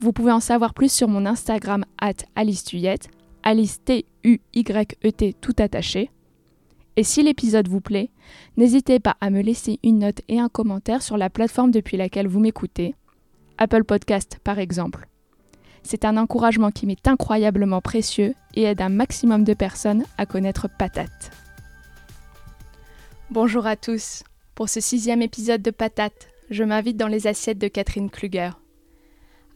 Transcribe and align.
Vous 0.00 0.14
pouvez 0.14 0.32
en 0.32 0.40
savoir 0.40 0.72
plus 0.72 0.90
sur 0.90 1.08
mon 1.08 1.26
Instagram 1.26 1.84
at 2.00 2.24
Alice 2.34 2.64
Tuyette, 2.64 3.10
Alice 3.42 3.84
T-U-Y-E-T 3.84 5.34
tout 5.42 5.54
attaché. 5.58 6.10
Et 6.96 7.04
si 7.04 7.22
l'épisode 7.22 7.68
vous 7.68 7.82
plaît, 7.82 8.10
n'hésitez 8.56 8.98
pas 8.98 9.16
à 9.20 9.28
me 9.28 9.42
laisser 9.42 9.78
une 9.82 9.98
note 9.98 10.22
et 10.28 10.40
un 10.40 10.48
commentaire 10.48 11.02
sur 11.02 11.18
la 11.18 11.28
plateforme 11.28 11.70
depuis 11.70 11.98
laquelle 11.98 12.28
vous 12.28 12.40
m'écoutez, 12.40 12.94
Apple 13.58 13.84
Podcast 13.84 14.38
par 14.42 14.58
exemple. 14.58 15.06
C'est 15.82 16.06
un 16.06 16.16
encouragement 16.16 16.70
qui 16.70 16.86
m'est 16.86 17.06
incroyablement 17.06 17.82
précieux 17.82 18.34
et 18.54 18.62
aide 18.62 18.80
un 18.80 18.88
maximum 18.88 19.44
de 19.44 19.54
personnes 19.54 20.04
à 20.16 20.24
connaître 20.24 20.68
Patate. 20.78 21.30
Bonjour 23.30 23.66
à 23.66 23.76
tous. 23.76 24.24
Pour 24.54 24.70
ce 24.70 24.80
sixième 24.80 25.22
épisode 25.22 25.62
de 25.62 25.70
Patate, 25.70 26.28
je 26.48 26.64
m'invite 26.64 26.96
dans 26.96 27.06
les 27.06 27.26
assiettes 27.26 27.58
de 27.58 27.68
Catherine 27.68 28.10
Kluger. 28.10 28.50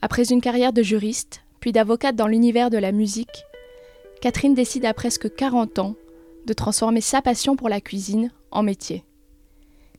Après 0.05 0.31
une 0.31 0.43
carrière 0.43 0.75
de 0.75 0.83
juriste, 0.83 1.41
puis 1.61 1.73
d'avocate 1.73 2.15
dans 2.15 2.27
l'univers 2.27 2.69
de 2.69 2.77
la 2.77 2.93
musique, 2.93 3.47
Catherine 4.21 4.53
décide 4.53 4.85
à 4.85 4.93
presque 4.93 5.35
40 5.35 5.79
ans 5.79 5.95
de 6.45 6.53
transformer 6.53 7.01
sa 7.01 7.23
passion 7.23 7.57
pour 7.57 7.71
la 7.71 7.81
cuisine 7.81 8.31
en 8.51 8.63
métier. 8.63 9.03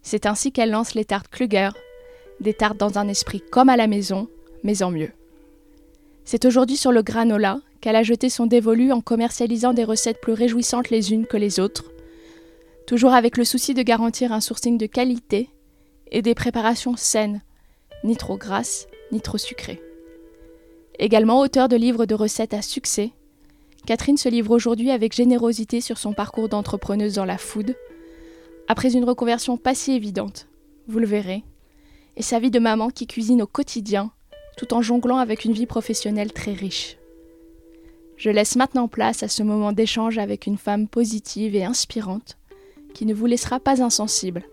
C'est 0.03 0.27
ainsi 0.27 0.51
qu'elle 0.51 0.69
lance 0.69 0.93
les 0.93 1.05
tartes 1.05 1.27
Kluger, 1.29 1.71
des 2.39 2.53
tartes 2.53 2.77
dans 2.77 2.99
un 2.99 3.07
esprit 3.07 3.41
comme 3.41 3.67
à 3.67 3.77
la 3.77 3.87
maison, 3.87 4.29
mais 4.61 4.83
en 4.83 4.91
mieux. 4.91 5.09
C'est 6.23 6.45
aujourd'hui 6.45 6.77
sur 6.77 6.91
le 6.91 7.01
granola 7.01 7.61
qu'elle 7.81 7.95
a 7.95 8.03
jeté 8.03 8.29
son 8.29 8.45
dévolu 8.45 8.91
en 8.91 9.01
commercialisant 9.01 9.73
des 9.73 9.85
recettes 9.85 10.21
plus 10.21 10.33
réjouissantes 10.33 10.91
les 10.91 11.13
unes 11.13 11.25
que 11.25 11.37
les 11.37 11.59
autres, 11.59 11.91
toujours 12.85 13.15
avec 13.15 13.37
le 13.37 13.43
souci 13.43 13.73
de 13.73 13.81
garantir 13.81 14.33
un 14.33 14.39
sourcing 14.39 14.77
de 14.77 14.85
qualité 14.85 15.49
et 16.11 16.21
des 16.21 16.35
préparations 16.35 16.95
saines, 16.95 17.41
ni 18.03 18.15
trop 18.15 18.37
grasses, 18.37 18.85
ni 19.11 19.19
trop 19.19 19.39
sucrées. 19.39 19.81
Également 20.99 21.39
auteur 21.39 21.67
de 21.67 21.75
livres 21.75 22.05
de 22.05 22.15
recettes 22.15 22.53
à 22.53 22.61
succès, 22.61 23.11
Catherine 23.85 24.17
se 24.17 24.29
livre 24.29 24.51
aujourd'hui 24.51 24.91
avec 24.91 25.13
générosité 25.13 25.81
sur 25.81 25.97
son 25.97 26.13
parcours 26.13 26.49
d'entrepreneuse 26.49 27.15
dans 27.15 27.25
la 27.25 27.37
food, 27.37 27.75
après 28.67 28.93
une 28.93 29.03
reconversion 29.03 29.57
pas 29.57 29.75
si 29.75 29.91
évidente, 29.91 30.47
vous 30.87 30.99
le 30.99 31.05
verrez, 31.05 31.43
et 32.15 32.23
sa 32.23 32.39
vie 32.39 32.49
de 32.49 32.59
maman 32.59 32.89
qui 32.89 33.07
cuisine 33.07 33.41
au 33.41 33.47
quotidien, 33.47 34.11
tout 34.57 34.73
en 34.73 34.81
jonglant 34.81 35.17
avec 35.17 35.43
une 35.43 35.51
vie 35.51 35.65
professionnelle 35.65 36.31
très 36.31 36.53
riche. 36.53 36.97
Je 38.17 38.29
laisse 38.29 38.55
maintenant 38.55 38.87
place 38.87 39.21
à 39.21 39.27
ce 39.27 39.43
moment 39.43 39.73
d'échange 39.73 40.17
avec 40.17 40.47
une 40.47 40.57
femme 40.57 40.87
positive 40.87 41.55
et 41.55 41.65
inspirante, 41.65 42.37
qui 42.93 43.05
ne 43.05 43.13
vous 43.13 43.25
laissera 43.25 43.59
pas 43.59 43.83
insensible, 43.83 44.43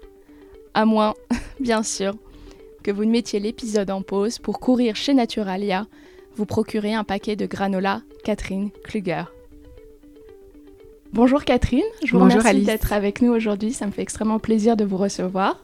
à 0.74 0.84
moins, 0.84 1.14
bien 1.60 1.84
sûr, 1.84 2.14
que 2.82 2.90
vous 2.90 3.04
ne 3.04 3.12
mettiez 3.12 3.38
l'épisode 3.38 3.90
en 3.90 4.02
pause 4.02 4.40
pour 4.40 4.58
courir 4.58 4.96
chez 4.96 5.14
Naturalia 5.14 5.86
vous 6.36 6.46
procurer 6.46 6.94
un 6.94 7.04
paquet 7.04 7.36
de 7.36 7.46
granola 7.46 8.02
Catherine 8.24 8.70
Kluger. 8.84 9.24
Bonjour 11.12 11.44
Catherine, 11.44 11.82
je 12.04 12.12
vous 12.12 12.20
remercie 12.20 12.62
d'être 12.62 12.92
avec 12.92 13.20
nous 13.20 13.32
aujourd'hui, 13.32 13.72
ça 13.72 13.86
me 13.86 13.90
fait 13.90 14.00
extrêmement 14.00 14.38
plaisir 14.38 14.76
de 14.76 14.84
vous 14.84 14.96
recevoir. 14.96 15.62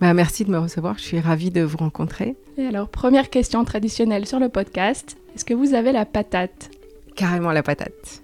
Bah, 0.00 0.12
merci 0.12 0.44
de 0.44 0.50
me 0.50 0.58
recevoir, 0.58 0.98
je 0.98 1.04
suis 1.04 1.20
ravie 1.20 1.50
de 1.50 1.62
vous 1.62 1.78
rencontrer. 1.78 2.36
Et 2.58 2.66
alors, 2.66 2.88
première 2.88 3.30
question 3.30 3.64
traditionnelle 3.64 4.26
sur 4.26 4.38
le 4.38 4.50
podcast, 4.50 5.16
est-ce 5.34 5.44
que 5.44 5.54
vous 5.54 5.72
avez 5.72 5.92
la 5.92 6.04
patate? 6.04 6.70
Carrément 7.16 7.52
la 7.52 7.62
patate. 7.62 8.22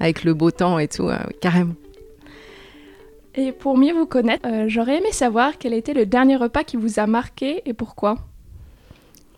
Avec 0.00 0.24
le 0.24 0.34
beau 0.34 0.50
temps 0.50 0.78
et 0.78 0.88
tout, 0.88 1.08
euh, 1.08 1.16
carrément. 1.40 1.74
Et 3.34 3.52
pour 3.52 3.78
mieux 3.78 3.94
vous 3.94 4.06
connaître, 4.06 4.46
euh, 4.48 4.64
j'aurais 4.68 4.98
aimé 4.98 5.12
savoir 5.12 5.58
quel 5.58 5.72
était 5.72 5.94
le 5.94 6.06
dernier 6.06 6.36
repas 6.36 6.64
qui 6.64 6.76
vous 6.76 6.98
a 6.98 7.06
marqué 7.06 7.62
et 7.64 7.72
pourquoi. 7.72 8.16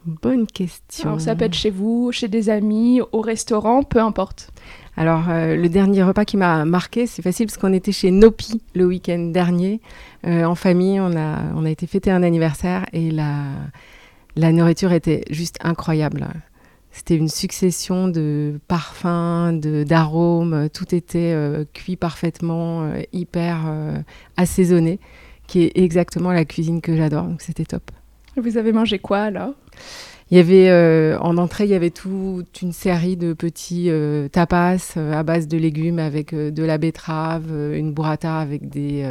Bonne 0.07 0.47
question. 0.47 1.11
Alors, 1.11 1.21
ça 1.21 1.37
peut 1.37 1.45
être 1.45 1.55
chez 1.55 1.71
vous, 1.71 2.11
chez 2.11 2.29
des 2.29 2.49
amis, 2.49 3.01
au 3.13 3.21
restaurant, 3.21 3.83
peu 3.83 4.01
importe. 4.01 4.51
Alors, 4.97 5.29
euh, 5.29 5.57
le 5.57 5.69
dernier 5.69 6.03
repas 6.03 6.25
qui 6.25 6.37
m'a 6.37 6.65
marqué, 6.65 7.07
c'est 7.07 7.23
facile 7.23 7.47
parce 7.47 7.59
qu'on 7.59 7.73
était 7.73 7.93
chez 7.93 8.11
Nopi 8.11 8.61
le 8.75 8.87
week-end 8.87 9.31
dernier. 9.33 9.81
Euh, 10.27 10.45
en 10.45 10.55
famille, 10.55 11.01
on 11.01 11.17
a, 11.17 11.39
on 11.55 11.65
a 11.65 11.71
été 11.71 11.87
fêter 11.87 12.11
un 12.11 12.23
anniversaire 12.23 12.87
et 12.93 13.11
la, 13.11 13.45
la 14.37 14.53
nourriture 14.53 14.93
était 14.93 15.23
juste 15.31 15.59
incroyable. 15.63 16.27
C'était 16.91 17.17
une 17.17 17.29
succession 17.29 18.09
de 18.09 18.59
parfums, 18.67 19.61
d'arômes, 19.87 20.69
tout 20.73 20.95
était 20.95 21.33
euh, 21.35 21.65
cuit 21.73 21.97
parfaitement, 21.97 22.91
hyper 23.13 23.73
assaisonné, 24.37 24.99
qui 25.47 25.63
est 25.63 25.79
exactement 25.79 26.33
la 26.33 26.45
cuisine 26.45 26.81
que 26.81 26.97
j'adore, 26.97 27.25
donc 27.25 27.43
c'était 27.43 27.65
top. 27.65 27.91
Vous 28.37 28.57
avez 28.57 28.73
mangé 28.73 28.99
quoi 28.99 29.19
alors? 29.19 29.55
Il 30.31 30.37
y 30.37 30.41
avait 30.41 30.69
euh, 30.71 31.19
en 31.19 31.39
entrée, 31.39 31.65
il 31.65 31.71
y 31.71 31.75
avait 31.75 31.91
toute 31.91 32.63
une 32.63 32.73
série 32.73 33.17
de 33.17 33.33
petits 33.33 33.91
euh, 33.91 34.29
tapas 34.29 34.95
euh, 34.97 35.13
à 35.13 35.25
base 35.25 35.49
de 35.49 35.59
légumes 35.59 35.99
avec 35.99 36.33
de 36.35 36.63
la 36.63 36.79
betterave, 36.79 37.51
une 37.75 37.93
burrata 37.93 38.39
avec 38.39 38.69
des 38.69 39.05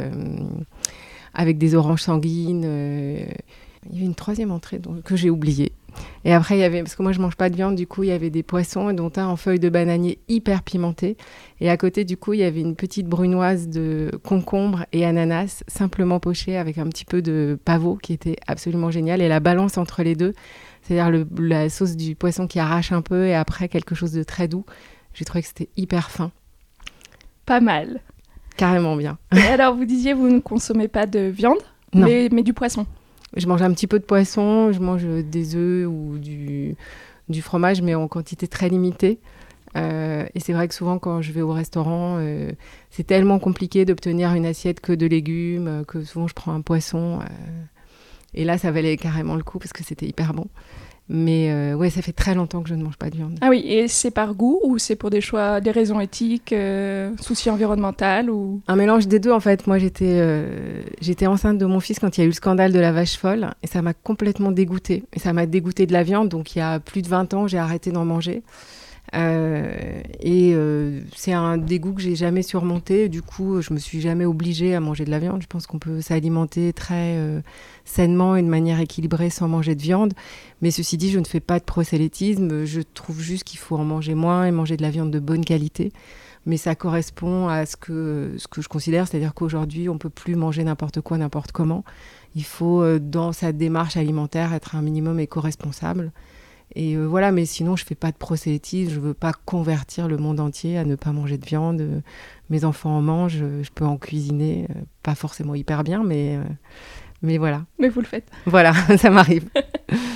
avec 1.34 1.58
des 1.58 1.74
oranges 1.74 2.02
sanguines. 2.02 2.64
il 2.64 3.92
y 3.92 3.96
avait 3.96 4.06
une 4.06 4.14
troisième 4.14 4.50
entrée 4.50 4.80
que 5.04 5.14
j'ai 5.14 5.28
oubliée. 5.28 5.72
Et 6.24 6.32
après, 6.32 6.56
il 6.56 6.60
y 6.60 6.64
avait, 6.64 6.82
parce 6.82 6.94
que 6.94 7.02
moi 7.02 7.12
je 7.12 7.20
mange 7.20 7.36
pas 7.36 7.50
de 7.50 7.56
viande, 7.56 7.74
du 7.74 7.86
coup, 7.86 8.02
il 8.02 8.08
y 8.08 8.12
avait 8.12 8.30
des 8.30 8.42
poissons, 8.42 8.92
dont 8.92 9.10
un 9.16 9.26
en 9.26 9.36
feuilles 9.36 9.60
de 9.60 9.68
bananier 9.68 10.18
hyper 10.28 10.62
pimenté. 10.62 11.16
Et 11.60 11.70
à 11.70 11.76
côté, 11.76 12.04
du 12.04 12.16
coup, 12.16 12.32
il 12.32 12.40
y 12.40 12.44
avait 12.44 12.60
une 12.60 12.76
petite 12.76 13.06
brunoise 13.06 13.68
de 13.68 14.10
concombre 14.22 14.84
et 14.92 15.04
ananas, 15.04 15.62
simplement 15.68 16.20
pochée 16.20 16.56
avec 16.56 16.78
un 16.78 16.88
petit 16.88 17.04
peu 17.04 17.22
de 17.22 17.58
pavot 17.64 17.96
qui 17.96 18.12
était 18.12 18.36
absolument 18.46 18.90
génial. 18.90 19.20
Et 19.20 19.28
la 19.28 19.40
balance 19.40 19.78
entre 19.78 20.02
les 20.02 20.14
deux, 20.14 20.34
c'est-à-dire 20.82 21.26
la 21.38 21.68
sauce 21.68 21.96
du 21.96 22.14
poisson 22.16 22.46
qui 22.46 22.58
arrache 22.58 22.92
un 22.92 23.02
peu 23.02 23.26
et 23.26 23.34
après 23.34 23.68
quelque 23.68 23.94
chose 23.94 24.12
de 24.12 24.22
très 24.22 24.48
doux. 24.48 24.64
J'ai 25.14 25.24
trouvé 25.24 25.42
que 25.42 25.48
c'était 25.48 25.68
hyper 25.76 26.10
fin. 26.10 26.30
Pas 27.46 27.60
mal. 27.60 28.00
Carrément 28.56 28.96
bien. 28.96 29.18
Et 29.34 29.40
alors, 29.40 29.74
vous 29.74 29.84
disiez, 29.84 30.12
vous 30.12 30.28
ne 30.28 30.40
consommez 30.40 30.88
pas 30.88 31.06
de 31.06 31.20
viande, 31.20 31.58
Mais, 31.94 32.28
mais, 32.30 32.42
du 32.42 32.52
poisson 32.52 32.86
Je 33.36 33.46
mange 33.46 33.62
un 33.62 33.72
petit 33.72 33.86
peu 33.86 33.98
de 33.98 34.04
poisson, 34.04 34.72
je 34.72 34.80
mange 34.80 35.04
des 35.04 35.54
œufs 35.54 35.86
ou 35.86 36.18
du, 36.18 36.76
fromage, 37.42 37.80
mais 37.82 37.94
en 37.94 38.08
quantité 38.08 38.48
très 38.48 38.68
limitée. 38.68 39.20
Euh, 39.76 40.26
et 40.34 40.40
c'est 40.40 40.52
vrai 40.52 40.66
que 40.66 40.74
souvent, 40.74 40.98
quand 40.98 41.22
je 41.22 41.30
vais 41.30 41.42
au 41.42 41.52
restaurant, 41.52 42.16
euh, 42.18 42.50
c'est 42.90 43.06
tellement 43.06 43.38
compliqué 43.38 43.84
d'obtenir 43.84 44.34
une 44.34 44.46
assiette 44.46 44.80
que 44.80 44.92
de 44.92 45.06
légumes, 45.06 45.68
euh, 45.68 45.84
que 45.84 46.02
souvent 46.02 46.26
je 46.26 46.34
prends 46.34 46.52
un 46.52 46.60
poisson. 46.60 47.20
Et 48.34 48.44
là, 48.44 48.58
ça 48.58 48.72
valait 48.72 48.96
carrément 48.96 49.36
le 49.36 49.44
coup 49.44 49.58
parce 49.58 49.72
que 49.72 49.84
c'était 49.84 50.06
hyper 50.06 50.34
bon. 50.34 50.46
Mais 51.12 51.50
euh, 51.50 51.74
ouais, 51.74 51.90
ça 51.90 52.02
fait 52.02 52.12
très 52.12 52.36
longtemps 52.36 52.62
que 52.62 52.68
je 52.68 52.74
ne 52.76 52.84
mange 52.84 52.96
pas 52.96 53.10
de 53.10 53.16
viande. 53.16 53.36
Ah 53.40 53.48
oui, 53.50 53.64
et 53.66 53.88
c'est 53.88 54.12
par 54.12 54.32
goût 54.34 54.60
ou 54.62 54.78
c'est 54.78 54.94
pour 54.94 55.10
des 55.10 55.20
choix, 55.20 55.60
des 55.60 55.72
raisons 55.72 55.98
éthiques, 55.98 56.52
euh, 56.52 57.10
soucis 57.20 57.50
environnementaux 57.50 58.30
ou? 58.30 58.60
Un 58.68 58.76
mélange 58.76 59.08
des 59.08 59.18
deux 59.18 59.32
en 59.32 59.40
fait. 59.40 59.66
Moi, 59.66 59.78
j'étais 59.78 60.18
euh, 60.20 60.82
j'étais 61.00 61.26
enceinte 61.26 61.58
de 61.58 61.66
mon 61.66 61.80
fils 61.80 61.98
quand 61.98 62.16
il 62.16 62.20
y 62.20 62.22
a 62.22 62.24
eu 62.26 62.28
le 62.28 62.34
scandale 62.34 62.72
de 62.72 62.78
la 62.78 62.92
vache 62.92 63.16
folle 63.16 63.50
et 63.64 63.66
ça 63.66 63.82
m'a 63.82 63.92
complètement 63.92 64.52
dégoûtée. 64.52 65.02
Et 65.12 65.18
ça 65.18 65.32
m'a 65.32 65.46
dégoûtée 65.46 65.86
de 65.86 65.92
la 65.92 66.04
viande. 66.04 66.28
Donc 66.28 66.54
il 66.54 66.60
y 66.60 66.62
a 66.62 66.78
plus 66.78 67.02
de 67.02 67.08
20 67.08 67.34
ans, 67.34 67.48
j'ai 67.48 67.58
arrêté 67.58 67.90
d'en 67.90 68.04
manger. 68.04 68.44
Euh, 69.14 70.02
et 70.20 70.52
euh, 70.54 71.00
c'est 71.16 71.32
un 71.32 71.58
dégoût 71.58 71.94
que 71.94 72.00
j'ai 72.00 72.14
jamais 72.14 72.42
surmonté. 72.42 73.08
Du 73.08 73.22
coup, 73.22 73.60
je 73.60 73.72
me 73.72 73.78
suis 73.78 74.00
jamais 74.00 74.24
obligée 74.24 74.74
à 74.74 74.80
manger 74.80 75.04
de 75.04 75.10
la 75.10 75.18
viande. 75.18 75.42
Je 75.42 75.46
pense 75.46 75.66
qu'on 75.66 75.78
peut 75.78 76.00
s'alimenter 76.00 76.72
très 76.72 77.16
euh, 77.16 77.40
sainement 77.84 78.36
et 78.36 78.42
de 78.42 78.48
manière 78.48 78.80
équilibrée 78.80 79.30
sans 79.30 79.48
manger 79.48 79.74
de 79.74 79.82
viande. 79.82 80.14
Mais 80.62 80.70
ceci 80.70 80.96
dit, 80.96 81.10
je 81.10 81.18
ne 81.18 81.24
fais 81.24 81.40
pas 81.40 81.58
de 81.58 81.64
prosélytisme. 81.64 82.64
Je 82.64 82.80
trouve 82.94 83.20
juste 83.20 83.44
qu'il 83.44 83.58
faut 83.58 83.76
en 83.76 83.84
manger 83.84 84.14
moins 84.14 84.44
et 84.46 84.52
manger 84.52 84.76
de 84.76 84.82
la 84.82 84.90
viande 84.90 85.10
de 85.10 85.18
bonne 85.20 85.44
qualité. 85.44 85.92
Mais 86.46 86.56
ça 86.56 86.74
correspond 86.74 87.48
à 87.48 87.66
ce 87.66 87.76
que, 87.76 88.34
ce 88.38 88.48
que 88.48 88.62
je 88.62 88.68
considère, 88.68 89.06
c'est-à-dire 89.06 89.34
qu'aujourd'hui, 89.34 89.90
on 89.90 89.98
peut 89.98 90.08
plus 90.08 90.36
manger 90.36 90.64
n'importe 90.64 91.02
quoi, 91.02 91.18
n'importe 91.18 91.52
comment. 91.52 91.84
Il 92.34 92.44
faut, 92.44 92.98
dans 92.98 93.32
sa 93.32 93.52
démarche 93.52 93.98
alimentaire, 93.98 94.54
être 94.54 94.74
un 94.74 94.80
minimum 94.80 95.20
éco-responsable. 95.20 96.12
Et 96.76 96.94
euh, 96.94 97.04
voilà, 97.04 97.32
mais 97.32 97.46
sinon, 97.46 97.76
je 97.76 97.84
fais 97.84 97.94
pas 97.94 98.12
de 98.12 98.16
prosélytisme, 98.16 98.92
je 98.92 99.00
veux 99.00 99.14
pas 99.14 99.32
convertir 99.32 100.08
le 100.08 100.16
monde 100.16 100.40
entier 100.40 100.78
à 100.78 100.84
ne 100.84 100.94
pas 100.94 101.12
manger 101.12 101.36
de 101.36 101.44
viande. 101.44 102.02
Mes 102.48 102.64
enfants 102.64 102.96
en 102.96 103.02
mangent, 103.02 103.44
je 103.62 103.70
peux 103.74 103.84
en 103.84 103.96
cuisiner, 103.96 104.66
euh, 104.70 104.80
pas 105.02 105.14
forcément 105.14 105.54
hyper 105.54 105.82
bien, 105.82 106.04
mais, 106.04 106.36
euh, 106.36 106.42
mais 107.22 107.38
voilà. 107.38 107.64
Mais 107.78 107.88
vous 107.88 108.00
le 108.00 108.06
faites. 108.06 108.30
Voilà, 108.46 108.72
ça 108.98 109.10
m'arrive. 109.10 109.48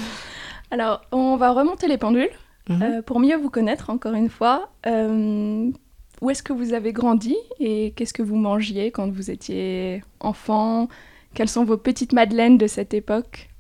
Alors, 0.71 1.03
on 1.13 1.37
va 1.37 1.53
remonter 1.53 1.89
les 1.89 1.99
pendules. 1.99 2.31
Mhm. 2.67 3.03
pour 3.03 3.21
mieux 3.21 3.37
vous 3.37 3.51
connaître, 3.51 3.91
encore 3.91 4.15
une 4.15 4.31
fois, 4.31 4.71
où 4.87 6.31
est-ce 6.31 6.43
que 6.43 6.55
vous 6.55 6.73
avez 6.73 6.95
grandi 6.95 7.37
et 7.61 7.93
qu'est-ce 7.95 8.15
que 8.15 8.23
vous 8.23 8.37
mangiez 8.37 8.91
quand 8.91 9.11
vous 9.11 9.31
étiez 9.31 10.03
enfant? 10.19 10.89
Quelles 11.35 11.51
sont 11.51 11.67
vos 11.67 11.77
petites 11.77 12.15
madeleines 12.15 12.57
de 12.57 12.67
cette 12.67 12.95
époque? 12.95 13.51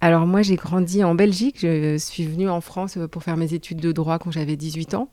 Alors 0.00 0.26
moi 0.26 0.42
j'ai 0.42 0.56
grandi 0.56 1.02
en 1.02 1.14
Belgique, 1.14 1.58
je 1.60 1.96
suis 1.96 2.26
venue 2.26 2.48
en 2.48 2.60
France 2.60 2.98
pour 3.10 3.22
faire 3.22 3.36
mes 3.36 3.54
études 3.54 3.80
de 3.80 3.92
droit 3.92 4.18
quand 4.18 4.30
j'avais 4.30 4.56
18 4.56 4.94
ans. 4.94 5.08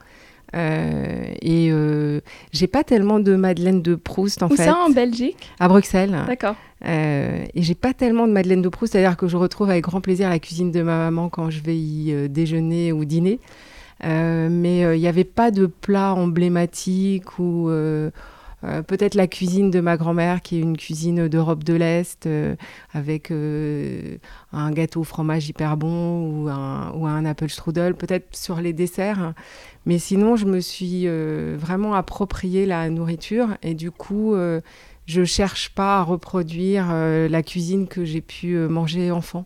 Euh, 0.56 1.24
et 1.42 1.70
euh, 1.72 2.20
j'ai 2.52 2.68
pas 2.68 2.84
tellement 2.84 3.20
de 3.20 3.36
Madeleine 3.36 3.82
de 3.82 3.96
Proust 3.96 4.44
en 4.44 4.50
fait. 4.50 4.54
Où 4.54 4.58
ça 4.58 4.78
en 4.78 4.90
Belgique? 4.90 5.52
À 5.60 5.68
Bruxelles. 5.68 6.16
D'accord. 6.28 6.56
Euh, 6.86 7.46
et 7.54 7.62
j'ai 7.62 7.76
pas 7.76 7.94
tellement 7.94 8.28
de 8.28 8.34
Madeleine 8.34 8.62
de 8.62 8.70
Proust, 8.70 8.94
c'est-à-dire 8.94 9.18
que 9.18 9.28
je 9.28 9.38
retrouve 9.38 9.70
avec 9.70 9.84
grand 9.84 10.02
plaisir 10.02 10.30
la 10.30 10.40
cuisine 10.40 10.72
de 10.72 10.82
ma 10.82 10.98
maman 10.98 11.30
quand 11.30 11.50
je 11.50 11.62
vais 11.62 11.78
y 11.78 12.30
déjeuner 12.30 12.92
ou 12.92 13.06
dîner. 13.06 13.40
mais 14.04 14.80
il 14.80 15.00
n'y 15.00 15.08
avait 15.08 15.24
pas 15.24 15.50
de 15.50 15.66
plat 15.66 16.14
emblématique 16.14 17.40
ou 17.40 17.70
euh, 18.64 18.82
peut-être 18.82 19.16
la 19.16 19.28
cuisine 19.28 19.72
de 19.72 19.80
ma 19.80 19.98
grand-mère, 19.98 20.42
qui 20.42 20.58
est 20.58 20.62
une 20.62 20.78
cuisine 20.78 21.28
d'Europe 21.28 21.64
de 21.64 21.74
l'Est, 21.74 22.26
euh, 22.26 22.56
avec 22.94 23.32
euh, 23.32 24.18
un 24.52 24.72
gâteau 24.72 25.02
au 25.02 25.04
fromage 25.04 25.50
hyper 25.50 25.76
bon 25.76 26.28
ou 26.28 26.50
un, 26.50 26.92
ou 26.94 27.06
un 27.06 27.26
apple 27.26 27.50
strudel, 27.50 27.96
peut-être 27.96 28.36
sur 28.36 28.62
les 28.62 28.74
desserts. 28.74 29.34
Mais 29.86 30.00
sinon, 30.00 30.38
je 30.38 30.46
me 30.46 30.62
suis 30.62 31.08
vraiment 31.58 31.94
approprié 31.94 32.66
la 32.66 32.90
nourriture 32.90 33.50
et 33.64 33.74
du 33.74 33.92
coup, 33.92 34.34
je 35.06 35.24
cherche 35.26 35.72
pas 35.72 36.00
à 36.00 36.04
reproduire 36.04 36.88
la 36.88 37.44
cuisine 37.44 37.88
que 37.88 38.06
j'ai 38.06 38.22
pu 38.22 38.56
manger 38.56 39.12
enfant. 39.12 39.46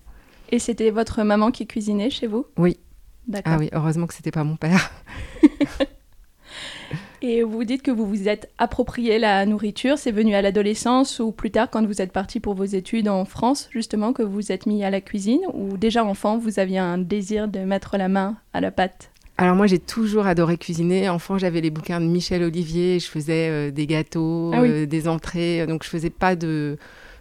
Et 0.51 0.59
c'était 0.59 0.91
votre 0.91 1.23
maman 1.23 1.49
qui 1.49 1.65
cuisinait 1.65 2.11
chez 2.11 2.27
vous? 2.27 2.45
Oui. 2.55 2.77
D'accord. 3.27 3.53
Ah 3.55 3.57
oui, 3.59 3.69
heureusement 3.73 4.05
que 4.05 4.13
c'était 4.13 4.31
pas 4.31 4.43
mon 4.43 4.57
père. 4.57 4.91
Et 7.21 7.41
vous 7.41 7.63
dites 7.63 7.81
que 7.81 7.89
vous 7.89 8.05
vous 8.05 8.27
êtes 8.27 8.49
approprié 8.59 9.17
la 9.17 9.45
nourriture, 9.45 9.97
c'est 9.97 10.11
venu 10.11 10.35
à 10.35 10.41
l'adolescence 10.43 11.19
ou 11.19 11.31
plus 11.31 11.49
tard 11.49 11.69
quand 11.71 11.85
vous 11.85 12.01
êtes 12.01 12.11
parti 12.11 12.39
pour 12.39 12.53
vos 12.53 12.63
études 12.63 13.09
en 13.09 13.25
France, 13.25 13.69
justement, 13.71 14.13
que 14.13 14.21
vous 14.21 14.51
êtes 14.51 14.67
mis 14.67 14.83
à 14.83 14.91
la 14.91 15.01
cuisine 15.01 15.41
ou 15.53 15.77
déjà 15.77 16.05
enfant, 16.05 16.37
vous 16.37 16.59
aviez 16.59 16.77
un 16.77 16.99
désir 16.99 17.47
de 17.47 17.59
mettre 17.59 17.97
la 17.97 18.07
main 18.07 18.37
à 18.53 18.61
la 18.61 18.69
pâte? 18.69 19.09
Alors 19.39 19.55
moi 19.55 19.67
j'ai 19.67 19.79
toujours 19.79 20.25
adoré 20.27 20.57
cuisiner. 20.57 21.09
Enfant 21.09 21.37
j'avais 21.37 21.61
les 21.61 21.69
bouquins 21.69 21.99
de 21.99 22.05
Michel 22.05 22.43
Olivier, 22.43 22.99
je 22.99 23.07
faisais 23.07 23.49
euh, 23.49 23.71
des 23.71 23.87
gâteaux, 23.87 24.51
ah 24.53 24.61
euh, 24.61 24.85
des 24.85 25.07
entrées, 25.07 25.65
donc 25.67 25.83
je 25.83 25.89
faisais 25.89 26.09
pas 26.09 26.35
de, 26.35 26.77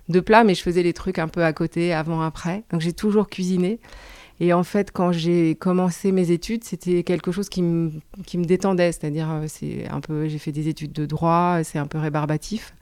de 0.08 0.20
plats, 0.20 0.44
mais 0.44 0.54
je 0.54 0.62
faisais 0.62 0.82
les 0.82 0.92
trucs 0.92 1.18
un 1.18 1.28
peu 1.28 1.44
à 1.44 1.52
côté, 1.52 1.92
avant, 1.92 2.20
après. 2.20 2.64
Donc 2.70 2.80
j'ai 2.80 2.92
toujours 2.92 3.28
cuisiné. 3.28 3.80
Et 4.38 4.52
en 4.52 4.64
fait, 4.64 4.90
quand 4.92 5.12
j'ai 5.12 5.54
commencé 5.54 6.12
mes 6.12 6.30
études, 6.30 6.64
c'était 6.64 7.02
quelque 7.02 7.32
chose 7.32 7.48
qui 7.48 7.62
me, 7.62 7.90
qui 8.26 8.36
me 8.36 8.44
détendait. 8.44 8.92
C'est-à-dire, 8.92 9.30
euh, 9.30 9.44
c'est 9.46 9.88
un 9.88 10.00
peu, 10.00 10.28
j'ai 10.28 10.38
fait 10.38 10.52
des 10.52 10.68
études 10.68 10.92
de 10.92 11.06
droit, 11.06 11.60
c'est 11.64 11.78
un 11.78 11.86
peu 11.86 11.98
rébarbatif. 11.98 12.74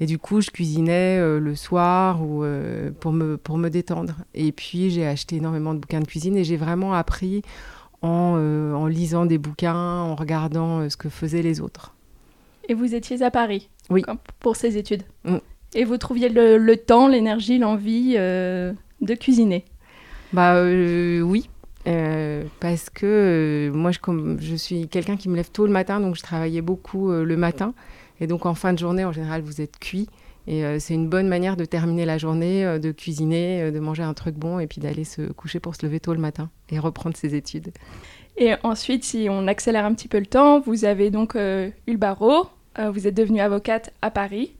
Et 0.00 0.06
du 0.06 0.18
coup, 0.18 0.40
je 0.40 0.50
cuisinais 0.50 1.18
euh, 1.18 1.40
le 1.40 1.56
soir 1.56 2.22
ou 2.22 2.44
euh, 2.44 2.90
pour, 3.00 3.12
me, 3.12 3.36
pour 3.36 3.58
me 3.58 3.70
détendre. 3.70 4.14
Et 4.34 4.52
puis, 4.52 4.90
j'ai 4.90 5.06
acheté 5.06 5.36
énormément 5.36 5.74
de 5.74 5.80
bouquins 5.80 6.00
de 6.00 6.06
cuisine 6.06 6.36
et 6.36 6.44
j'ai 6.44 6.56
vraiment 6.56 6.94
appris 6.94 7.42
en, 8.02 8.36
en, 8.74 8.86
lisant 8.86 9.26
des 9.26 9.38
bouquins, 9.38 9.74
en 9.74 10.14
regardant 10.14 10.88
ce 10.90 10.96
que 10.96 11.08
faisaient 11.08 11.42
les 11.42 11.60
autres. 11.60 11.94
Et 12.68 12.74
vous 12.74 12.94
étiez 12.94 13.22
à 13.22 13.30
Paris 13.30 13.68
Oui. 13.90 14.02
Pour 14.40 14.56
ces 14.56 14.76
études 14.76 15.02
mm. 15.24 15.38
Et 15.76 15.84
vous 15.84 15.96
trouviez 15.96 16.28
le, 16.28 16.56
le 16.56 16.76
temps, 16.76 17.08
l'énergie, 17.08 17.58
l'envie 17.58 18.14
de 18.14 19.14
cuisiner 19.18 19.64
bah 20.34 20.56
euh, 20.56 21.20
oui, 21.20 21.48
euh, 21.86 22.42
parce 22.58 22.90
que 22.90 23.06
euh, 23.06 23.72
moi, 23.72 23.92
je, 23.92 24.00
comme, 24.00 24.40
je 24.40 24.56
suis 24.56 24.88
quelqu'un 24.88 25.16
qui 25.16 25.28
me 25.28 25.36
lève 25.36 25.48
tôt 25.48 25.64
le 25.64 25.70
matin, 25.72 26.00
donc 26.00 26.16
je 26.16 26.22
travaillais 26.22 26.60
beaucoup 26.60 27.12
le 27.12 27.36
matin. 27.36 27.72
Et 28.20 28.26
donc 28.26 28.44
en 28.44 28.54
fin 28.54 28.72
de 28.72 28.78
journée, 28.78 29.04
en 29.04 29.12
général, 29.12 29.42
vous 29.42 29.60
êtes 29.60 29.78
cuit. 29.78 30.08
Et 30.46 30.62
c'est 30.78 30.92
une 30.92 31.08
bonne 31.08 31.28
manière 31.28 31.56
de 31.56 31.64
terminer 31.64 32.04
la 32.04 32.18
journée, 32.18 32.78
de 32.78 32.92
cuisiner, 32.92 33.70
de 33.70 33.78
manger 33.78 34.02
un 34.02 34.12
truc 34.12 34.34
bon 34.34 34.58
et 34.58 34.66
puis 34.66 34.80
d'aller 34.80 35.04
se 35.04 35.22
coucher 35.32 35.58
pour 35.58 35.74
se 35.74 35.86
lever 35.86 36.00
tôt 36.00 36.12
le 36.12 36.20
matin 36.20 36.50
et 36.68 36.78
reprendre 36.78 37.16
ses 37.16 37.34
études. 37.34 37.72
Et 38.36 38.52
ensuite, 38.62 39.04
si 39.04 39.28
on 39.30 39.46
accélère 39.46 39.86
un 39.86 39.94
petit 39.94 40.08
peu 40.08 40.18
le 40.18 40.26
temps, 40.26 40.60
vous 40.60 40.84
avez 40.84 41.10
donc 41.10 41.34
eu 41.34 41.72
le 41.92 41.96
barreau, 41.96 42.48
vous 42.78 43.06
êtes 43.06 43.14
devenue 43.14 43.40
avocate 43.40 43.92
à 44.02 44.10
Paris. 44.10 44.52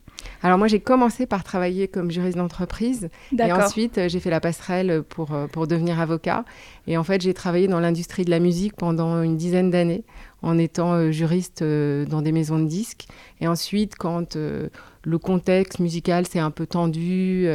Alors 0.42 0.58
moi 0.58 0.68
j'ai 0.68 0.80
commencé 0.80 1.26
par 1.26 1.42
travailler 1.42 1.88
comme 1.88 2.10
juriste 2.10 2.36
d'entreprise 2.36 3.08
et 3.38 3.52
ensuite 3.52 3.96
euh, 3.96 4.08
j'ai 4.08 4.20
fait 4.20 4.30
la 4.30 4.40
passerelle 4.40 5.02
pour, 5.02 5.32
euh, 5.32 5.46
pour 5.46 5.66
devenir 5.66 6.00
avocat. 6.00 6.44
Et 6.86 6.96
en 6.98 7.02
fait 7.02 7.22
j'ai 7.22 7.32
travaillé 7.34 7.66
dans 7.66 7.80
l'industrie 7.80 8.24
de 8.26 8.30
la 8.30 8.40
musique 8.40 8.76
pendant 8.76 9.22
une 9.22 9.36
dizaine 9.36 9.70
d'années 9.70 10.04
en 10.42 10.58
étant 10.58 10.92
euh, 10.92 11.10
juriste 11.10 11.62
dans 11.62 12.20
des 12.20 12.32
maisons 12.32 12.58
de 12.58 12.66
disques. 12.66 13.06
Et 13.40 13.48
ensuite 13.48 13.96
quand 13.96 14.36
le 14.36 15.18
contexte 15.18 15.78
musical 15.78 16.26
s'est 16.26 16.38
un 16.38 16.50
peu 16.50 16.66
tendu, 16.66 17.48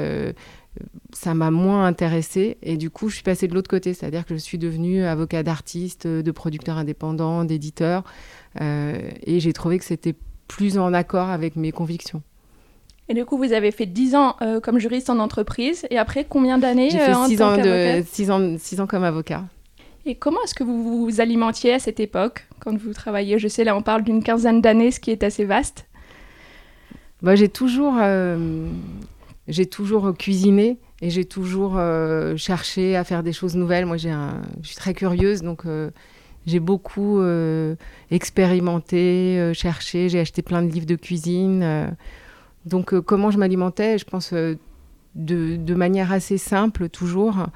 ça 1.13 1.33
m'a 1.33 1.51
moins 1.51 1.85
intéressée 1.85 2.57
et 2.63 2.77
du 2.77 2.89
coup 2.89 3.09
je 3.09 3.15
suis 3.15 3.23
passée 3.23 3.47
de 3.47 3.53
l'autre 3.53 3.69
côté, 3.69 3.93
c'est-à-dire 3.93 4.25
que 4.25 4.33
je 4.33 4.39
suis 4.39 4.57
devenue 4.57 5.03
avocat 5.03 5.43
d'artistes, 5.43 6.07
de 6.07 6.31
producteurs 6.31 6.77
indépendants, 6.77 7.43
d'éditeurs 7.43 8.03
et 8.59 9.39
j'ai 9.39 9.53
trouvé 9.53 9.77
que 9.77 9.85
c'était 9.85 10.15
plus 10.47 10.77
en 10.77 10.93
accord 10.93 11.29
avec 11.29 11.55
mes 11.55 11.71
convictions. 11.71 12.23
Et 13.09 13.15
du 13.15 13.25
coup, 13.25 13.37
vous 13.37 13.53
avez 13.53 13.71
fait 13.71 13.87
10 13.87 14.15
ans 14.15 14.35
euh, 14.41 14.59
comme 14.59 14.77
juriste 14.77 15.09
en 15.09 15.17
entreprise. 15.17 15.87
Et 15.89 15.97
après, 15.97 16.27
combien 16.29 16.59
d'années 16.59 16.91
J'ai 16.91 16.99
fait 16.99 17.15
6 17.15 17.41
euh, 17.41 17.43
ans, 17.43 17.57
de, 17.57 18.03
6 18.07 18.31
ans, 18.31 18.55
6 18.57 18.81
ans 18.81 18.87
comme 18.87 19.03
avocat. 19.03 19.45
Et 20.05 20.13
comment 20.13 20.37
est-ce 20.43 20.53
que 20.53 20.63
vous 20.63 21.05
vous 21.05 21.19
alimentiez 21.19 21.73
à 21.73 21.79
cette 21.79 21.99
époque, 21.99 22.45
quand 22.59 22.77
vous 22.77 22.93
travailliez 22.93 23.39
Je 23.39 23.47
sais, 23.47 23.63
là, 23.63 23.75
on 23.75 23.81
parle 23.81 24.03
d'une 24.03 24.23
quinzaine 24.23 24.61
d'années, 24.61 24.91
ce 24.91 24.99
qui 24.99 25.09
est 25.09 25.23
assez 25.23 25.43
vaste. 25.43 25.87
Bah, 27.23 27.35
j'ai 27.35 27.49
toujours, 27.49 27.95
euh, 27.99 28.67
j'ai 29.47 29.65
toujours 29.65 30.15
cuisiné 30.15 30.77
et 31.01 31.09
j'ai 31.09 31.25
toujours 31.25 31.79
cherché 32.37 32.95
à 32.95 33.03
faire 33.03 33.23
des 33.23 33.33
choses 33.33 33.55
nouvelles. 33.55 33.87
Moi, 33.87 33.97
j'ai 33.97 34.11
un, 34.11 34.41
je 34.61 34.67
suis 34.67 34.77
très 34.77 34.93
curieuse, 34.93 35.41
donc 35.41 35.63
j'ai 36.45 36.59
beaucoup 36.59 37.21
expérimenté, 38.11 39.51
cherché. 39.53 40.09
J'ai 40.09 40.19
acheté 40.19 40.41
plein 40.41 40.61
de 40.61 40.71
livres 40.71 40.85
de 40.85 40.95
cuisine. 40.95 41.95
Donc 42.69 42.93
euh, 42.93 43.01
comment 43.01 43.31
je 43.31 43.37
m'alimentais 43.37 43.97
Je 43.97 44.05
pense 44.05 44.31
euh, 44.33 44.55
de, 45.15 45.73
manière 45.73 46.11
assez 46.11 46.37
simple 46.37 46.87
toujours 46.89 47.47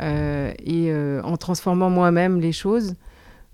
euh, 0.00 0.52
et 0.64 0.92
en 1.22 1.36
transformant 1.36 1.90
moi-même 1.90 2.40
les 2.40 2.52
choses. 2.52 2.94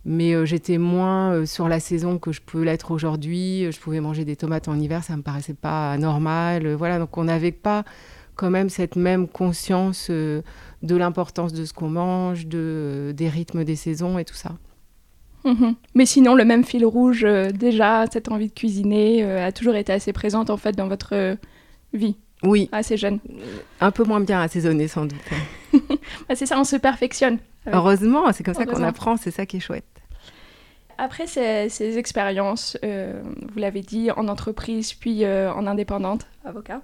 Mais 0.05 0.47
j'étais 0.47 0.79
moins 0.79 1.45
sur 1.45 1.69
la 1.69 1.81
saison 1.81 2.19
que 2.19 2.33
je 2.33 2.41
peux 2.41 2.63
l'être 2.63 2.93
aujourd'hui. 2.93 3.71
Je 3.71 3.79
pouvais 3.79 4.01
manger 4.01 4.25
des 4.25 4.37
tomates 4.37 4.69
en 4.69 4.79
hiver, 4.79 5.05
ça 5.05 5.17
me 5.17 5.23
paraissait 5.23 5.55
pas 5.55 5.99
normal. 5.99 6.73
voilà, 6.75 6.99
donc 6.99 7.19
on 7.19 7.25
n'avait 7.25 7.53
pas 7.53 7.85
quand 8.37 8.49
même 8.49 8.71
cette 8.71 8.97
même 8.97 9.29
conscience 9.29 10.09
de 10.09 10.43
l'importance 10.83 11.53
de 11.53 11.65
ce 11.65 11.75
qu'on 11.75 11.91
mange, 11.91 12.47
de, 12.47 13.13
des 13.15 13.29
rythmes 13.29 13.65
des 13.65 13.77
saisons 13.77 14.19
et 14.19 14.25
tout 14.25 14.37
ça. 14.37 14.53
Mhm. 15.45 15.75
Mais 15.95 16.07
sinon, 16.07 16.35
le 16.35 16.45
même 16.45 16.65
fil 16.65 16.85
rouge, 16.85 17.25
euh, 17.25 17.51
déjà, 17.51 18.05
cette 18.13 18.31
envie 18.31 18.49
de 18.49 18.55
cuisiner 18.55 19.23
euh, 19.23 19.47
a 19.47 19.53
toujours 19.53 19.75
été 19.75 19.93
assez 19.93 20.13
présente 20.13 20.51
en 20.51 20.57
fait 20.57 20.73
dans 20.73 20.89
votre 20.89 21.15
euh, 21.15 21.37
vie. 21.93 22.17
Oui. 22.43 22.69
Assez 22.73 22.97
jeune. 22.97 23.19
Un 23.81 23.91
peu 23.91 24.05
moins 24.05 24.21
bien 24.21 24.41
assaisonné 24.41 24.89
sans 24.89 25.07
doute. 25.07 25.19
bah, 25.73 26.35
c'est 26.35 26.47
ça, 26.47 26.59
on 26.59 26.65
se 26.65 26.77
perfectionne. 26.77 27.39
Heureusement, 27.67 28.33
c'est 28.33 28.45
comme 28.45 28.55
ça 28.55 28.65
qu'on 28.65 28.83
apprend, 28.83 29.17
c'est 29.17 29.31
ça 29.31 29.45
qui 29.45 29.59
est 29.59 29.61
chouette. 29.61 29.85
Après 30.97 31.27
ces, 31.27 31.69
ces 31.69 31.99
expériences, 31.99 32.79
vous 32.83 33.59
l'avez 33.59 33.83
dit, 33.83 34.11
en 34.11 34.27
entreprise 34.29 34.95
puis 34.95 35.27
en 35.27 35.67
indépendante, 35.67 36.27
avocat, 36.45 36.81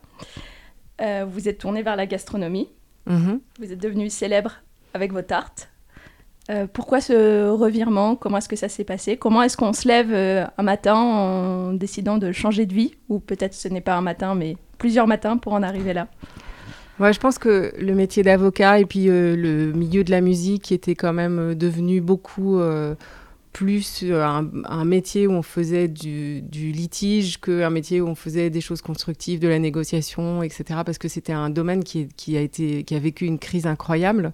vous 1.00 1.48
êtes 1.48 1.58
tourné 1.58 1.82
vers 1.82 1.96
la 1.96 2.06
gastronomie. 2.06 2.68
Mhm. 3.06 3.40
Vous 3.58 3.72
êtes 3.72 3.80
devenu 3.80 4.10
célèbre 4.10 4.60
avec 4.92 5.12
vos 5.12 5.22
tartes. 5.22 5.70
Euh, 6.50 6.66
pourquoi 6.70 7.00
ce 7.00 7.48
revirement? 7.48 8.16
Comment 8.16 8.38
est-ce 8.38 8.48
que 8.48 8.56
ça 8.56 8.68
s'est 8.68 8.84
passé? 8.84 9.16
Comment 9.16 9.42
est-ce 9.42 9.56
qu'on 9.56 9.72
se 9.72 9.88
lève 9.88 10.12
euh, 10.12 10.44
un 10.58 10.62
matin 10.62 10.94
en 10.94 11.72
décidant 11.72 12.18
de 12.18 12.32
changer 12.32 12.66
de 12.66 12.74
vie? 12.74 12.94
Ou 13.08 13.18
peut-être 13.18 13.54
ce 13.54 13.68
n'est 13.68 13.80
pas 13.80 13.94
un 13.94 14.02
matin, 14.02 14.34
mais 14.34 14.56
plusieurs 14.76 15.06
matins 15.06 15.38
pour 15.38 15.54
en 15.54 15.62
arriver 15.62 15.94
là? 15.94 16.06
Ouais, 17.00 17.12
je 17.12 17.18
pense 17.18 17.38
que 17.38 17.72
le 17.78 17.94
métier 17.94 18.22
d'avocat 18.22 18.78
et 18.78 18.84
puis 18.84 19.08
euh, 19.08 19.34
le 19.34 19.72
milieu 19.72 20.04
de 20.04 20.10
la 20.10 20.20
musique 20.20 20.70
était 20.70 20.94
quand 20.94 21.14
même 21.14 21.54
devenu 21.54 22.00
beaucoup 22.00 22.60
plus 23.52 24.04
un, 24.12 24.84
métier 24.84 25.26
où 25.26 25.32
on 25.32 25.42
faisait 25.42 25.88
du, 25.88 26.42
litige 26.52 27.40
qu'un 27.40 27.70
métier 27.70 28.00
où 28.00 28.08
on 28.08 28.14
faisait 28.14 28.50
des 28.50 28.60
choses 28.60 28.82
constructives, 28.82 29.40
de 29.40 29.48
la 29.48 29.58
négociation, 29.58 30.42
etc. 30.42 30.80
Parce 30.84 30.98
que 30.98 31.08
c'était 31.08 31.32
un 31.32 31.50
domaine 31.50 31.82
qui 31.84 32.36
a 32.36 32.98
vécu 32.98 33.24
une 33.24 33.38
crise 33.38 33.66
incroyable. 33.66 34.32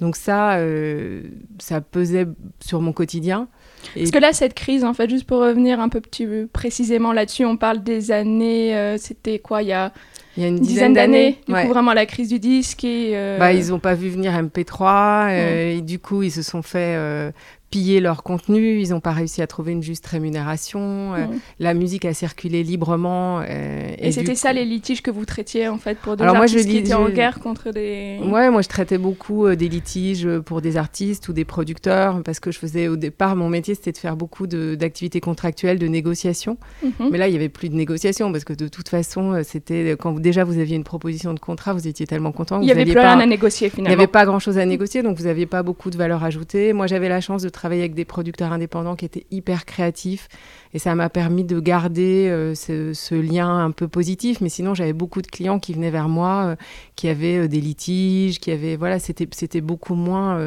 Donc 0.00 0.16
ça, 0.16 0.56
euh, 0.56 1.22
ça 1.58 1.80
pesait 1.80 2.26
sur 2.60 2.80
mon 2.80 2.92
quotidien. 2.92 3.48
Parce 3.94 4.10
que 4.10 4.18
là, 4.18 4.32
cette 4.32 4.54
crise, 4.54 4.84
en 4.84 4.94
fait, 4.94 5.08
juste 5.08 5.24
pour 5.24 5.40
revenir 5.40 5.80
un 5.80 5.88
peu 5.88 6.00
plus 6.00 6.46
précisément 6.46 7.12
là-dessus, 7.12 7.44
on 7.44 7.56
parle 7.56 7.82
des 7.82 8.10
années, 8.10 8.76
euh, 8.76 8.96
c'était 8.98 9.38
quoi, 9.38 9.62
il 9.62 9.68
y 9.68 9.72
a 9.72 9.92
il 10.36 10.44
y 10.44 10.46
a 10.46 10.48
une 10.48 10.60
dizaine, 10.60 10.92
d'années. 10.92 11.38
Du 11.46 11.52
ouais. 11.52 11.64
coup, 11.64 11.70
vraiment 11.70 11.92
la 11.92 12.06
crise 12.06 12.28
du 12.28 12.38
disque. 12.38 12.84
Et, 12.84 13.12
euh, 13.14 13.36
bah, 13.38 13.52
ils 13.52 13.68
n'ont 13.68 13.80
pas 13.80 13.94
vu 13.94 14.08
venir 14.08 14.32
MP3. 14.32 15.28
euh, 15.28 15.76
et 15.76 15.80
du 15.80 15.98
coup, 15.98 16.22
ils 16.22 16.30
se 16.30 16.42
sont 16.42 16.62
fait 16.62 17.32
piller 17.70 18.00
leur 18.00 18.22
contenu. 18.22 18.80
Ils 18.80 18.90
n'ont 18.90 19.00
pas 19.00 19.12
réussi 19.12 19.42
à 19.42 19.46
trouver 19.46 19.72
une 19.72 19.82
juste 19.82 20.06
rémunération. 20.06 21.14
euh. 21.14 21.26
La 21.58 21.74
musique 21.74 22.04
a 22.04 22.14
circulé 22.14 22.62
librement. 22.62 23.40
euh, 23.48 23.90
Et, 23.98 24.12
c'était 24.12 24.32
coup- 24.32 24.38
ça 24.38 24.52
les 24.52 24.64
litiges 24.64 25.02
que 25.02 25.10
vous 25.10 25.24
traitiez 25.24 25.68
en 25.68 25.78
fait 25.78 25.98
pour 25.98 26.16
des 26.16 26.22
Alors 26.24 26.36
moi, 26.36 26.46
je 26.46 26.54
artistes 26.56 26.70
qui 26.70 26.76
étaient 26.78 26.94
en 26.94 27.08
guerre 27.08 27.38
contre 27.40 27.70
des. 27.70 28.18
Ouais, 28.24 28.50
moi 28.50 28.62
je 28.62 28.68
traitais 28.68 28.98
beaucoup 28.98 29.46
euh, 29.46 29.56
des 29.56 29.68
litiges 29.68 30.28
pour 30.44 30.60
des 30.60 30.76
artistes 30.76 31.28
ou 31.28 31.32
des 31.32 31.44
producteurs 31.44 32.22
parce 32.22 32.40
que 32.40 32.50
je 32.50 32.58
faisais 32.58 32.88
au 32.88 32.96
départ 32.96 33.36
mon 33.36 33.48
métier 33.48 33.74
c'était 33.74 33.92
de 33.92 33.98
faire 33.98 34.16
beaucoup 34.16 34.46
d'activités 34.46 35.20
contractuelles, 35.20 35.78
de 35.78 35.86
négociations. 35.86 36.56
Mhm. 36.82 37.08
Mais 37.10 37.18
là 37.18 37.28
il 37.28 37.32
y 37.32 37.36
avait 37.36 37.48
plus 37.48 37.68
de 37.68 37.74
négociations 37.76 38.32
parce 38.32 38.44
que 38.44 38.52
de 38.52 38.68
toute 38.68 38.88
façon 38.88 39.40
c'était 39.44 39.96
quand 39.98 40.12
vous- 40.12 40.20
déjà 40.20 40.44
vous 40.44 40.58
aviez 40.58 40.76
une 40.76 40.84
proposition 40.84 41.34
de 41.34 41.40
contrat, 41.40 41.72
vous 41.72 41.86
étiez 41.86 42.06
tellement 42.06 42.32
content. 42.32 42.60
Il 42.60 42.64
n'y 42.66 42.72
avait 42.72 42.84
plus 42.84 42.94
pas... 42.94 43.12
rien 43.14 43.20
à 43.20 43.26
négocier 43.26 43.68
Il 43.68 43.70
n'y 43.70 43.76
finalement. 43.76 43.98
avait 44.02 44.06
pas 44.10 44.24
grand 44.26 44.38
chose 44.38 44.58
à 44.58 44.64
négocier, 44.66 45.02
donc 45.02 45.16
vous 45.18 45.24
n'aviez 45.24 45.46
pas 45.46 45.62
beaucoup 45.62 45.90
de 45.90 45.96
valeur 45.96 46.24
ajoutée. 46.24 46.72
Moi, 46.72 46.86
j'avais 46.86 47.08
la 47.08 47.20
chance 47.20 47.42
de 47.42 47.48
travailler 47.60 47.82
avec 47.82 47.92
des 47.94 48.06
producteurs 48.06 48.52
indépendants 48.52 48.96
qui 48.96 49.04
étaient 49.04 49.26
hyper 49.30 49.66
créatifs 49.66 50.28
et 50.72 50.78
ça 50.78 50.94
m'a 50.94 51.10
permis 51.10 51.44
de 51.44 51.60
garder 51.60 52.26
euh, 52.30 52.54
ce, 52.54 53.14
lien 53.14 53.50
un 53.66 53.70
peu 53.70 53.86
positif. 53.86 54.40
Mais 54.40 54.48
sinon, 54.48 54.72
j'avais 54.74 54.94
beaucoup 54.94 55.20
de 55.20 55.26
clients 55.26 55.58
qui 55.58 55.74
venaient 55.74 55.90
vers 55.90 56.08
moi, 56.08 56.34
euh, 56.44 56.56
qui 56.96 57.08
avaient 57.08 57.36
euh, 57.44 57.48
des 57.48 57.60
litiges, 57.60 58.38
qui 58.40 58.50
avaient. 58.50 58.76
Voilà, 58.76 58.98
c'était 58.98 59.60
beaucoup 59.60 59.94
moins. 59.94 60.38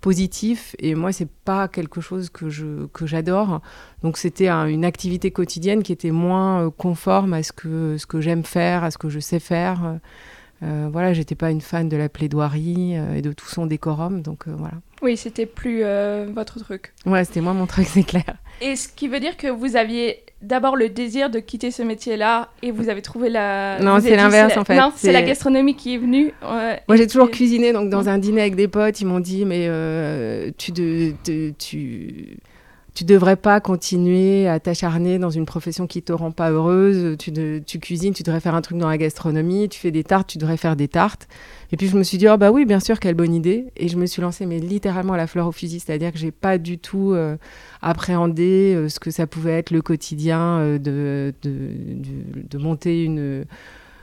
positif 0.00 0.74
et 0.78 0.94
moi 0.94 1.12
c'est 1.12 1.28
pas 1.44 1.68
quelque 1.68 2.00
chose 2.00 2.30
que 2.30 2.48
je 2.48 2.86
que 2.96 3.04
j'adore 3.06 3.60
donc 4.02 4.16
c'était 4.16 4.48
un- 4.48 4.64
une 4.66 4.86
activité 4.86 5.30
quotidienne 5.30 5.82
qui 5.82 5.92
était 5.92 6.10
moins 6.10 6.70
conforme 6.70 7.34
à 7.34 7.42
ce 7.42 7.52
que 7.52 7.98
ce 7.98 8.06
que 8.06 8.18
j'aime 8.22 8.44
faire 8.44 8.82
à 8.82 8.90
ce 8.90 8.96
que 8.96 9.10
je 9.10 9.20
sais 9.20 9.40
faire 9.40 9.78
euh, 10.62 10.88
voilà, 10.92 11.12
j'étais 11.12 11.34
pas 11.34 11.50
une 11.50 11.60
fan 11.60 11.88
de 11.88 11.96
la 11.98 12.08
plaidoirie 12.08 12.94
et 13.16 13.22
de 13.22 13.32
tout 13.32 13.46
son 13.56 13.64
décorum, 13.66 14.20
donc 14.22 14.46
voilà. 14.48 14.76
Oui, 15.02 15.16
c'était 15.16 15.46
plus 15.46 15.80
euh, 15.82 16.26
votre 16.34 16.58
truc. 16.60 16.92
Ouais, 17.06 17.24
c'était 17.24 17.40
moi 17.40 17.52
mon 17.54 17.66
truc, 17.66 17.86
c'est 17.88 18.02
clair. 18.02 18.24
Et 18.60 18.76
ce 18.76 18.88
qui 18.88 19.08
veut 19.08 19.20
dire 19.20 19.36
que 19.36 19.46
vous 19.46 19.76
aviez 19.76 20.22
d'abord 20.42 20.76
le 20.76 20.88
désir 20.90 21.30
de 21.30 21.38
quitter 21.38 21.70
ce 21.70 21.82
métier-là 21.82 22.48
et 22.62 22.70
vous 22.70 22.88
avez 22.90 23.00
trouvé 23.02 23.30
la. 23.30 23.78
Non, 23.80 23.98
c'est 24.00 24.16
l'inverse, 24.16 24.54
la- 24.54 24.60
en 24.60 24.64
fait. 24.64 24.76
Non, 24.76 24.92
c'est 24.94 25.12
la 25.12 25.22
gastronomie 25.22 25.74
qui 25.76 25.94
est 25.94 25.98
venue. 25.98 26.32
euh, 26.42 26.76
Moi, 26.88 26.96
j'ai 26.96 27.06
toujours 27.06 27.30
cuisiné, 27.30 27.72
donc 27.72 27.88
dans 27.88 28.08
un 28.08 28.18
dîner 28.18 28.42
avec 28.42 28.56
des 28.56 28.68
potes, 28.68 29.00
ils 29.00 29.06
m'ont 29.06 29.20
dit, 29.20 29.44
mais 29.46 29.66
euh, 29.68 30.50
tu, 30.58 30.72
de, 30.72 31.12
de- 31.24 31.54
tu, 31.58 32.36
tu 32.94 33.04
devrais 33.04 33.36
pas 33.36 33.60
continuer 33.60 34.48
à 34.48 34.58
t'acharner 34.58 35.18
dans 35.18 35.30
une 35.30 35.46
profession 35.46 35.86
qui 35.86 36.02
te 36.02 36.12
rend 36.12 36.32
pas 36.32 36.50
heureuse. 36.50 37.16
Tu, 37.18 37.78
cuisines, 37.78 38.14
tu 38.14 38.22
devrais 38.22 38.40
faire 38.40 38.54
un 38.54 38.60
truc 38.60 38.78
dans 38.78 38.88
la 38.88 38.98
gastronomie. 38.98 39.68
Tu 39.68 39.78
fais 39.78 39.90
des 39.90 40.04
tartes, 40.04 40.28
tu 40.28 40.38
devrais 40.38 40.56
faire 40.56 40.76
des 40.76 40.88
tartes. 40.88 41.28
Et 41.72 41.76
puis 41.76 41.88
je 41.88 41.96
me 41.96 42.02
suis 42.02 42.18
dit, 42.18 42.28
oh 42.28 42.36
bah 42.36 42.50
oui, 42.50 42.64
bien 42.64 42.80
sûr, 42.80 42.98
quelle 42.98 43.14
bonne 43.14 43.34
idée. 43.34 43.66
Et 43.76 43.88
je 43.88 43.96
me 43.96 44.06
suis 44.06 44.20
lancée, 44.20 44.46
mais 44.46 44.58
littéralement 44.58 45.12
à 45.12 45.16
la 45.16 45.26
fleur 45.26 45.46
au 45.46 45.52
fusil, 45.52 45.80
c'est-à-dire 45.80 46.12
que 46.12 46.18
j'ai 46.18 46.32
pas 46.32 46.58
du 46.58 46.78
tout 46.78 47.12
euh, 47.12 47.36
appréhendé 47.80 48.74
euh, 48.74 48.88
ce 48.88 48.98
que 48.98 49.10
ça 49.10 49.26
pouvait 49.26 49.58
être 49.58 49.70
le 49.70 49.82
quotidien 49.82 50.58
euh, 50.58 50.78
de, 50.78 51.32
de, 51.42 51.74
de 52.48 52.58
monter 52.58 53.04
une 53.04 53.44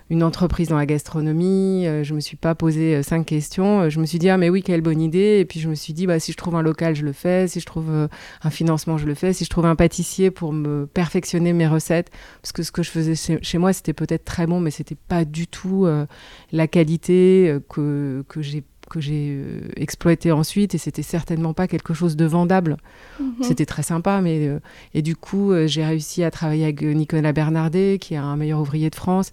une 0.10 0.24
entreprise 0.24 0.70
dans 0.70 0.78
la 0.78 0.86
gastronomie. 0.86 1.86
Euh, 1.86 2.04
je 2.04 2.14
me 2.14 2.20
suis 2.20 2.38
pas 2.38 2.56
posé 2.56 2.96
euh, 2.96 3.04
cinq 3.04 3.26
questions. 3.26 3.82
Euh, 3.82 3.90
je 3.90 4.00
me 4.00 4.06
suis 4.06 4.20
dit 4.20 4.30
ah 4.30 4.38
mais 4.38 4.50
oui 4.50 4.64
quelle 4.64 4.82
bonne 4.82 5.02
idée. 5.02 5.40
Et 5.40 5.46
puis 5.46 5.60
je 5.60 5.70
me 5.70 5.76
suis 5.76 5.94
dit 5.94 6.08
bah 6.08 6.20
si 6.20 6.32
je 6.32 6.38
trouve 6.38 6.56
un 6.56 6.62
local 6.62 6.96
je 6.96 7.04
le 7.04 7.14
fais, 7.14 7.48
si 7.48 7.60
je 7.60 7.66
trouve 7.66 7.90
un 7.90 8.50
financement 8.50 8.98
je 8.98 9.06
le 9.06 9.16
fais, 9.16 9.34
si 9.34 9.44
je 9.44 9.50
trouve 9.50 9.66
un 9.66 9.76
pâtissier 9.76 10.32
pour 10.32 10.54
me 10.54 10.86
perfectionner 10.86 11.54
mes 11.54 11.68
recettes 11.68 12.10
parce 12.42 12.52
que 12.52 12.64
ce 12.64 12.72
que 12.72 12.84
je 12.84 12.92
faisais 12.92 13.16
chez, 13.16 13.40
chez 13.42 13.58
moi 13.58 13.74
c'était 13.74 13.94
peut-être 13.94 14.26
très 14.26 14.48
bon 14.48 14.60
mais 14.60 14.72
c'était 14.72 14.96
pas 14.96 15.26
du 15.26 15.48
tout 15.48 15.86
euh, 15.86 16.06
la 16.52 16.68
qualité 16.68 17.58
que 17.70 18.24
que 18.28 18.42
j'ai 18.42 18.64
que 18.90 19.02
j'ai 19.02 19.44
exploité 19.76 20.32
ensuite 20.32 20.74
et 20.74 20.78
c'était 20.78 21.02
certainement 21.04 21.54
pas 21.54 21.68
quelque 21.68 21.94
chose 21.94 22.16
de 22.16 22.24
vendable. 22.24 22.78
Mhm. 23.20 23.34
C'était 23.42 23.66
très 23.66 23.84
sympa, 23.84 24.22
mais 24.22 24.48
euh, 24.48 24.60
et 24.94 25.02
du 25.02 25.18
coup, 25.18 25.52
j'ai 25.66 25.84
réussi 25.84 26.24
à 26.24 26.32
travailler 26.32 26.64
avec 26.64 26.82
Nicolas 26.82 27.34
Bernardet, 27.34 27.98
qui 28.00 28.14
est 28.14 28.18
un 28.18 28.38
meilleur 28.38 28.62
ouvrier 28.62 28.90
de 28.90 28.96
France, 28.96 29.32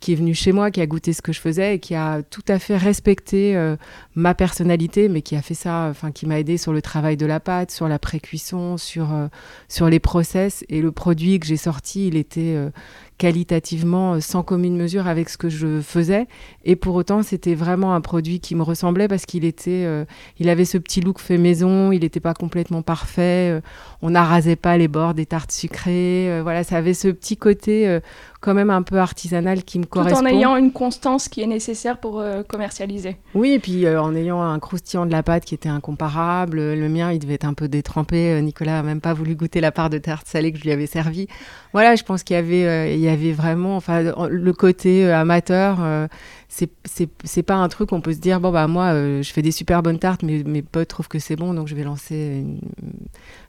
qui 0.00 0.12
est 0.12 0.16
venu 0.16 0.34
chez 0.34 0.52
moi, 0.52 0.70
qui 0.70 0.80
a 0.80 0.86
goûté 0.86 1.12
ce 1.12 1.22
que 1.22 1.32
je 1.32 1.40
faisais 1.40 1.76
et 1.76 1.78
qui 1.78 1.94
a 1.94 2.22
tout 2.22 2.44
à 2.48 2.58
fait 2.58 2.76
respecté 2.76 3.56
euh, 3.56 3.76
ma 4.14 4.34
personnalité, 4.34 5.08
mais 5.08 5.22
qui 5.22 5.34
a 5.34 5.42
fait 5.42 5.54
ça, 5.54 5.88
enfin, 5.90 6.12
qui 6.12 6.26
m'a 6.26 6.38
aidé 6.38 6.58
sur 6.58 6.72
le 6.72 6.82
travail 6.82 7.16
de 7.16 7.26
la 7.26 7.40
pâte, 7.40 7.70
sur 7.70 7.88
la 7.88 7.98
pré-cuisson, 7.98 8.76
sur 8.76 9.14
euh, 9.14 9.28
sur 9.68 9.88
les 9.88 10.00
process. 10.00 10.64
Et 10.68 10.82
le 10.82 10.92
produit 10.92 11.40
que 11.40 11.46
j'ai 11.46 11.56
sorti, 11.56 12.08
il 12.08 12.16
était 12.16 12.54
euh, 12.54 12.70
qualitativement 13.18 14.14
euh, 14.14 14.20
sans 14.20 14.42
commune 14.42 14.76
mesure 14.76 15.06
avec 15.06 15.28
ce 15.28 15.38
que 15.38 15.48
je 15.48 15.80
faisais 15.80 16.26
et 16.64 16.76
pour 16.76 16.94
autant 16.94 17.22
c'était 17.22 17.54
vraiment 17.54 17.94
un 17.94 18.00
produit 18.00 18.40
qui 18.40 18.54
me 18.54 18.62
ressemblait 18.62 19.08
parce 19.08 19.24
qu'il 19.26 19.44
était 19.44 19.84
euh, 19.84 20.04
il 20.38 20.48
avait 20.48 20.64
ce 20.64 20.78
petit 20.78 21.00
look 21.00 21.20
fait 21.20 21.38
maison 21.38 21.92
il 21.92 22.00
n'était 22.00 22.20
pas 22.20 22.34
complètement 22.34 22.82
parfait 22.82 23.50
euh, 23.52 23.60
on 24.02 24.10
n'arrasait 24.10 24.56
pas 24.56 24.76
les 24.76 24.88
bords 24.88 25.14
des 25.14 25.26
tartes 25.26 25.52
sucrées 25.52 26.30
euh, 26.30 26.40
voilà 26.42 26.64
ça 26.64 26.76
avait 26.76 26.94
ce 26.94 27.08
petit 27.08 27.36
côté 27.36 28.00
quand 28.44 28.52
même 28.52 28.68
un 28.68 28.82
peu 28.82 28.98
artisanal 28.98 29.64
qui 29.64 29.78
me 29.78 29.84
Tout 29.84 29.90
correspond 29.90 30.20
en 30.20 30.26
ayant 30.26 30.56
une 30.56 30.70
constance 30.70 31.28
qui 31.28 31.40
est 31.40 31.46
nécessaire 31.46 31.98
pour 31.98 32.20
euh, 32.20 32.42
commercialiser. 32.42 33.16
oui, 33.34 33.52
et 33.52 33.58
puis 33.58 33.86
euh, 33.86 34.00
en 34.00 34.14
ayant 34.14 34.42
un 34.42 34.58
croustillant 34.58 35.06
de 35.06 35.12
la 35.12 35.22
pâte 35.22 35.46
qui 35.46 35.54
était 35.54 35.70
incomparable, 35.70 36.58
le 36.58 36.88
mien 36.90 37.10
il 37.10 37.18
devait 37.18 37.34
être 37.34 37.46
un 37.46 37.54
peu 37.54 37.68
détrempé. 37.68 38.40
Nicolas 38.42 38.80
a 38.80 38.82
même 38.82 39.00
pas 39.00 39.14
voulu 39.14 39.34
goûter 39.34 39.62
la 39.62 39.72
part 39.72 39.88
de 39.88 39.96
tarte 39.96 40.26
salée 40.26 40.52
que 40.52 40.58
je 40.58 40.64
lui 40.64 40.72
avais 40.72 40.86
servie. 40.86 41.26
Voilà, 41.72 41.96
je 41.96 42.04
pense 42.04 42.22
qu'il 42.22 42.36
y 42.36 42.38
avait, 42.38 42.66
euh, 42.66 42.86
il 42.86 43.00
y 43.04 43.08
avait 43.08 43.32
vraiment, 43.32 43.76
enfin, 43.76 44.12
en- 44.16 44.26
le 44.28 44.52
côté 44.52 45.06
euh, 45.06 45.16
amateur. 45.16 45.78
euh, 45.82 46.06
c'est 46.48 47.42
pas 47.42 47.54
un 47.56 47.68
truc 47.68 47.88
qu'on 47.88 48.00
peut 48.00 48.12
se 48.12 48.18
dire 48.20 48.40
bon 48.40 48.52
bah 48.52 48.68
moi 48.68 48.92
euh, 48.92 49.22
je 49.22 49.32
fais 49.32 49.42
des 49.42 49.50
super 49.50 49.82
bonnes 49.82 49.98
tartes, 49.98 50.22
mais 50.22 50.44
mes 50.44 50.62
potes 50.62 50.86
trouvent 50.88 51.08
que 51.08 51.18
c'est 51.18 51.34
bon 51.34 51.52
donc 51.52 51.66
je 51.66 51.74
vais 51.74 51.82
lancer 51.82 52.44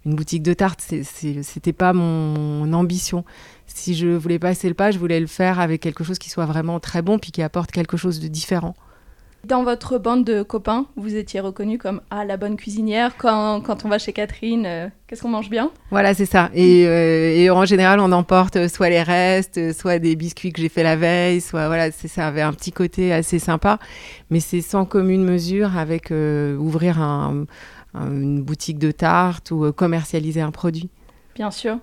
une, 0.06 0.16
boutique 0.16 0.42
de 0.44 0.54
tartes. 0.54 0.82
C'était 0.82 1.74
pas 1.74 1.94
mon 1.94 2.74
ambition. 2.74 3.24
Si 3.68 3.96
je 3.96 4.08
voulais 4.08 4.40
passer 4.40 4.68
le 4.68 4.74
pas, 4.76 4.92
je 4.92 4.98
voulais 5.00 5.20
le 5.20 5.28
faire 5.28 5.60
avec 5.60 5.82
quelque 5.82 6.04
chose 6.04 6.18
qui 6.20 6.30
soit 6.30 6.46
vraiment 6.46 6.80
très 6.80 7.02
bon 7.02 7.20
puis 7.20 7.32
qui 7.32 7.42
apporte 7.44 7.72
quelque 7.72 7.98
chose 7.98 8.20
de 8.20 8.28
différent. 8.28 8.76
Dans 9.48 9.64
votre 9.64 10.00
bande 10.00 10.24
de 10.24 10.42
copains, 10.42 10.88
vous 10.96 11.16
étiez 11.16 11.40
reconnue 11.40 11.78
comme 11.78 12.02
ah, 12.10 12.25
la 12.25 12.36
bonne 12.36 12.56
cuisinière. 12.58 13.16
Quand, 13.16 13.62
quand 13.62 13.86
on 13.86 13.90
va 13.90 14.00
chez 14.00 14.12
Catherine, 14.12 14.66
euh, 14.66 14.88
qu'est-ce 15.06 15.22
qu'on 15.22 15.30
mange 15.30 15.52
bien? 15.52 15.70
Voilà, 15.92 16.16
c'est 16.16 16.25
ça. 16.25 16.50
Et, 16.56 16.88
euh, 16.88 17.36
et 17.36 17.52
en 17.52 17.64
général, 17.64 18.00
on 18.00 18.12
emporte 18.12 18.56
euh, 18.56 18.68
soit 18.68 18.90
les 18.90 19.04
restes, 19.04 19.72
soit 19.80 20.00
des 20.00 20.16
biscuits 20.16 20.52
que 20.52 20.60
j'ai 20.60 20.70
fait 20.70 20.82
la 20.82 20.96
veille, 20.96 21.42
soit 21.42 21.68
voilà, 21.68 21.92
c'est 21.92 22.08
ça 22.08 22.25
avait 22.25 22.42
un 22.42 22.54
petit 22.54 22.72
côté 22.72 23.14
assez 23.14 23.38
sympa. 23.38 23.78
Mais 24.32 24.40
c'est 24.40 24.62
sans 24.62 24.84
commune 24.86 25.24
mesure 25.24 25.78
avec 25.78 26.10
euh, 26.10 26.58
ouvrir 26.58 27.00
un- 27.00 27.46
un- 27.94 28.12
une 28.12 28.42
boutique 28.42 28.80
de 28.80 28.90
tartes 28.90 29.52
ou 29.52 29.72
commercialiser 29.74 30.42
un 30.42 30.50
produit. 30.52 30.90
Bien 31.36 31.52
sûr. 31.52 31.78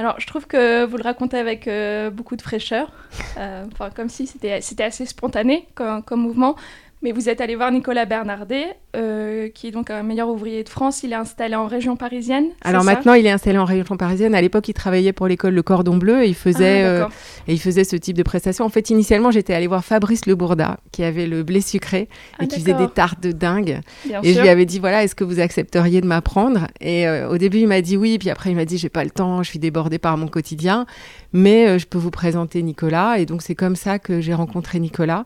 Alors, 0.00 0.18
je 0.18 0.26
trouve 0.26 0.46
que 0.46 0.86
vous 0.86 0.96
le 0.96 1.02
racontez 1.02 1.36
avec 1.36 1.68
euh, 1.68 2.08
beaucoup 2.08 2.34
de 2.34 2.40
fraîcheur, 2.40 2.90
Euh, 3.36 3.66
comme 3.94 4.08
si 4.08 4.26
c'était 4.26 4.82
assez 4.82 5.04
spontané 5.04 5.68
comme 5.74 6.22
mouvement. 6.22 6.56
Mais 7.02 7.12
vous 7.12 7.30
êtes 7.30 7.40
allé 7.40 7.56
voir 7.56 7.72
Nicolas 7.72 8.04
Bernardet, 8.04 8.76
euh, 8.94 9.48
qui 9.48 9.68
est 9.68 9.70
donc 9.70 9.88
un 9.88 10.02
meilleur 10.02 10.28
ouvrier 10.28 10.62
de 10.62 10.68
France. 10.68 11.02
Il 11.02 11.12
est 11.12 11.16
installé 11.16 11.54
en 11.54 11.66
région 11.66 11.96
parisienne. 11.96 12.48
Alors 12.60 12.84
maintenant, 12.84 13.14
il 13.14 13.24
est 13.24 13.30
installé 13.30 13.56
en 13.56 13.64
région 13.64 13.96
parisienne. 13.96 14.34
À 14.34 14.42
l'époque, 14.42 14.68
il 14.68 14.74
travaillait 14.74 15.14
pour 15.14 15.26
l'école 15.26 15.54
Le 15.54 15.62
Cordon 15.62 15.96
Bleu 15.96 16.22
et 16.22 16.26
il 16.26 16.34
faisait 16.34 16.82
Ah, 16.82 16.86
euh, 16.88 17.06
et 17.48 17.54
il 17.54 17.58
faisait 17.58 17.84
ce 17.84 17.96
type 17.96 18.18
de 18.18 18.22
prestations. 18.22 18.66
En 18.66 18.68
fait, 18.68 18.90
initialement, 18.90 19.30
j'étais 19.30 19.54
allée 19.54 19.66
voir 19.66 19.82
Fabrice 19.82 20.26
Le 20.26 20.34
Bourda, 20.34 20.78
qui 20.92 21.02
avait 21.02 21.26
le 21.26 21.42
blé 21.42 21.62
sucré 21.62 22.10
Ah, 22.38 22.44
et 22.44 22.48
qui 22.48 22.60
faisait 22.60 22.74
des 22.74 22.88
tartes 22.88 23.22
de 23.22 23.32
dingue. 23.32 23.80
Bien 24.04 24.20
Et 24.22 24.32
sûr. 24.32 24.36
je 24.36 24.42
lui 24.42 24.48
avais 24.50 24.66
dit, 24.66 24.78
voilà, 24.78 25.02
est-ce 25.02 25.14
que 25.14 25.24
vous 25.24 25.40
accepteriez 25.40 26.02
de 26.02 26.06
m'apprendre? 26.06 26.66
Et 26.82 27.08
euh, 27.08 27.30
au 27.30 27.38
début, 27.38 27.60
il 27.60 27.66
m'a 27.66 27.80
dit 27.80 27.96
oui. 27.96 28.18
Puis 28.18 28.28
après, 28.28 28.50
il 28.50 28.56
m'a 28.56 28.66
dit, 28.66 28.76
j'ai 28.76 28.90
pas 28.90 29.04
le 29.04 29.10
temps, 29.10 29.42
je 29.42 29.48
suis 29.48 29.58
débordée 29.58 29.98
par 29.98 30.18
mon 30.18 30.28
quotidien. 30.28 30.84
Mais 31.32 31.78
je 31.78 31.86
peux 31.86 31.96
vous 31.96 32.10
présenter 32.10 32.62
Nicolas. 32.62 33.18
Et 33.18 33.24
donc, 33.24 33.40
c'est 33.40 33.54
comme 33.54 33.76
ça 33.76 33.98
que 33.98 34.20
j'ai 34.20 34.34
rencontré 34.34 34.80
Nicolas. 34.80 35.24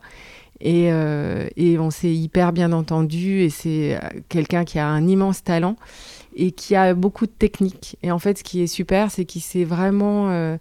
Et, 0.61 0.91
euh, 0.91 1.47
et 1.57 1.77
on 1.77 1.89
s'est 1.89 2.13
hyper 2.13 2.53
bien 2.53 2.71
entendu. 2.71 3.41
Et 3.41 3.49
c'est 3.49 3.95
euh, 3.95 3.99
quelqu'un 4.29 4.63
qui 4.63 4.79
a 4.79 4.87
un 4.87 5.07
immense 5.07 5.43
talent 5.43 5.75
et 6.35 6.51
qui 6.51 6.75
a 6.75 6.93
beaucoup 6.93 7.25
de 7.25 7.31
technique. 7.31 7.97
Et 8.03 8.11
en 8.11 8.19
fait, 8.19 8.37
ce 8.37 8.43
qui 8.43 8.61
est 8.61 8.67
super, 8.67 9.11
c'est 9.11 9.25
qu'il 9.25 9.41
s'est 9.41 9.65
vraiment... 9.65 10.29
euh, 10.29 10.57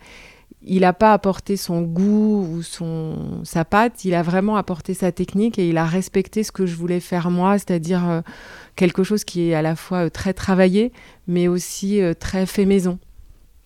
il 0.67 0.81
n'a 0.81 0.95
pas 0.95 1.13
apporté 1.13 1.59
son 1.59 1.83
goût 1.83 2.49
ou 2.51 2.63
son, 2.63 3.43
sa 3.45 3.67
patte, 3.67 4.07
il 4.07 4.15
a 4.15 4.23
vraiment 4.23 4.57
apporté 4.57 4.95
sa 4.95 5.13
technique 5.13 5.59
et 5.59 5.69
il 5.69 5.77
a 5.77 5.85
respecté 5.85 6.43
ce 6.43 6.53
que 6.53 6.65
je 6.65 6.75
voulais 6.75 7.01
faire 7.01 7.31
moi, 7.31 7.59
c'est-à-dire 7.59 8.23
quelque 8.75 9.05
chose 9.05 9.25
qui 9.25 9.51
est 9.51 9.55
à 9.55 9.61
la 9.61 9.77
fois 9.77 10.09
très 10.09 10.33
travaillé, 10.33 10.91
mais 11.27 11.49
aussi 11.49 12.01
très 12.19 12.47
fait 12.47 12.65
maison. 12.65 12.99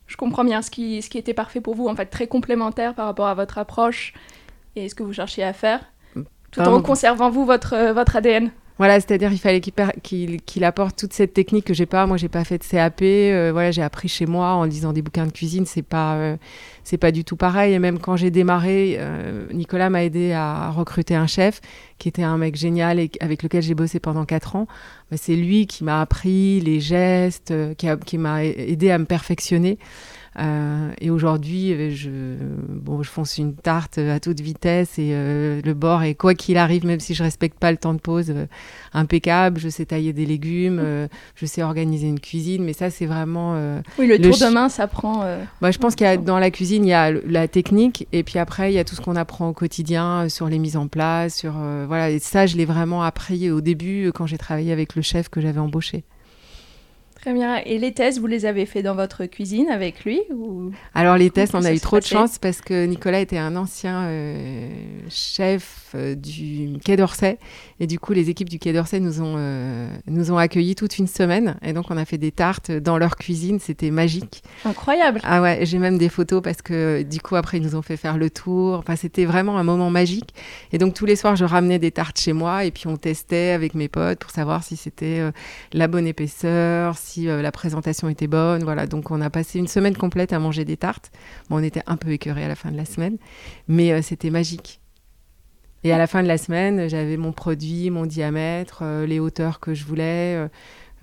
Je 0.08 0.16
comprends 0.16 0.42
bien 0.42 0.60
ce 0.60 0.72
qui, 0.72 1.00
ce 1.00 1.08
qui 1.08 1.18
était 1.18 1.34
parfait 1.34 1.60
pour 1.60 1.76
vous, 1.76 1.86
en 1.86 1.94
fait, 1.94 2.06
très 2.06 2.26
complémentaire 2.26 2.96
par 2.96 3.06
rapport 3.06 3.28
à 3.28 3.34
votre 3.34 3.58
approche 3.58 4.12
et 4.74 4.88
ce 4.88 4.96
que 4.96 5.04
vous 5.04 5.12
cherchiez 5.12 5.44
à 5.44 5.52
faire, 5.52 5.80
tout 6.50 6.60
en 6.60 6.80
conservant 6.82 7.30
vous 7.30 7.44
votre, 7.44 7.74
euh, 7.74 7.92
votre 7.92 8.16
ADN. 8.16 8.50
Voilà, 8.78 9.00
c'est-à-dire 9.00 9.32
il 9.32 9.38
fallait 9.38 9.60
qu'il 9.60 10.64
apporte 10.64 10.96
toute 10.96 11.12
cette 11.12 11.34
technique 11.34 11.64
que 11.64 11.74
j'ai 11.74 11.84
pas. 11.84 12.06
Moi, 12.06 12.16
j'ai 12.16 12.28
pas 12.28 12.44
fait 12.44 12.58
de 12.58 12.64
CAP. 12.64 13.02
Euh, 13.02 13.50
voilà, 13.52 13.72
j'ai 13.72 13.82
appris 13.82 14.06
chez 14.06 14.24
moi 14.24 14.52
en 14.52 14.62
lisant 14.62 14.92
des 14.92 15.02
bouquins 15.02 15.26
de 15.26 15.32
cuisine. 15.32 15.66
C'est 15.66 15.82
pas, 15.82 16.14
euh, 16.14 16.36
c'est 16.84 16.96
pas 16.96 17.10
du 17.10 17.24
tout 17.24 17.34
pareil. 17.34 17.74
Et 17.74 17.80
même 17.80 17.98
quand 17.98 18.14
j'ai 18.14 18.30
démarré, 18.30 18.96
euh, 19.00 19.46
Nicolas 19.52 19.90
m'a 19.90 20.04
aidé 20.04 20.32
à 20.32 20.70
recruter 20.70 21.16
un 21.16 21.26
chef 21.26 21.60
qui 21.98 22.08
était 22.08 22.22
un 22.22 22.38
mec 22.38 22.54
génial 22.54 23.00
et 23.00 23.10
avec 23.18 23.42
lequel 23.42 23.62
j'ai 23.62 23.74
bossé 23.74 23.98
pendant 23.98 24.24
quatre 24.24 24.54
ans. 24.54 24.68
Bah, 25.10 25.16
c'est 25.20 25.34
lui 25.34 25.66
qui 25.66 25.82
m'a 25.82 26.00
appris 26.00 26.60
les 26.60 26.78
gestes, 26.78 27.52
qui, 27.78 27.88
qui 28.06 28.16
m'a 28.16 28.44
aidé 28.44 28.92
à 28.92 28.98
me 28.98 29.06
perfectionner. 29.06 29.80
Euh, 30.38 30.90
et 31.00 31.10
aujourd'hui, 31.10 31.72
euh, 31.72 31.90
je, 31.90 32.10
bon, 32.68 33.02
je 33.02 33.10
fonce 33.10 33.38
une 33.38 33.54
tarte 33.54 33.98
à 33.98 34.20
toute 34.20 34.40
vitesse 34.40 34.98
et 34.98 35.10
euh, 35.12 35.60
le 35.64 35.74
bord 35.74 36.02
est 36.02 36.14
quoi 36.14 36.34
qu'il 36.34 36.58
arrive, 36.58 36.86
même 36.86 37.00
si 37.00 37.14
je 37.14 37.22
respecte 37.22 37.58
pas 37.58 37.70
le 37.70 37.76
temps 37.76 37.94
de 37.94 38.00
pause, 38.00 38.32
impeccable. 38.92 39.58
Je 39.58 39.68
sais 39.68 39.86
tailler 39.86 40.12
des 40.12 40.26
légumes, 40.26 41.08
je 41.34 41.46
sais 41.46 41.62
organiser 41.62 42.06
une 42.06 42.20
cuisine, 42.20 42.64
mais 42.64 42.72
ça 42.72 42.90
c'est 42.90 43.06
vraiment. 43.06 43.54
oui, 43.98 44.06
le, 44.06 44.20
tour 44.20 44.38
de 44.38 44.52
main, 44.52 44.68
ça 44.68 44.86
prend. 44.86 45.24
Bah, 45.60 45.70
je 45.70 45.78
pense 45.78 45.94
qu'il 45.94 46.06
y 46.06 46.10
a 46.10 46.16
dans 46.16 46.38
la 46.38 46.50
cuisine, 46.50 46.84
il 46.84 46.90
y 46.90 46.92
a 46.92 47.10
la 47.10 47.48
technique 47.48 48.06
et 48.12 48.22
puis 48.22 48.38
après 48.38 48.72
il 48.72 48.74
y 48.74 48.78
a 48.78 48.84
tout 48.84 48.94
ce 48.94 49.00
qu'on 49.00 49.16
apprend 49.16 49.48
au 49.48 49.52
quotidien 49.52 50.28
sur 50.28 50.48
les 50.48 50.58
mises 50.58 50.76
en 50.76 50.88
place, 50.88 51.36
sur 51.36 51.52
voilà. 51.86 52.10
Et 52.10 52.18
ça, 52.18 52.46
je 52.46 52.56
l'ai 52.56 52.64
vraiment 52.64 53.02
appris 53.02 53.50
au 53.50 53.60
début 53.60 54.10
quand 54.14 54.26
j'ai 54.26 54.38
travaillé 54.38 54.72
avec 54.72 54.94
le 54.94 55.02
chef 55.02 55.28
que 55.28 55.40
j'avais 55.40 55.60
embauché. 55.60 56.04
Très 57.20 57.32
bien. 57.32 57.60
Et 57.66 57.78
les 57.78 57.92
tests, 57.92 58.20
vous 58.20 58.28
les 58.28 58.46
avez 58.46 58.64
fait 58.64 58.82
dans 58.82 58.94
votre 58.94 59.26
cuisine 59.26 59.68
avec 59.70 60.04
lui 60.04 60.20
ou... 60.32 60.70
Alors 60.94 61.16
les 61.16 61.30
tests, 61.30 61.54
on 61.54 61.64
a 61.64 61.72
eu 61.72 61.80
trop 61.80 61.98
de 61.98 62.04
chance 62.04 62.38
parce 62.38 62.60
que 62.60 62.86
Nicolas 62.86 63.20
était 63.20 63.38
un 63.38 63.56
ancien 63.56 64.04
euh, 64.04 64.68
chef 65.10 65.90
euh, 65.96 66.14
du 66.14 66.78
Quai 66.84 66.96
d'Orsay. 66.96 67.38
Et 67.80 67.88
du 67.88 67.98
coup, 67.98 68.12
les 68.12 68.30
équipes 68.30 68.48
du 68.48 68.60
Quai 68.60 68.72
d'Orsay 68.72 69.00
nous, 69.00 69.20
ont 69.20 69.34
euh, 69.36 69.88
nous 70.06 70.30
ont 70.30 70.38
accueillis 70.38 70.76
toute 70.76 70.98
une 70.98 71.08
semaine. 71.08 71.56
Et 71.62 71.72
donc, 71.72 71.86
on 71.90 71.96
a 71.96 72.04
fait 72.04 72.18
des 72.18 72.30
tartes 72.30 72.70
dans 72.70 72.98
leur 72.98 73.16
cuisine. 73.16 73.58
C'était 73.58 73.90
magique. 73.90 74.44
Incroyable. 74.64 75.20
Ah 75.24 75.42
ouais, 75.42 75.60
j'ai 75.62 75.78
même 75.78 75.98
des 75.98 76.08
photos 76.08 76.40
parce 76.40 76.62
que 76.62 77.02
du 77.02 77.20
coup, 77.20 77.34
après, 77.34 77.58
ils 77.58 77.64
nous 77.64 77.74
ont 77.74 77.82
fait 77.82 77.96
faire 77.96 78.16
le 78.16 78.30
tour. 78.30 78.78
Enfin, 78.78 78.94
c'était 78.94 79.24
vraiment 79.24 79.58
un 79.58 79.64
moment 79.64 79.90
magique. 79.90 80.34
Et 80.72 80.78
donc, 80.78 80.94
tous 80.94 81.04
les 81.04 81.16
soirs, 81.16 81.34
je 81.34 81.44
ramenais 81.44 81.80
des 81.80 81.90
tartes 81.90 82.20
chez 82.20 82.32
moi 82.32 82.64
et 82.64 82.70
puis 82.70 82.86
on 82.86 82.96
testait 82.96 83.50
avec 83.50 83.74
mes 83.74 83.88
potes 83.88 84.20
pour 84.20 84.30
savoir 84.30 84.62
si 84.62 84.76
c'était 84.76 85.20
la 85.72 85.88
bonne 85.88 86.06
épaisseur, 86.06 86.96
si 86.96 87.07
la 87.16 87.52
présentation 87.52 88.08
était 88.08 88.26
bonne. 88.26 88.64
Voilà. 88.64 88.86
Donc, 88.86 89.10
on 89.10 89.20
a 89.20 89.30
passé 89.30 89.58
une 89.58 89.68
semaine 89.68 89.96
complète 89.96 90.32
à 90.32 90.38
manger 90.38 90.64
des 90.64 90.76
tartes. 90.76 91.10
Bon, 91.48 91.56
on 91.56 91.62
était 91.62 91.82
un 91.86 91.96
peu 91.96 92.10
écœurés 92.10 92.44
à 92.44 92.48
la 92.48 92.56
fin 92.56 92.70
de 92.70 92.76
la 92.76 92.84
semaine, 92.84 93.18
mais 93.66 94.02
c'était 94.02 94.30
magique. 94.30 94.80
Et 95.84 95.92
à 95.92 95.98
la 95.98 96.06
fin 96.06 96.22
de 96.22 96.28
la 96.28 96.38
semaine, 96.38 96.88
j'avais 96.88 97.16
mon 97.16 97.32
produit, 97.32 97.90
mon 97.90 98.04
diamètre, 98.04 98.80
euh, 98.82 99.06
les 99.06 99.20
hauteurs 99.20 99.60
que 99.60 99.74
je 99.74 99.84
voulais. 99.84 100.34
Euh, 100.36 100.48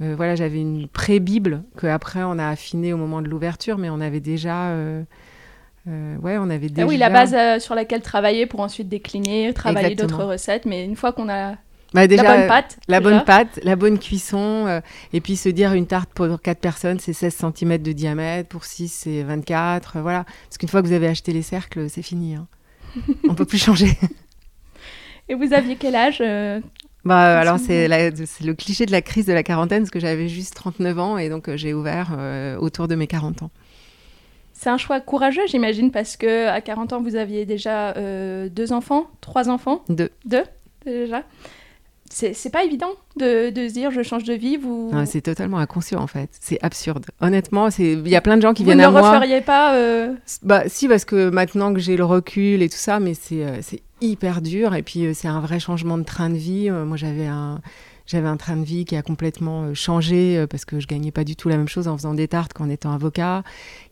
euh, 0.01 0.13
voilà, 0.17 0.35
j'avais 0.35 0.59
une 0.59 0.87
pré-bible 0.89 1.63
que 1.77 1.87
après 1.87 2.23
on 2.23 2.37
a 2.37 2.49
affiné 2.49 2.91
au 2.91 2.97
moment 2.97 3.21
de 3.21 3.29
l'ouverture, 3.29 3.77
mais 3.77 3.89
on 3.89 4.01
avait 4.01 4.19
déjà. 4.19 4.75
ouais, 5.87 6.37
on 6.37 6.49
avait 6.49 6.67
déjà. 6.67 6.81
Ah 6.81 6.85
oui, 6.85 6.97
la 6.97 7.09
base 7.09 7.63
sur 7.63 7.75
laquelle 7.75 8.01
travailler 8.01 8.45
pour 8.45 8.59
ensuite 8.59 8.89
décliner, 8.89 9.53
travailler 9.53 9.95
d'autres 9.95 10.25
recettes. 10.25 10.65
Mais 10.65 10.83
une 10.83 10.97
fois 10.97 11.13
qu'on 11.13 11.29
a 11.29 11.55
bah, 11.95 12.07
déjà, 12.07 12.23
la 12.23 12.37
bonne 12.37 12.47
pâte. 12.47 12.77
La 12.87 12.99
bonne 12.99 13.23
pâte, 13.23 13.59
la 13.63 13.75
bonne 13.75 13.99
cuisson. 13.99 14.81
et 15.13 15.21
puis 15.21 15.35
se 15.35 15.49
dire 15.49 15.73
une 15.73 15.87
tarte 15.87 16.11
pour 16.13 16.41
4 16.41 16.59
personnes, 16.59 16.99
c'est 16.99 17.13
16 17.13 17.35
cm 17.55 17.77
de 17.77 17.91
diamètre. 17.91 18.49
Pour 18.49 18.65
6, 18.65 18.87
c'est 18.89 19.23
24. 19.23 19.99
voilà. 20.01 20.25
Parce 20.47 20.57
qu'une 20.57 20.69
fois 20.69 20.81
que 20.81 20.87
vous 20.87 20.93
avez 20.93 21.07
acheté 21.07 21.33
les 21.33 21.41
cercles, 21.41 21.89
c'est 21.89 22.03
fini. 22.03 22.35
Hein. 22.35 22.47
on 23.23 23.31
ne 23.31 23.35
peut 23.35 23.45
plus 23.45 23.57
changer. 23.57 23.97
Et 25.27 25.35
vous 25.35 25.53
aviez 25.53 25.75
quel 25.75 25.95
âge 25.95 26.19
euh, 26.21 26.59
bah, 27.03 27.39
alors 27.39 27.59
c'est 27.59 27.87
le 27.87 28.53
cliché 28.53 28.85
de 28.85 28.91
la 28.91 29.01
crise 29.01 29.27
de 29.27 29.33
la 29.33 29.43
quarantaine 29.43 29.83
parce 29.83 29.91
que 29.91 29.99
j'avais 29.99 30.27
juste 30.27 30.55
39 30.55 30.99
ans 30.99 31.17
et 31.19 31.29
donc 31.29 31.49
euh, 31.49 31.57
j'ai 31.57 31.73
ouvert 31.73 32.15
euh, 32.17 32.57
autour 32.57 32.87
de 32.87 32.95
mes 32.95 33.07
40 33.07 33.43
ans. 33.43 33.51
C'est 34.53 34.69
un 34.69 34.77
choix 34.77 35.01
courageux, 35.01 35.45
j'imagine, 35.47 35.91
parce 35.91 36.15
que 36.15 36.47
à 36.47 36.61
40 36.61 36.93
ans 36.93 37.01
vous 37.01 37.15
aviez 37.15 37.45
déjà 37.45 37.93
deux 38.49 38.71
enfants, 38.71 39.07
trois 39.19 39.49
enfants? 39.49 39.83
Deux. 39.89 40.09
Deux 40.25 40.43
déjà? 40.85 41.23
C'est 42.15 42.49
pas 42.49 42.63
évident 42.63 42.91
de, 43.17 43.49
de, 43.49 43.67
se 43.67 43.73
dire 43.73 43.91
je 43.91 44.01
change 44.01 44.23
de 44.23 44.33
vie. 44.33 44.55
Vous... 44.55 44.91
C'est 45.05 45.21
totalement 45.21 45.57
inconscient 45.57 45.99
en 45.99 46.07
fait. 46.07 46.29
C'est 46.39 46.57
absurde. 46.61 47.05
Honnêtement, 47.19 47.67
il 47.77 48.07
y 48.07 48.15
a 48.15 48.21
plein 48.21 48.37
de 48.37 48.41
gens 48.41 48.53
qui 48.53 48.63
viennent 48.63 48.79
à 48.79 48.89
moi. 48.89 49.01
Vous 49.01 49.07
ne 49.07 49.11
le 49.11 49.17
referiez 49.17 49.41
pas 49.41 49.75
euh... 49.75 50.13
Bah 50.41 50.63
si, 50.67 50.87
parce 50.87 51.03
que 51.03 51.29
maintenant 51.29 51.73
que 51.73 51.79
j'ai 51.79 51.97
le 51.97 52.05
recul 52.05 52.61
et 52.61 52.69
tout 52.69 52.77
ça, 52.77 53.01
mais 53.01 53.15
c'est 53.15 53.43
euh, 53.43 53.59
hyper 53.99 54.41
dur. 54.41 54.75
Et 54.75 54.81
puis 54.81 55.05
euh, 55.05 55.11
c'est 55.13 55.27
un 55.27 55.41
vrai 55.41 55.59
changement 55.59 55.97
de 55.97 56.03
train 56.03 56.29
de 56.29 56.37
vie. 56.37 56.69
Moi 56.69 56.95
j'avais 56.95 57.27
un 57.27 57.59
j'avais 58.07 58.27
un 58.27 58.37
train 58.37 58.55
de 58.55 58.63
vie 58.63 58.85
qui 58.85 58.95
a 58.95 59.01
complètement 59.01 59.63
euh, 59.63 59.73
changé 59.73 60.37
euh, 60.37 60.47
parce 60.47 60.65
que 60.65 60.79
je 60.79 60.87
gagnais 60.87 61.11
pas 61.11 61.23
du 61.23 61.35
tout 61.35 61.49
la 61.49 61.57
même 61.57 61.67
chose 61.67 61.87
en 61.87 61.97
faisant 61.97 62.13
des 62.13 62.27
tartes 62.27 62.53
qu'en 62.53 62.69
étant 62.69 62.91
avocat. 62.91 63.43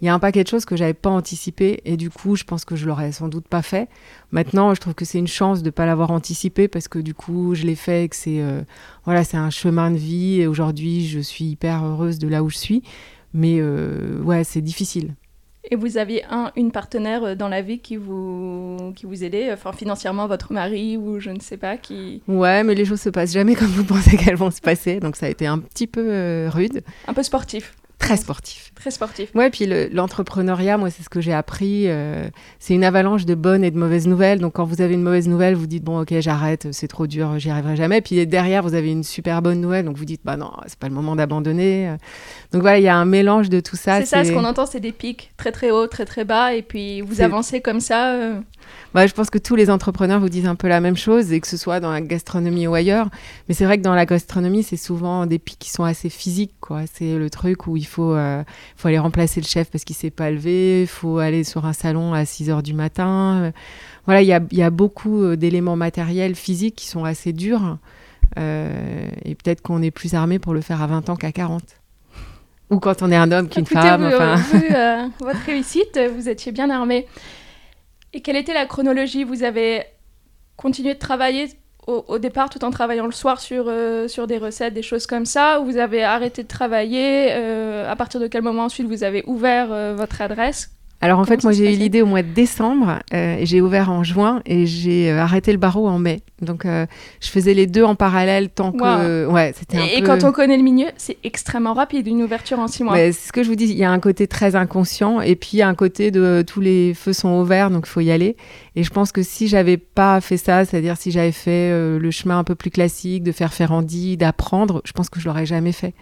Il 0.02 0.06
y 0.06 0.10
a 0.10 0.14
un 0.14 0.20
paquet 0.20 0.44
de 0.44 0.48
choses 0.48 0.66
que 0.66 0.76
j'avais 0.76 0.94
pas 0.94 1.10
anticipé 1.10 1.82
et 1.86 1.98
du 1.98 2.10
coup, 2.10 2.36
je 2.36 2.44
pense 2.44 2.66
que 2.66 2.76
je 2.76 2.86
l'aurais 2.86 3.12
sans 3.12 3.28
doute 3.28 3.48
pas 3.48 3.62
fait. 3.62 3.90
Maintenant, 4.32 4.74
je 4.76 4.82
trouve 4.82 4.94
que 4.94 5.06
c'est 5.06 5.18
une 5.18 5.28
chance 5.28 5.64
de 5.64 5.70
pas 5.70 5.86
l'avoir 5.86 6.12
anticipé 6.12 6.68
parce 6.68 6.88
que 6.88 7.00
du 7.00 7.14
coup, 7.14 7.56
je 7.56 7.64
l'ai 7.64 7.76
fait 7.76 8.06
et 8.06 8.10
que 8.10 8.16
c'est 8.16 8.42
euh, 8.42 8.62
voilà, 9.06 9.24
c'est 9.24 9.38
un 9.38 9.50
chemin 9.50 9.90
de 9.90 9.98
vie 9.98 10.42
et 10.42 10.48
aujourd'hui, 10.48 11.08
je 11.08 11.20
suis 11.20 11.46
hyper 11.46 11.84
heureuse 11.84 12.20
de 12.20 12.28
là 12.28 12.44
où 12.44 12.50
je 12.50 12.58
suis. 12.58 12.84
Mais 13.34 13.64
ouais, 13.64 14.44
c'est 14.44 14.62
difficile. 14.62 15.16
Et 15.74 15.76
vous 15.76 15.98
aviez 15.98 16.24
un, 16.30 16.52
une 16.56 16.72
partenaire 16.72 17.24
euh, 17.24 17.34
dans 17.36 17.50
la 17.50 17.64
vie 17.64 17.80
qui 17.80 17.96
vous, 17.98 18.94
qui 18.96 19.08
vous 19.08 19.24
aidait, 19.24 19.52
enfin 19.52 19.72
financièrement 19.72 20.28
votre 20.28 20.54
mari 20.54 20.98
ou 20.98 21.20
je 21.20 21.32
ne 21.32 21.40
sais 21.40 21.58
pas 21.58 21.78
qui. 21.78 22.22
Ouais, 22.28 22.64
mais 22.64 22.76
les 22.76 22.86
choses 22.86 23.02
se 23.02 23.10
passent 23.10 23.34
jamais 23.34 23.56
comme 23.56 23.70
vous 23.70 23.84
pensez 23.84 24.16
qu'elles 24.18 24.36
vont 24.36 24.52
se 24.52 24.62
passer, 24.62 25.00
donc 25.00 25.16
ça 25.16 25.26
a 25.26 25.30
été 25.30 25.48
un 25.48 25.58
petit 25.58 25.88
peu 25.88 26.06
euh, 26.08 26.48
rude. 26.54 26.84
Un 27.08 27.16
peu 27.16 27.24
sportif. 27.24 27.74
Très 28.04 28.18
sportif. 28.18 28.72
Très 28.76 28.92
sportif. 28.92 29.30
Ouais, 29.34 29.50
puis 29.50 29.66
l'entrepreneuriat, 29.92 30.78
moi, 30.78 30.90
c'est 30.90 31.04
ce 31.04 31.10
que 31.10 31.22
j'ai 31.22 31.32
appris. 31.34 31.84
Euh, 31.88 32.28
c'est 32.60 32.74
une 32.74 32.84
avalanche 32.84 33.26
de 33.26 33.34
bonnes 33.34 33.64
et 33.64 33.72
de 33.72 33.78
mauvaises 33.78 34.08
nouvelles. 34.08 34.40
Donc, 34.40 34.54
quand 34.54 34.66
vous 34.66 34.82
avez 34.82 34.94
une 34.94 35.04
mauvaise 35.04 35.28
nouvelle, 35.28 35.56
vous 35.56 35.68
dites, 35.68 35.84
bon, 35.84 36.02
ok, 36.02 36.14
j'arrête, 36.20 36.68
c'est 36.72 36.88
trop 36.90 37.08
dur, 37.08 37.40
j'y 37.40 37.50
arriverai 37.50 37.76
jamais. 37.78 38.02
Puis 38.02 38.28
derrière, 38.28 38.62
vous 38.62 38.74
avez 38.74 38.92
une 38.92 39.04
super 39.04 39.42
bonne 39.42 39.62
nouvelle. 39.62 39.86
Donc, 39.86 39.96
vous 39.96 40.06
dites, 40.06 40.22
bah 40.26 40.36
non, 40.36 40.52
c'est 40.68 40.78
pas 40.78 40.90
le 40.90 40.94
moment 40.94 41.16
d'abandonner. 41.16 41.96
Donc, 42.52 42.62
voilà, 42.62 42.80
il 42.80 42.84
y 42.84 42.90
a 42.90 42.96
un 42.96 43.06
mélange 43.06 43.50
de 43.50 43.60
tout 43.60 43.78
ça. 43.78 44.00
C'est 44.02 44.06
ça, 44.06 44.26
ce 44.26 44.32
qu'on 44.32 44.44
entend, 44.44 44.66
c'est 44.66 44.80
des 44.82 44.92
pics 44.92 45.32
très, 45.38 45.52
très 45.52 45.72
hauts, 45.72 45.88
très, 45.88 46.06
très 46.06 46.26
bas. 46.26 46.54
Et 46.54 46.62
puis, 46.62 47.02
vous 47.02 47.22
avancez 47.22 47.62
comme 47.62 47.80
ça. 47.80 48.14
Euh, 48.16 48.40
bah, 48.94 49.08
je 49.08 49.14
pense 49.14 49.30
que 49.30 49.38
tous 49.38 49.56
les 49.56 49.70
entrepreneurs 49.70 50.20
vous 50.20 50.30
disent 50.30 50.46
un 50.48 50.56
peu 50.56 50.68
la 50.68 50.82
même 50.82 50.98
chose, 50.98 51.32
et 51.32 51.40
que 51.40 51.48
ce 51.48 51.58
soit 51.58 51.80
dans 51.80 51.92
la 51.92 52.02
gastronomie 52.02 52.68
ou 52.68 52.74
ailleurs. 52.74 53.10
Mais 53.48 53.56
c'est 53.56 53.66
vrai 53.66 53.78
que 53.78 53.84
dans 53.84 53.96
la 53.96 54.06
gastronomie, 54.06 54.64
c'est 54.64 54.78
souvent 54.78 55.26
des 55.26 55.40
pics 55.40 55.60
qui 55.60 55.70
sont 55.70 55.84
assez 55.84 56.10
physiques. 56.10 56.54
quoi. 56.60 56.82
C'est 56.92 57.18
le 57.18 57.30
truc 57.30 57.68
où 57.68 57.78
il 57.78 57.86
faut, 57.86 57.93
euh, 58.02 58.44
faut 58.76 58.88
aller 58.88 58.98
remplacer 58.98 59.40
le 59.40 59.46
chef 59.46 59.70
parce 59.70 59.84
qu'il 59.84 59.96
s'est 59.96 60.10
pas 60.10 60.32
levé, 60.32 60.82
il 60.82 60.88
faut 60.88 61.20
aller 61.20 61.44
sur 61.44 61.66
un 61.66 61.74
salon 61.74 62.14
à 62.14 62.26
6 62.26 62.50
heures 62.50 62.64
du 62.64 62.74
matin. 62.74 63.52
Voilà, 64.06 64.22
il 64.22 64.28
y 64.28 64.34
a, 64.34 64.42
y 64.52 64.64
a, 64.64 64.70
beaucoup 64.70 65.22
euh, 65.22 65.36
d'éléments 65.36 65.76
matériels, 65.76 66.36
physiques 66.36 66.76
qui 66.76 66.88
sont 66.88 67.06
assez 67.06 67.32
durs. 67.32 67.78
Euh, 68.38 69.08
et 69.24 69.36
peut-être 69.36 69.62
qu'on 69.62 69.82
est 69.82 69.92
plus 69.92 70.16
armé 70.16 70.40
pour 70.40 70.54
le 70.54 70.62
faire 70.62 70.82
à 70.82 70.88
20 70.88 71.10
ans 71.10 71.16
qu'à 71.16 71.32
40. 71.32 71.62
Ou 72.72 72.80
quand 72.80 73.02
on 73.04 73.12
est 73.12 73.16
un 73.16 73.32
homme 73.32 73.48
qu'une 73.48 73.66
femme. 73.66 74.04
enfin... 74.04 74.36
vu, 74.54 74.68
votre 75.20 75.46
réussite, 75.46 76.00
vous 76.16 76.28
étiez 76.28 76.52
bien 76.52 76.70
armé. 76.70 77.06
Et 78.14 78.22
quelle 78.22 78.36
était 78.36 78.54
la 78.54 78.66
chronologie? 78.66 79.24
Vous 79.24 79.44
avez 79.44 79.84
continué 80.58 80.94
de 80.94 81.00
travailler 81.00 81.50
au, 81.88 82.20
départ 82.20 82.50
tout 82.50 82.64
en 82.64 82.72
travaillant 82.72 83.06
le 83.06 83.12
soir 83.12 83.40
sur, 83.40 83.66
euh, 83.68 84.08
sur 84.08 84.28
des 84.28 84.38
recettes, 84.38 84.74
des 84.74 84.82
choses 84.82 85.06
comme 85.08 85.26
ça 85.26 85.60
Ou 85.60 85.66
vous 85.66 85.78
avez 85.78 86.04
arrêté 86.04 86.44
de 86.44 86.48
travailler 86.48 87.28
euh, 87.32 87.90
À 87.90 87.96
partir 87.96 88.20
de 88.20 88.28
quel 88.28 88.42
moment 88.42 88.66
ensuite 88.66 88.88
vous 88.88 89.04
avez 89.04 89.24
ouvert 89.28 89.72
euh, 89.72 89.94
votre 89.96 90.22
adresse? 90.22 90.72
Alors 91.04 91.20
en 91.20 91.26
fait, 91.26 91.44
moi 91.44 91.52
j'ai 91.52 91.74
eu 91.74 91.76
l'idée 91.76 92.02
au 92.02 92.06
mois 92.06 92.22
de 92.22 92.30
décembre, 92.30 93.00
euh, 93.14 93.36
et 93.36 93.46
j'ai 93.46 93.60
ouvert 93.60 93.92
en 93.92 94.06
juin 94.06 94.42
et 94.46 94.66
j'ai 94.66 95.12
euh, 95.12 95.20
arrêté 95.20 95.52
le 95.52 95.58
barreau 95.58 95.90
en 95.90 96.00
mai. 96.00 96.22
Donc 96.42 96.66
euh, 96.66 96.86
je 97.20 97.28
faisais 97.28 97.54
les 97.54 97.68
deux 97.68 97.84
en 97.84 97.96
parallèle 97.96 98.48
tant 98.48 98.72
que 98.72 99.26
ouais, 99.26 99.54
c'était 99.54 99.80
un 99.80 99.84
et, 99.84 100.00
peu... 100.00 100.06
quand 100.06 100.24
on 100.24 100.32
connaît 100.32 100.56
le 100.56 100.64
milieu, 100.64 100.88
c'est 100.96 101.18
extrêmement 101.26 101.74
rapide 101.74 102.08
une 102.08 102.24
ouverture 102.24 102.58
en 102.60 102.70
six 102.70 102.86
mois. 102.86 102.96
c'est 102.96 103.12
ce 103.12 103.34
que 103.34 103.44
je 103.44 103.50
vous 103.50 103.58
dis, 103.58 103.66
il 103.66 103.76
y 103.76 103.84
a 103.84 103.92
un 103.92 104.00
côté 104.00 104.28
très 104.28 104.56
inconscient 104.56 105.20
et 105.20 105.36
puis 105.36 105.50
il 105.56 105.58
y 105.58 105.62
a 105.62 105.68
un 105.68 105.76
côté 105.76 106.10
de 106.10 106.42
tous 106.48 106.62
les 106.62 106.94
feux 106.94 107.12
sont 107.12 107.38
ouverts 107.38 107.70
donc 107.70 107.84
il 107.86 107.90
faut 107.90 108.00
y 108.00 108.10
aller. 108.10 108.38
Et 108.78 108.86
je 108.86 108.90
pense 108.90 109.12
que 109.12 109.24
si 109.24 109.50
j'avais 109.50 109.76
pas 109.76 110.22
fait 110.22 110.38
ça, 110.38 110.64
c'est-à-dire 110.64 110.96
si 110.96 111.12
j'avais 111.12 111.34
fait 111.34 111.70
le 112.00 112.12
chemin 112.12 112.40
un 112.40 112.46
peu 112.46 112.56
plus 112.56 112.72
classique 112.72 113.24
de 113.24 113.34
faire 113.34 113.54
Ferrandi, 113.54 114.16
d'apprendre, 114.16 114.82
je 114.86 114.94
pense 114.94 115.10
que 115.10 115.20
je 115.20 115.28
l'aurais 115.28 115.46
jamais 115.46 115.74
fait. 115.74 115.94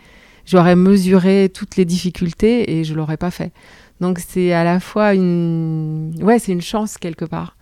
J'aurais 0.46 0.76
mesuré 0.76 1.50
toutes 1.52 1.76
les 1.76 1.86
difficultés 1.86 2.78
et 2.78 2.84
je 2.84 2.94
l'aurais 2.94 3.18
pas 3.18 3.32
fait. 3.32 3.52
Donc 4.02 4.20
c'est 4.20 4.52
à 4.52 4.64
la 4.64 4.80
fois 4.80 5.14
une, 5.14 6.12
ouais, 6.22 6.40
c'est 6.40 6.52
une 6.52 6.62
chance 6.62 6.98
quelque 6.98 7.24
part. 7.24 7.56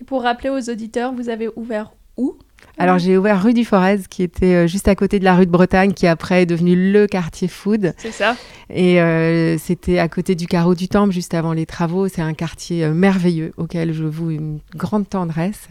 Et 0.00 0.04
pour 0.04 0.22
rappeler 0.22 0.50
aux 0.50 0.70
auditeurs, 0.70 1.12
vous 1.12 1.28
avez 1.28 1.48
ouvert 1.56 1.90
où? 2.16 2.36
Alors 2.76 2.98
j'ai 2.98 3.16
ouvert 3.18 3.42
rue 3.42 3.54
du 3.54 3.64
Forez, 3.64 4.00
qui 4.08 4.22
était 4.22 4.54
euh, 4.54 4.66
juste 4.68 4.86
à 4.86 4.94
côté 4.94 5.18
de 5.18 5.24
la 5.24 5.34
rue 5.34 5.46
de 5.46 5.50
Bretagne, 5.50 5.92
qui 5.92 6.06
après 6.06 6.42
est 6.42 6.46
devenu 6.46 6.92
le 6.92 7.06
quartier 7.08 7.48
food. 7.48 7.92
C'est 7.98 8.12
ça. 8.12 8.36
Et 8.70 9.00
euh, 9.00 9.58
c'était 9.58 9.98
à 9.98 10.08
côté 10.08 10.36
du 10.36 10.46
carreau 10.46 10.76
du 10.76 10.88
Temple, 10.88 11.12
juste 11.12 11.34
avant 11.34 11.52
les 11.52 11.66
travaux. 11.66 12.06
C'est 12.06 12.22
un 12.22 12.34
quartier 12.34 12.84
euh, 12.84 12.94
merveilleux 12.94 13.52
auquel 13.56 13.92
je 13.92 14.04
vous 14.04 14.30
une 14.30 14.60
grande 14.76 15.08
tendresse. 15.08 15.68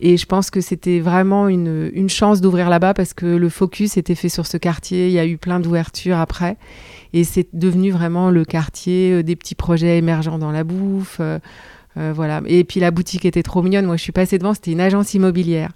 Et 0.00 0.18
je 0.18 0.26
pense 0.26 0.50
que 0.50 0.60
c'était 0.60 1.00
vraiment 1.00 1.48
une, 1.48 1.90
une 1.94 2.10
chance 2.10 2.42
d'ouvrir 2.42 2.68
là-bas 2.68 2.92
parce 2.92 3.14
que 3.14 3.24
le 3.24 3.48
focus 3.48 3.96
était 3.96 4.14
fait 4.14 4.28
sur 4.28 4.46
ce 4.46 4.58
quartier. 4.58 5.06
Il 5.06 5.12
y 5.12 5.18
a 5.18 5.24
eu 5.24 5.38
plein 5.38 5.58
d'ouvertures 5.58 6.18
après. 6.18 6.58
Et 7.12 7.24
c'est 7.24 7.48
devenu 7.52 7.90
vraiment 7.90 8.30
le 8.30 8.44
quartier 8.44 9.12
euh, 9.12 9.22
des 9.22 9.36
petits 9.36 9.54
projets 9.54 9.98
émergents 9.98 10.38
dans 10.38 10.52
la 10.52 10.64
bouffe. 10.64 11.18
Euh, 11.20 11.38
euh, 11.96 12.12
voilà. 12.14 12.42
Et 12.46 12.64
puis 12.64 12.80
la 12.80 12.90
boutique 12.90 13.24
était 13.24 13.42
trop 13.42 13.62
mignonne. 13.62 13.86
Moi, 13.86 13.96
je 13.96 14.02
suis 14.02 14.12
passée 14.12 14.38
devant, 14.38 14.54
c'était 14.54 14.72
une 14.72 14.80
agence 14.80 15.14
immobilière. 15.14 15.72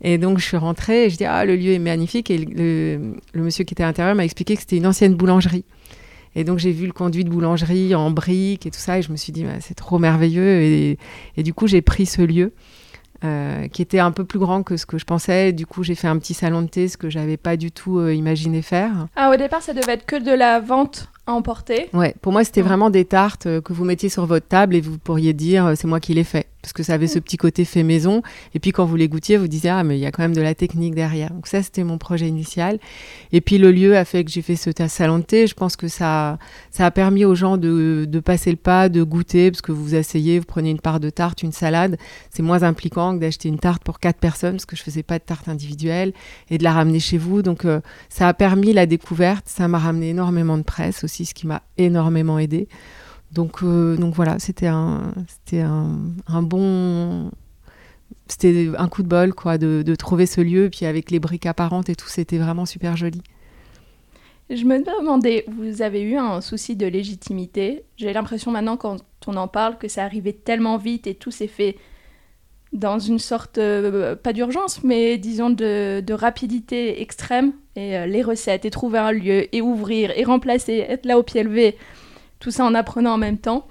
Et 0.00 0.18
donc, 0.18 0.38
je 0.38 0.44
suis 0.44 0.56
rentrée 0.56 1.04
et 1.04 1.10
je 1.10 1.16
dis 1.16 1.24
Ah, 1.24 1.44
le 1.44 1.56
lieu 1.56 1.72
est 1.72 1.78
magnifique. 1.78 2.30
Et 2.30 2.38
le, 2.38 3.14
monsieur 3.34 3.64
qui 3.64 3.74
était 3.74 3.82
à 3.82 3.86
l'intérieur 3.86 4.14
m'a 4.14 4.24
expliqué 4.24 4.54
que 4.54 4.60
c'était 4.60 4.76
une 4.76 4.86
ancienne 4.86 5.14
boulangerie. 5.14 5.64
Et 6.34 6.44
donc, 6.44 6.58
j'ai 6.58 6.72
vu 6.72 6.86
le 6.86 6.92
conduit 6.92 7.24
de 7.24 7.30
boulangerie 7.30 7.94
en 7.94 8.10
briques 8.10 8.66
et 8.66 8.70
tout 8.70 8.80
ça. 8.80 8.98
Et 8.98 9.02
je 9.02 9.12
me 9.12 9.16
suis 9.16 9.32
dit 9.32 9.44
bah, 9.44 9.60
C'est 9.60 9.74
trop 9.74 9.98
merveilleux. 9.98 10.62
Et 11.36 11.42
du 11.42 11.52
coup, 11.52 11.66
j'ai 11.66 11.82
pris 11.82 12.06
ce 12.06 12.22
lieu. 12.22 12.52
Euh, 13.24 13.68
qui 13.68 13.82
était 13.82 14.00
un 14.00 14.10
peu 14.10 14.24
plus 14.24 14.40
grand 14.40 14.64
que 14.64 14.76
ce 14.76 14.84
que 14.84 14.98
je 14.98 15.04
pensais. 15.04 15.52
Du 15.52 15.64
coup, 15.64 15.84
j'ai 15.84 15.94
fait 15.94 16.08
un 16.08 16.18
petit 16.18 16.34
salon 16.34 16.62
de 16.62 16.66
thé, 16.66 16.88
ce 16.88 16.96
que 16.96 17.08
j'avais 17.08 17.36
pas 17.36 17.56
du 17.56 17.70
tout 17.70 17.98
euh, 17.98 18.12
imaginé 18.12 18.62
faire. 18.62 19.06
Ah, 19.14 19.30
au 19.30 19.36
départ, 19.36 19.62
ça 19.62 19.72
devait 19.72 19.92
être 19.92 20.06
que 20.06 20.16
de 20.16 20.32
la 20.32 20.58
vente 20.58 21.08
emporter. 21.26 21.88
Ouais, 21.92 22.14
pour 22.20 22.32
moi, 22.32 22.44
c'était 22.44 22.62
vraiment 22.62 22.90
des 22.90 23.04
tartes 23.04 23.46
euh, 23.46 23.60
que 23.60 23.72
vous 23.72 23.84
mettiez 23.84 24.08
sur 24.08 24.26
votre 24.26 24.46
table 24.46 24.74
et 24.74 24.80
vous 24.80 24.98
pourriez 24.98 25.32
dire 25.32 25.72
c'est 25.76 25.86
moi 25.86 26.00
qui 26.00 26.14
l'ai 26.14 26.24
fait 26.24 26.48
parce 26.62 26.72
que 26.72 26.84
ça 26.84 26.94
avait 26.94 27.08
ce 27.08 27.18
petit 27.18 27.36
côté 27.36 27.64
fait 27.64 27.82
maison. 27.82 28.22
Et 28.54 28.60
puis 28.60 28.70
quand 28.70 28.84
vous 28.84 28.96
les 28.96 29.08
goûtiez, 29.08 29.36
vous 29.36 29.48
disiez 29.48 29.70
ah 29.70 29.82
mais 29.82 29.98
il 29.98 30.00
y 30.00 30.06
a 30.06 30.12
quand 30.12 30.22
même 30.22 30.34
de 30.34 30.40
la 30.40 30.54
technique 30.54 30.94
derrière. 30.94 31.30
Donc 31.30 31.48
ça 31.48 31.62
c'était 31.62 31.82
mon 31.82 31.98
projet 31.98 32.28
initial. 32.28 32.78
Et 33.32 33.40
puis 33.40 33.58
le 33.58 33.72
lieu 33.72 33.96
a 33.96 34.04
fait 34.04 34.24
que 34.24 34.30
j'ai 34.30 34.42
fait 34.42 34.54
ce 34.56 34.70
salon 34.88 35.18
de 35.18 35.24
thé. 35.24 35.46
Je 35.48 35.54
pense 35.54 35.76
que 35.76 35.88
ça 35.88 36.38
ça 36.70 36.86
a 36.86 36.90
permis 36.92 37.24
aux 37.24 37.34
gens 37.34 37.56
de, 37.56 38.06
de 38.08 38.20
passer 38.20 38.50
le 38.50 38.56
pas, 38.56 38.88
de 38.88 39.02
goûter 39.02 39.50
parce 39.50 39.60
que 39.60 39.72
vous 39.72 39.82
vous 39.82 39.94
asseyez, 39.96 40.38
vous 40.38 40.44
prenez 40.44 40.70
une 40.70 40.80
part 40.80 41.00
de 41.00 41.10
tarte, 41.10 41.42
une 41.42 41.52
salade. 41.52 41.98
C'est 42.30 42.42
moins 42.42 42.62
impliquant 42.62 43.14
que 43.14 43.20
d'acheter 43.20 43.48
une 43.48 43.58
tarte 43.58 43.82
pour 43.82 43.98
quatre 43.98 44.18
personnes 44.18 44.52
parce 44.52 44.66
que 44.66 44.76
je 44.76 44.82
faisais 44.82 45.02
pas 45.02 45.18
de 45.18 45.24
tarte 45.24 45.48
individuelle 45.48 46.12
et 46.48 46.58
de 46.58 46.62
la 46.64 46.72
ramener 46.72 47.00
chez 47.00 47.18
vous. 47.18 47.42
Donc 47.42 47.64
euh, 47.64 47.80
ça 48.08 48.28
a 48.28 48.34
permis 48.34 48.72
la 48.72 48.86
découverte. 48.86 49.48
Ça 49.48 49.66
m'a 49.66 49.78
ramené 49.78 50.10
énormément 50.10 50.58
de 50.58 50.62
presse 50.62 51.02
aussi, 51.02 51.11
ce 51.12 51.34
qui 51.34 51.46
m'a 51.46 51.62
énormément 51.78 52.38
aidé. 52.38 52.68
Donc, 53.32 53.62
euh, 53.62 53.96
donc 53.96 54.14
voilà, 54.14 54.38
c'était 54.38 54.66
un, 54.66 55.14
c'était 55.26 55.60
un, 55.62 56.42
bon. 56.42 57.30
C'était 58.28 58.70
un 58.76 58.88
coup 58.88 59.02
de 59.02 59.08
bol, 59.08 59.34
quoi, 59.34 59.58
de, 59.58 59.82
de, 59.84 59.94
trouver 59.94 60.26
ce 60.26 60.40
lieu. 60.40 60.68
Puis 60.70 60.86
avec 60.86 61.10
les 61.10 61.18
briques 61.18 61.46
apparentes 61.46 61.88
et 61.88 61.94
tout, 61.94 62.08
c'était 62.08 62.38
vraiment 62.38 62.66
super 62.66 62.96
joli. 62.96 63.22
Je 64.50 64.64
me 64.64 64.78
demandais, 64.84 65.44
vous 65.48 65.80
avez 65.80 66.02
eu 66.02 66.16
un 66.16 66.42
souci 66.42 66.76
de 66.76 66.86
légitimité? 66.86 67.84
J'ai 67.96 68.12
l'impression 68.12 68.50
maintenant, 68.50 68.76
quand 68.76 68.98
on 69.26 69.36
en 69.36 69.48
parle, 69.48 69.78
que 69.78 69.88
ça 69.88 70.04
arrivait 70.04 70.34
tellement 70.34 70.76
vite 70.76 71.06
et 71.06 71.14
tout 71.14 71.30
s'est 71.30 71.46
fait 71.46 71.76
dans 72.72 72.98
une 72.98 73.18
sorte, 73.18 73.58
euh, 73.58 74.16
pas 74.16 74.32
d'urgence, 74.32 74.82
mais 74.82 75.18
disons 75.18 75.50
de, 75.50 76.12
rapidité 76.12 77.02
extrême. 77.02 77.52
Et 77.76 77.96
euh, 77.96 78.06
les 78.06 78.22
recettes, 78.22 78.64
et 78.64 78.70
trouver 78.70 78.98
un 78.98 79.12
lieu, 79.12 79.54
et 79.54 79.62
ouvrir, 79.62 80.12
et 80.16 80.24
remplacer, 80.24 80.84
être 80.88 81.06
là 81.06 81.18
au 81.18 81.22
pied 81.22 81.42
levé 81.42 81.76
tout 82.42 82.50
ça 82.50 82.64
en 82.64 82.74
apprenant 82.74 83.14
en 83.14 83.18
même 83.18 83.38
temps. 83.38 83.66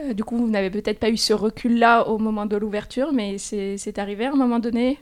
Euh, 0.00 0.14
du 0.14 0.24
coup, 0.24 0.38
vous 0.38 0.48
n'avez 0.48 0.70
peut-être 0.70 0.98
pas 0.98 1.10
eu 1.10 1.16
ce 1.16 1.32
recul-là 1.34 2.08
au 2.08 2.18
moment 2.18 2.46
de 2.46 2.56
l'ouverture, 2.56 3.12
mais 3.12 3.36
c'est 3.38 3.98
arrivé 3.98 4.26
à 4.26 4.32
un 4.32 4.36
moment 4.36 4.58
donné? 4.58 4.98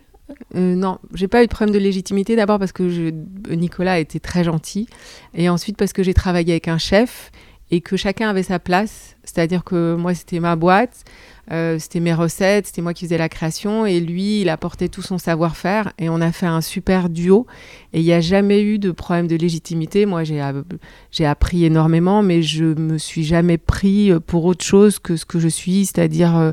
Euh, 0.56 0.74
non, 0.74 0.98
j'ai 1.14 1.28
pas 1.28 1.44
eu 1.44 1.46
de 1.46 1.50
problème 1.50 1.72
de 1.72 1.78
légitimité. 1.78 2.34
D'abord 2.34 2.58
parce 2.58 2.72
que 2.72 3.10
Nicolas 3.54 4.00
était 4.00 4.18
très 4.18 4.42
gentil, 4.42 4.88
et 5.34 5.48
ensuite 5.48 5.76
parce 5.76 5.92
que 5.92 6.02
j'ai 6.02 6.14
travaillé 6.14 6.52
avec 6.52 6.68
un 6.68 6.78
chef 6.78 7.30
et 7.70 7.80
que 7.80 7.96
chacun 7.96 8.28
avait 8.28 8.42
sa 8.42 8.58
place. 8.58 9.16
C'est-à-dire 9.22 9.64
que 9.64 9.94
moi, 9.94 10.14
c'était 10.14 10.40
ma 10.40 10.56
boîte, 10.56 11.04
euh, 11.52 11.78
c'était 11.78 12.00
mes 12.00 12.12
recettes, 12.12 12.66
c'était 12.66 12.82
moi 12.82 12.92
qui 12.92 13.04
faisais 13.04 13.18
la 13.18 13.28
création 13.28 13.86
et 13.86 14.00
lui, 14.00 14.40
il 14.40 14.48
apportait 14.48 14.88
tout 14.88 15.02
son 15.02 15.18
savoir-faire 15.18 15.92
et 15.98 16.08
on 16.08 16.20
a 16.20 16.32
fait 16.32 16.46
un 16.46 16.60
super 16.60 17.08
duo. 17.08 17.46
Et 17.92 18.00
il 18.00 18.04
n'y 18.04 18.12
a 18.12 18.20
jamais 18.20 18.62
eu 18.62 18.78
de 18.78 18.90
problème 18.90 19.28
de 19.28 19.36
légitimité. 19.36 20.06
Moi, 20.06 20.24
j'ai 20.24 21.26
appris 21.26 21.64
énormément, 21.64 22.22
mais 22.22 22.42
je 22.42 22.64
me 22.64 22.98
suis 22.98 23.24
jamais 23.24 23.58
pris 23.58 24.10
pour 24.26 24.44
autre 24.44 24.64
chose 24.64 24.98
que 24.98 25.16
ce 25.16 25.24
que 25.24 25.38
je 25.38 25.48
suis, 25.48 25.86
c'est-à-dire 25.86 26.36
euh, 26.36 26.52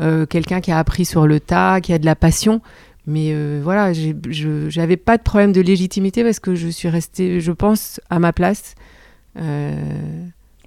euh, 0.00 0.26
quelqu'un 0.26 0.60
qui 0.60 0.72
a 0.72 0.78
appris 0.78 1.04
sur 1.04 1.26
le 1.26 1.38
tas, 1.38 1.80
qui 1.80 1.92
a 1.92 1.98
de 1.98 2.06
la 2.06 2.16
passion. 2.16 2.62
Mais 3.06 3.34
voilà, 3.60 3.92
je 3.92 4.78
n'avais 4.78 4.96
pas 4.96 5.18
de 5.18 5.24
problème 5.24 5.50
de 5.50 5.60
légitimité 5.60 6.22
parce 6.22 6.38
que 6.38 6.54
je 6.54 6.68
suis 6.68 6.88
restée, 6.88 7.40
je 7.40 7.50
pense, 7.50 8.00
à 8.10 8.20
ma 8.20 8.32
place. 8.32 8.76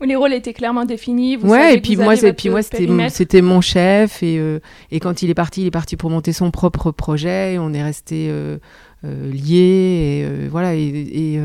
Les 0.05 0.15
rôles 0.15 0.33
étaient 0.33 0.53
clairement 0.53 0.85
définis. 0.85 1.35
Vous 1.35 1.49
ouais, 1.49 1.75
et 1.75 1.81
puis 1.81 1.97
moi, 1.97 2.15
puis 2.15 2.49
moi, 2.49 2.61
c'était 3.09 3.41
mon 3.41 3.61
chef 3.61 4.21
et, 4.23 4.37
euh, 4.37 4.59
et 4.91 4.99
quand 4.99 5.21
il 5.21 5.29
est 5.29 5.35
parti, 5.35 5.61
il 5.61 5.67
est 5.67 5.71
parti 5.71 5.95
pour 5.95 6.09
monter 6.09 6.33
son 6.33 6.51
propre 6.51 6.91
projet. 6.91 7.57
on 7.59 7.73
est 7.73 7.83
resté 7.83 8.27
euh, 8.29 8.57
euh, 9.03 9.31
liés 9.31 10.25
et 10.45 10.47
voilà. 10.47 10.75
Et, 10.75 11.39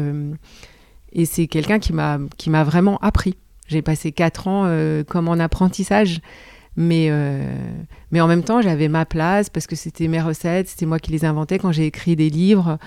et, 1.12 1.24
c'est 1.24 1.46
quelqu'un 1.46 1.78
qui 1.78 1.92
m'a 1.92 2.64
vraiment 2.64 2.98
appris. 2.98 3.36
J'ai 3.66 3.82
passé 3.82 4.12
quatre 4.12 4.48
ans 4.48 4.68
comme 5.08 5.28
en 5.28 5.38
apprentissage, 5.38 6.20
mais 6.76 7.10
mais 8.10 8.20
en 8.20 8.26
même 8.26 8.42
temps, 8.42 8.60
j'avais 8.60 8.88
ma 8.88 9.06
place 9.06 9.48
parce 9.48 9.66
que 9.66 9.76
c'était 9.76 10.08
mes 10.08 10.20
recettes, 10.20 10.68
c'était 10.68 10.86
moi 10.86 10.98
qui 10.98 11.12
les 11.12 11.24
inventais 11.24 11.58
quand 11.58 11.72
j'ai 11.72 11.86
écrit 11.86 12.16
des 12.16 12.30
livres. 12.30 12.78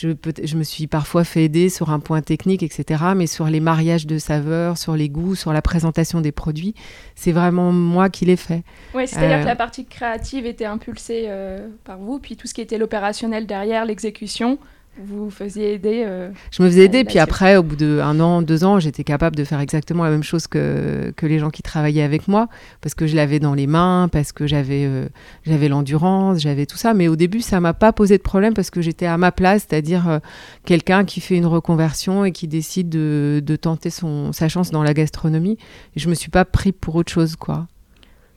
Je, 0.00 0.10
je, 0.44 0.56
me 0.56 0.62
suis 0.62 0.86
parfois 0.86 1.24
fait 1.24 1.44
aider 1.44 1.68
sur 1.68 1.90
un 1.90 1.98
point 1.98 2.20
technique, 2.20 2.62
etc. 2.62 3.02
Mais 3.16 3.26
sur 3.26 3.46
les 3.46 3.60
mariages 3.60 4.06
de 4.06 4.18
saveurs, 4.18 4.78
sur 4.78 4.94
les 4.94 5.08
goûts, 5.08 5.34
sur 5.34 5.52
la 5.52 5.62
présentation 5.62 6.20
des 6.20 6.30
produits, 6.30 6.74
c'est 7.16 7.32
vraiment 7.32 7.72
moi 7.72 8.08
qui 8.08 8.24
l'ai 8.24 8.36
fait. 8.36 8.62
Oui, 8.94 9.08
c'est-à-dire 9.08 9.40
que 9.40 9.46
la 9.46 9.56
partie 9.56 9.86
créative 9.86 10.46
était 10.46 10.66
impulsée 10.66 11.24
euh, 11.26 11.68
par 11.84 11.98
vous, 11.98 12.18
puis 12.18 12.36
tout 12.36 12.46
ce 12.46 12.54
qui 12.54 12.60
était 12.60 12.78
l'opérationnel 12.78 13.46
derrière, 13.46 13.84
l'exécution, 13.84 14.58
vous 14.98 15.30
faisiez 15.30 15.74
aider 15.74 16.02
euh, 16.04 16.30
Je 16.50 16.62
me 16.62 16.68
faisais 16.68 16.84
aider, 16.84 17.04
puis 17.04 17.18
après, 17.18 17.56
au 17.56 17.62
bout 17.62 17.76
d'un 17.76 18.20
an, 18.20 18.42
deux 18.42 18.64
ans, 18.64 18.80
j'étais 18.80 19.04
capable 19.04 19.36
de 19.36 19.44
faire 19.44 19.60
exactement 19.60 20.04
la 20.04 20.10
même 20.10 20.22
chose 20.22 20.46
que, 20.46 21.12
que 21.16 21.26
les 21.26 21.38
gens 21.38 21.50
qui 21.50 21.62
travaillaient 21.62 22.02
avec 22.02 22.26
moi, 22.26 22.48
parce 22.80 22.94
que 22.94 23.06
je 23.06 23.14
l'avais 23.14 23.38
dans 23.38 23.54
les 23.54 23.66
mains, 23.66 24.08
parce 24.10 24.32
que 24.32 24.46
j'avais 24.46 24.84
euh, 24.84 25.08
j'avais 25.44 25.68
l'endurance, 25.68 26.40
j'avais 26.40 26.66
tout 26.66 26.76
ça. 26.76 26.94
Mais 26.94 27.08
au 27.08 27.16
début, 27.16 27.40
ça 27.40 27.60
m'a 27.60 27.74
pas 27.74 27.92
posé 27.92 28.18
de 28.18 28.22
problème 28.22 28.54
parce 28.54 28.70
que 28.70 28.80
j'étais 28.80 29.06
à 29.06 29.16
ma 29.18 29.32
place, 29.32 29.66
c'est-à-dire 29.68 30.08
euh, 30.08 30.18
quelqu'un 30.64 31.04
qui 31.04 31.20
fait 31.20 31.36
une 31.36 31.46
reconversion 31.46 32.24
et 32.24 32.32
qui 32.32 32.48
décide 32.48 32.88
de, 32.88 33.40
de 33.44 33.56
tenter 33.56 33.90
son, 33.90 34.32
sa 34.32 34.48
chance 34.48 34.70
dans 34.70 34.82
la 34.82 34.94
gastronomie. 34.94 35.58
Et 35.96 36.00
je 36.00 36.08
me 36.08 36.14
suis 36.14 36.30
pas 36.30 36.44
pris 36.44 36.72
pour 36.72 36.96
autre 36.96 37.12
chose, 37.12 37.36
quoi. 37.36 37.66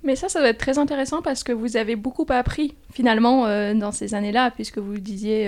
Mais 0.04 0.16
ça, 0.16 0.30
ça 0.30 0.40
doit 0.40 0.50
être 0.50 0.58
très 0.58 0.80
intéressant 0.80 1.22
parce 1.22 1.44
que 1.44 1.52
vous 1.52 1.78
avez 1.78 1.96
beaucoup 1.96 2.26
appris 2.30 2.76
finalement 2.92 3.46
dans 3.76 3.92
ces 3.92 4.16
années-là, 4.16 4.50
puisque 4.50 4.80
vous 4.80 4.98
disiez 4.98 5.48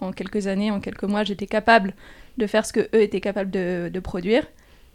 en 0.00 0.12
quelques 0.12 0.46
années, 0.46 0.70
en 0.70 0.80
quelques 0.80 1.04
mois, 1.04 1.24
j'étais 1.24 1.46
capable 1.46 1.94
de 2.38 2.46
faire 2.46 2.66
ce 2.66 2.72
que 2.72 2.80
eux 2.80 3.02
étaient 3.02 3.20
capables 3.20 3.50
de, 3.50 4.00
produire. 4.00 4.44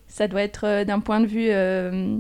Ça 0.07 0.27
doit 0.27 0.41
être 0.41 0.65
euh, 0.65 0.85
d'un 0.85 0.99
point 0.99 1.19
de 1.19 1.25
vue 1.25 1.47
euh, 1.49 2.17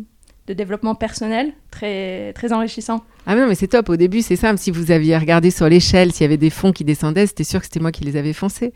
de 0.47 0.53
développement 0.53 0.95
personnel 0.95 1.53
très, 1.71 2.33
très 2.33 2.51
enrichissant. 2.53 3.03
Ah 3.27 3.35
non, 3.35 3.47
mais 3.47 3.55
c'est 3.55 3.67
top. 3.67 3.89
Au 3.89 3.95
début, 3.95 4.21
c'est 4.21 4.35
simple. 4.35 4.59
Si 4.59 4.69
vous 4.71 4.91
aviez 4.91 5.17
regardé 5.17 5.49
sur 5.49 5.67
l'échelle, 5.67 6.11
s'il 6.11 6.23
y 6.23 6.25
avait 6.25 6.37
des 6.37 6.49
fonds 6.49 6.71
qui 6.71 6.83
descendaient, 6.83 7.25
c'était 7.25 7.43
sûr 7.43 7.59
que 7.59 7.65
c'était 7.65 7.79
moi 7.79 7.91
qui 7.91 8.03
les 8.03 8.17
avais 8.17 8.33
foncés. 8.33 8.71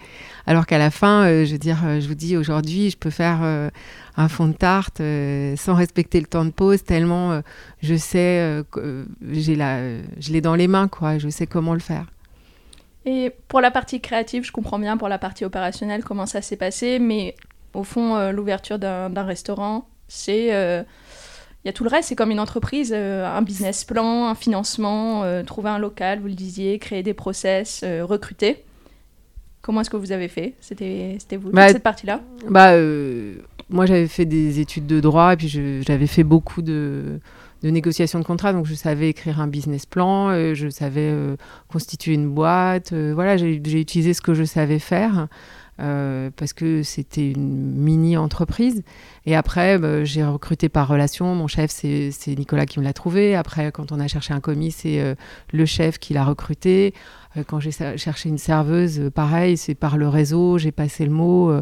Alors 0.48 0.66
qu'à 0.66 0.78
la 0.80 0.90
fin, 0.90 1.26
euh, 1.26 1.46
je 1.46 1.52
veux 1.52 1.60
dire, 1.60 1.78
je 2.00 2.08
vous 2.08 2.16
dis, 2.16 2.36
aujourd'hui, 2.36 2.90
je 2.90 2.98
peux 2.98 3.12
faire 3.12 3.42
un 4.18 4.28
fond 4.28 4.48
de 4.48 4.54
tarte 4.54 5.02
sans 5.58 5.76
respecter 5.76 6.20
le 6.20 6.26
temps 6.26 6.46
de 6.46 6.52
pause, 6.52 6.84
tellement 6.84 7.42
je 7.82 7.96
sais, 7.96 8.64
j'ai 9.32 9.56
la, 9.56 10.02
je 10.20 10.32
l'ai 10.32 10.42
dans 10.42 10.56
les 10.56 10.68
mains, 10.68 10.88
quoi. 10.88 11.20
Je 11.20 11.30
sais 11.30 11.46
comment 11.46 11.74
le 11.74 11.80
faire. 11.80 12.06
Et 13.06 13.32
pour 13.48 13.62
la 13.62 13.72
partie 13.72 14.02
créative, 14.02 14.44
je 14.46 14.52
comprends 14.52 14.80
bien 14.80 14.98
pour 14.98 15.08
la 15.08 15.18
partie 15.18 15.46
opérationnelle 15.46 16.04
comment 16.04 16.26
ça 16.26 16.42
s'est 16.42 16.58
passé, 16.58 17.00
mais 17.00 17.36
au 17.74 17.84
fond, 17.84 18.16
euh, 18.16 18.32
l'ouverture 18.32 18.80
d'un 18.80 19.24
restaurant, 19.24 19.88
c'est. 20.08 20.54
Euh, 20.54 20.84
il 21.64 21.68
y 21.68 21.70
a 21.70 21.74
tout 21.74 21.84
le 21.84 21.90
reste, 21.90 22.08
c'est 22.08 22.16
comme 22.16 22.32
une 22.32 22.40
entreprise, 22.40 22.94
euh, 22.96 23.26
un 23.26 23.42
business 23.42 23.84
plan, 23.84 24.30
un 24.30 24.36
financement, 24.36 25.44
trouver 25.44 25.70
un 25.70 25.78
local, 25.78 26.20
vous 26.20 26.28
le 26.28 26.34
disiez, 26.34 26.80
créer 26.80 27.04
des 27.04 27.14
process, 27.14 27.84
recruter. 27.84 28.64
Comment 29.62 29.82
est-ce 29.82 29.90
que 29.90 29.98
vous 29.98 30.14
avez 30.14 30.30
fait? 30.30 30.54
C'était 30.62 31.18
vous, 31.34 31.52
bah, 31.52 31.68
cette 31.68 31.84
partie-là? 31.84 32.22
bah, 32.48 32.72
Moi, 33.70 33.86
j'avais 33.86 34.08
fait 34.08 34.24
des 34.26 34.62
études 34.62 34.88
de 34.88 35.02
droit 35.02 35.34
et 35.34 35.36
puis 35.36 35.50
j'avais 35.50 36.08
fait 36.08 36.24
beaucoup 36.24 36.62
de 36.62 37.20
de 37.64 37.70
négociation 37.70 38.20
de 38.20 38.24
contrat, 38.24 38.54
donc 38.54 38.66
je 38.66 38.74
savais 38.74 39.10
écrire 39.10 39.40
un 39.42 39.48
business 39.48 39.86
plan, 39.86 40.30
euh, 40.30 40.54
je 40.54 40.70
savais 40.70 41.10
euh, 41.12 41.36
constituer 41.68 42.14
une 42.14 42.30
boîte, 42.30 42.94
euh, 42.94 43.12
voilà, 43.14 43.38
j'ai 43.38 43.56
utilisé 43.56 44.14
ce 44.14 44.22
que 44.22 44.34
je 44.34 44.44
savais 44.44 44.80
faire. 44.80 45.28
parce 45.78 46.52
que 46.52 46.84
c'était 46.84 47.32
une 47.32 47.74
mini-entreprise. 47.74 48.84
Et 49.26 49.34
après, 49.34 49.78
bah, 49.78 50.04
j'ai 50.04 50.26
recruté 50.26 50.68
par 50.68 50.90
relation. 50.90 51.36
Mon 51.36 51.48
chef, 51.48 51.72
c'est 51.72 52.12
Nicolas 52.38 52.66
qui 52.66 52.80
me 52.80 52.84
l'a 52.84 52.92
trouvé. 52.92 53.34
Après, 53.34 53.72
quand 53.72 53.94
on 53.94 54.00
a 54.02 54.08
cherché 54.10 54.34
un 54.34 54.42
commis, 54.42 54.72
c'est 54.72 55.16
le 55.54 55.66
chef 55.66 55.98
qui 55.98 56.14
l'a 56.14 56.26
recruté. 56.26 56.94
Euh, 57.38 57.44
quand 57.46 57.60
j'ai 57.60 57.72
cherché 57.72 58.30
une 58.30 58.38
serveuse, 58.38 59.10
pareil, 59.14 59.58
c'est 59.58 59.76
par 59.76 59.98
le 59.98 60.08
réseau, 60.08 60.58
j'ai 60.58 60.72
passé 60.72 61.06
le 61.06 61.12
mot. 61.12 61.54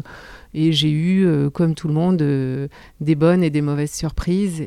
et 0.54 0.72
j'ai 0.72 0.90
eu, 0.90 1.50
comme 1.50 1.74
tout 1.74 1.88
le 1.88 1.94
monde, 1.94 2.16
des 3.00 3.14
bonnes 3.14 3.42
et 3.42 3.50
des 3.50 3.62
mauvaises 3.62 3.92
surprises. 3.92 4.66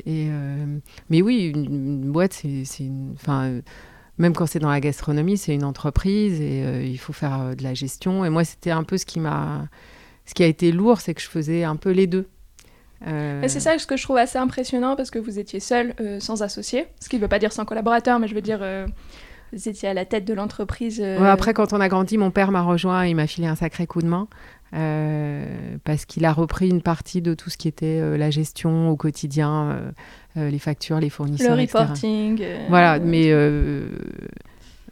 Mais 1.10 1.22
oui, 1.22 1.52
une, 1.54 2.10
boîte, 2.10 2.32
c'est 2.32 2.84
une... 2.84 3.12
Enfin, 3.14 3.60
même 4.18 4.34
quand 4.34 4.46
c'est 4.46 4.58
dans 4.58 4.70
la 4.70 4.80
gastronomie, 4.80 5.36
c'est 5.36 5.54
une 5.54 5.64
entreprise 5.64 6.40
et 6.40 6.64
euh, 6.64 6.84
il 6.84 6.98
faut 6.98 7.12
faire 7.12 7.40
euh, 7.40 7.54
de 7.54 7.62
la 7.62 7.74
gestion. 7.74 8.24
Et 8.24 8.30
moi, 8.30 8.44
c'était 8.44 8.70
un 8.70 8.84
peu 8.84 8.98
ce 8.98 9.06
qui 9.06 9.20
m'a, 9.20 9.68
ce 10.26 10.34
qui 10.34 10.42
a 10.42 10.46
été 10.46 10.70
lourd, 10.70 11.00
c'est 11.00 11.14
que 11.14 11.20
je 11.20 11.28
faisais 11.28 11.64
un 11.64 11.76
peu 11.76 11.90
les 11.90 12.06
deux. 12.06 12.28
Euh... 13.06 13.42
C'est 13.48 13.60
ça 13.60 13.76
ce 13.78 13.86
que 13.86 13.96
je 13.96 14.02
trouve 14.04 14.18
assez 14.18 14.38
impressionnant 14.38 14.94
parce 14.96 15.10
que 15.10 15.18
vous 15.18 15.38
étiez 15.38 15.60
seul, 15.60 15.94
euh, 16.00 16.20
sans 16.20 16.42
associé. 16.42 16.86
Ce 17.00 17.08
qui 17.08 17.16
ne 17.16 17.22
veut 17.22 17.28
pas 17.28 17.38
dire 17.38 17.52
sans 17.52 17.64
collaborateur, 17.64 18.20
mais 18.20 18.28
je 18.28 18.34
veux 18.34 18.42
dire, 18.42 18.60
vous 19.52 19.68
étiez 19.68 19.88
à 19.88 19.94
la 19.94 20.04
tête 20.04 20.24
de 20.24 20.34
l'entreprise. 20.34 21.00
après, 21.00 21.54
quand 21.54 21.72
on 21.72 21.80
a 21.80 21.88
grandi, 21.88 22.18
mon 22.18 22.30
père 22.30 22.50
m'a 22.50 22.62
rejoint 22.62 23.04
et 23.04 23.10
il 23.10 23.14
m'a 23.14 23.26
filé 23.26 23.46
un 23.46 23.56
sacré 23.56 23.86
coup 23.86 24.02
de 24.02 24.08
main. 24.08 24.28
parce 25.84 26.04
qu'il 26.06 26.24
a 26.24 26.32
repris 26.32 26.68
une 26.68 26.82
partie 26.82 27.22
de 27.22 27.34
tout 27.34 27.50
ce 27.50 27.56
qui 27.56 27.68
était 27.68 28.16
la 28.16 28.30
gestion 28.30 28.88
au 28.88 28.96
quotidien, 28.96 29.92
euh, 30.36 30.48
les 30.48 30.58
factures, 30.58 30.98
les 30.98 31.10
fournisseurs. 31.10 31.56
Le 31.56 31.62
reporting. 31.62 32.40
Euh, 32.40 32.66
voilà, 32.70 32.98
mais 32.98 33.30
euh, 33.32 33.86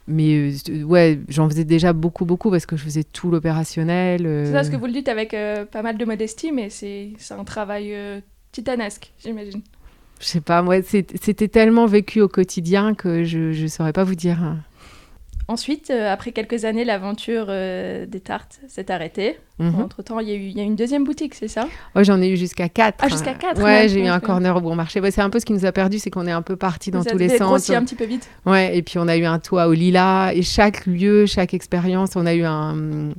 mais 0.07 0.53
ouais, 0.83 1.19
j'en 1.29 1.49
faisais 1.49 1.63
déjà 1.63 1.93
beaucoup, 1.93 2.25
beaucoup 2.25 2.51
parce 2.51 2.67
que 2.67 2.77
je 2.77 2.83
faisais 2.83 3.03
tout 3.03 3.31
l'opérationnel. 3.31 4.21
C'est 4.45 4.51
ça, 4.51 4.63
ce 4.63 4.69
que 4.69 4.75
vous 4.75 4.85
le 4.85 4.91
dites 4.91 5.09
avec 5.09 5.35
pas 5.71 5.81
mal 5.81 5.97
de 5.97 6.05
modestie, 6.05 6.51
mais 6.51 6.69
c'est 6.69 7.13
un 7.31 7.43
travail 7.43 7.95
titanesque, 8.51 9.13
j'imagine. 9.23 9.61
Je 10.21 10.27
sais 10.27 10.41
pas, 10.41 10.61
moi, 10.61 10.77
c'était 10.83 11.47
tellement 11.47 11.87
vécu 11.87 12.21
au 12.21 12.27
quotidien 12.27 12.93
que 12.93 13.23
je 13.23 13.59
ne 13.61 13.67
saurais 13.67 13.93
pas 13.93 14.03
vous 14.03 14.15
dire. 14.15 14.37
Ensuite, 15.47 15.89
euh, 15.89 16.13
après 16.13 16.31
quelques 16.31 16.63
années, 16.63 16.85
l'aventure 16.85 17.47
euh, 17.49 18.05
des 18.05 18.21
tartes 18.21 18.61
s'est 18.69 18.89
arrêtée. 18.89 19.37
Mhm. 19.59 19.81
Entre-temps, 19.81 20.19
il 20.19 20.29
y, 20.29 20.31
a 20.31 20.35
eu, 20.35 20.47
y 20.47 20.61
a 20.61 20.63
une 20.63 20.77
deuxième 20.77 21.03
boutique, 21.03 21.35
c'est 21.35 21.49
ça? 21.49 21.67
Ouais, 21.93 22.05
j'en 22.05 22.21
ai 22.21 22.29
eu 22.29 22.37
jusqu'à 22.37 22.69
quatre. 22.69 22.99
Ah, 23.01 23.09
jusqu'à 23.09 23.33
quatre 23.33 23.61
Ouais, 23.61 23.89
j'ai 23.89 24.05
eu 24.05 24.07
un 24.07 24.21
corner 24.21 24.55
au 24.55 24.61
bon 24.61 24.75
marché. 24.75 25.01
c'est 25.11 25.21
un 25.21 25.29
peu 25.29 25.39
ce 25.41 25.45
qui 25.45 25.51
nous 25.51 25.65
a 25.65 25.73
perdu, 25.73 25.99
c'est 25.99 26.09
qu'on 26.09 26.25
est 26.25 26.31
un 26.31 26.41
peu 26.41 26.55
parti 26.55 26.89
dans 26.89 27.03
tous 27.03 27.17
les 27.17 27.29
sens. 27.29 27.49
grossi 27.49 27.75
un 27.75 27.83
petit 27.83 27.95
peu 27.95 28.05
vite. 28.05 28.29
Ouais, 28.45 28.77
et 28.77 28.81
puis 28.81 28.97
on 28.97 29.09
a 29.09 29.17
eu 29.17 29.25
un 29.25 29.39
toit 29.39 29.67
au 29.67 29.73
lilas. 29.73 30.31
Et 30.33 30.41
chaque 30.41 30.85
lieu, 30.85 31.25
chaque 31.25 31.53
expérience, 31.53 32.15
on 32.15 32.25
a 32.25 32.33
eu 32.33 32.45
un, 32.45 33.09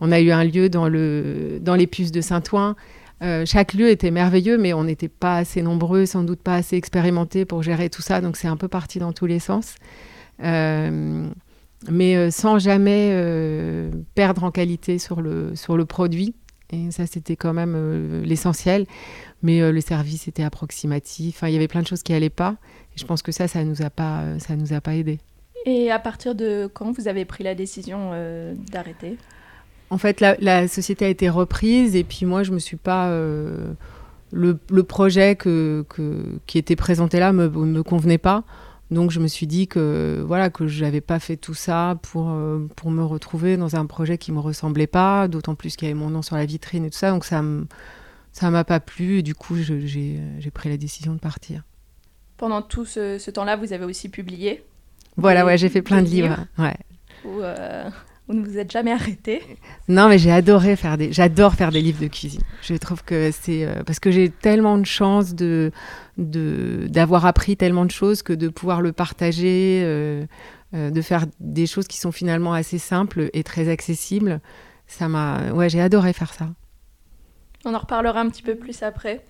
on 0.00 0.10
a 0.10 0.18
eu 0.18 0.32
un 0.32 0.42
lieu 0.42 0.68
dans, 0.68 0.88
le, 0.88 1.58
dans 1.60 1.76
les 1.76 1.86
puces 1.86 2.12
de 2.12 2.22
Saint-Ouen. 2.22 2.74
Euh, 3.22 3.44
chaque 3.46 3.74
lieu 3.74 3.88
était 3.88 4.10
merveilleux, 4.10 4.58
mais 4.58 4.72
on 4.72 4.84
n'était 4.84 5.08
pas 5.08 5.38
assez 5.38 5.62
nombreux, 5.62 6.06
sans 6.06 6.22
doute 6.22 6.40
pas 6.40 6.54
assez 6.54 6.76
expérimentés 6.76 7.44
pour 7.44 7.62
gérer 7.62 7.90
tout 7.90 8.02
ça. 8.02 8.20
Donc 8.20 8.36
c'est 8.36 8.48
un 8.48 8.56
peu 8.56 8.68
parti 8.68 8.98
dans 8.98 9.12
tous 9.12 9.26
les 9.26 9.38
sens. 9.38 9.74
Euh, 10.42 11.28
mais 11.88 12.16
euh, 12.16 12.30
sans 12.30 12.58
jamais 12.58 13.10
perdre 14.14 14.44
en 14.44 14.50
qualité 14.50 14.98
sur 14.98 15.20
le, 15.20 15.54
sur 15.56 15.76
le 15.76 15.84
produit. 15.84 16.34
Et 16.70 16.90
ça, 16.90 17.06
c'était 17.06 17.36
quand 17.36 17.54
même 17.54 18.22
l'essentiel. 18.24 18.86
Mais 19.42 19.72
le 19.72 19.80
service 19.80 20.28
était 20.28 20.42
approximatif. 20.42 21.36
Enfin, 21.36 21.48
il 21.48 21.54
y 21.54 21.56
avait 21.56 21.68
plein 21.68 21.80
de 21.80 21.86
choses 21.86 22.02
qui 22.02 22.12
n'allaient 22.12 22.28
pas. 22.28 22.56
Et 22.94 23.00
je 23.00 23.06
pense 23.06 23.22
que 23.22 23.32
ça, 23.32 23.48
ça 23.48 23.64
ne 23.64 23.70
nous, 23.70 23.82
a 23.82 23.88
pas, 23.88 24.22
nous 24.50 24.72
a 24.74 24.80
pas 24.80 24.94
aidé. 24.94 25.18
Et 25.64 25.90
à 25.90 25.98
partir 25.98 26.34
de 26.34 26.70
quand 26.72 26.92
vous 26.92 27.08
avez 27.08 27.24
pris 27.24 27.42
la 27.42 27.54
décision 27.54 28.10
d'arrêter? 28.70 29.16
En 29.90 29.98
fait, 29.98 30.20
la, 30.20 30.36
la, 30.40 30.68
société 30.68 31.04
a 31.04 31.08
été 31.08 31.28
reprise. 31.28 31.96
Et 31.96 32.04
puis 32.04 32.26
moi, 32.26 32.42
je 32.42 32.52
me 32.52 32.58
suis 32.58 32.76
pas... 32.76 33.10
Le, 34.30 34.58
le, 34.70 34.82
projet 34.82 35.36
que, 35.36 35.86
que, 35.88 36.38
qui 36.46 36.58
était 36.58 36.76
présenté 36.76 37.18
là 37.18 37.32
ne 37.32 37.48
me, 37.48 37.64
me 37.64 37.82
convenait 37.82 38.18
pas. 38.18 38.44
Donc 38.90 39.10
je 39.10 39.20
me 39.20 39.26
suis 39.26 39.46
dit 39.46 39.68
que 39.68 40.22
voilà 40.26 40.48
que 40.48 40.66
j'avais 40.66 41.02
pas 41.02 41.18
fait 41.18 41.36
tout 41.36 41.54
ça 41.54 41.98
pour 42.02 42.30
euh, 42.30 42.66
pour 42.74 42.90
me 42.90 43.04
retrouver 43.04 43.58
dans 43.58 43.76
un 43.76 43.84
projet 43.84 44.16
qui 44.16 44.32
me 44.32 44.40
ressemblait 44.40 44.86
pas, 44.86 45.28
d'autant 45.28 45.54
plus 45.54 45.76
qu'il 45.76 45.88
y 45.88 45.90
avait 45.90 45.98
mon 45.98 46.08
nom 46.08 46.22
sur 46.22 46.36
la 46.36 46.46
vitrine 46.46 46.86
et 46.86 46.90
tout 46.90 46.96
ça. 46.96 47.10
Donc 47.10 47.24
ça 47.24 47.42
ne 47.42 47.64
ça 48.32 48.50
m'a 48.50 48.64
pas 48.64 48.80
plu 48.80 49.18
et 49.18 49.22
du 49.22 49.34
coup 49.34 49.56
j'ai 49.56 50.50
pris 50.54 50.70
la 50.70 50.78
décision 50.78 51.12
de 51.12 51.18
partir. 51.18 51.64
Pendant 52.38 52.62
tout 52.62 52.84
ce, 52.84 53.30
temps-là, 53.30 53.56
vous 53.56 53.72
avez 53.72 53.84
aussi 53.84 54.08
publié. 54.08 54.64
Voilà, 55.16 55.44
ouais, 55.44 55.58
j'ai 55.58 55.68
fait 55.68 55.82
plein 55.82 56.02
de 56.02 56.06
livres. 56.06 56.36
Ouais. 56.56 56.76
Euh, 57.26 57.90
vous 58.28 58.34
ne 58.34 58.44
vous 58.44 58.58
êtes 58.58 58.70
jamais 58.70 58.92
arrêté 58.92 59.42
Non, 59.88 60.08
mais 60.08 60.18
j'ai 60.18 60.30
adoré 60.30 60.76
faire 60.76 60.98
des, 60.98 61.12
j'adore 61.12 61.54
faire 61.54 61.72
des 61.72 61.80
livres 61.80 62.00
de 62.00 62.08
cuisine. 62.08 62.42
Je 62.60 62.74
trouve 62.74 63.02
que 63.02 63.30
c'est 63.32 63.64
euh, 63.64 63.82
parce 63.84 64.00
que 64.00 64.10
j'ai 64.10 64.28
tellement 64.28 64.76
de 64.76 64.84
chance 64.84 65.34
de, 65.34 65.72
d'avoir 66.18 67.24
appris 67.24 67.56
tellement 67.56 67.86
de 67.86 67.90
choses 67.90 68.22
que 68.22 68.34
de 68.34 68.48
pouvoir 68.48 68.82
le 68.82 68.92
partager, 68.92 69.80
euh, 69.82 70.26
euh, 70.74 70.90
de 70.90 71.00
faire 71.00 71.24
des 71.40 71.66
choses 71.66 71.88
qui 71.88 71.98
sont 71.98 72.12
finalement 72.12 72.52
assez 72.52 72.78
simples 72.78 73.30
et 73.32 73.42
très 73.42 73.70
accessibles. 73.70 74.40
Ça 74.86 75.08
m'a, 75.08 75.52
ouais, 75.52 75.70
j'ai 75.70 75.80
adoré 75.80 76.12
faire 76.12 76.34
ça. 76.34 76.48
On 77.64 77.72
en 77.72 77.78
reparlera 77.78 78.20
un 78.20 78.28
petit 78.28 78.42
peu 78.42 78.56
plus 78.56 78.82
après. 78.82 79.24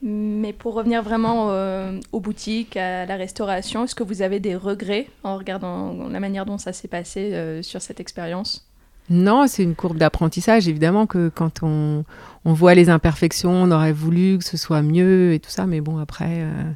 Mais 0.00 0.52
pour 0.52 0.74
revenir 0.74 1.02
vraiment 1.02 1.50
euh, 1.50 1.98
aux 2.12 2.20
boutiques, 2.20 2.76
à 2.76 3.04
la 3.04 3.16
restauration, 3.16 3.84
est-ce 3.84 3.94
que 3.94 4.04
vous 4.04 4.22
avez 4.22 4.38
des 4.38 4.54
regrets 4.54 5.08
en 5.24 5.36
regardant 5.36 6.08
la 6.08 6.20
manière 6.20 6.46
dont 6.46 6.58
ça 6.58 6.72
s'est 6.72 6.88
passé 6.88 7.32
euh, 7.32 7.62
sur 7.62 7.82
cette 7.82 7.98
expérience? 7.98 8.68
Non, 9.10 9.46
c'est 9.48 9.64
une 9.64 9.74
courbe 9.74 9.96
d'apprentissage. 9.96 10.68
Évidemment 10.68 11.06
que 11.06 11.30
quand 11.30 11.62
on, 11.62 12.04
voit 12.44 12.74
les 12.74 12.90
imperfections, 12.90 13.50
on 13.50 13.70
aurait 13.70 13.92
voulu 13.92 14.38
que 14.38 14.44
ce 14.44 14.56
soit 14.56 14.82
mieux 14.82 15.32
et 15.32 15.40
tout 15.40 15.50
ça. 15.50 15.66
Mais 15.66 15.80
bon, 15.80 15.98
après, 15.98 16.42
euh, 16.42 16.70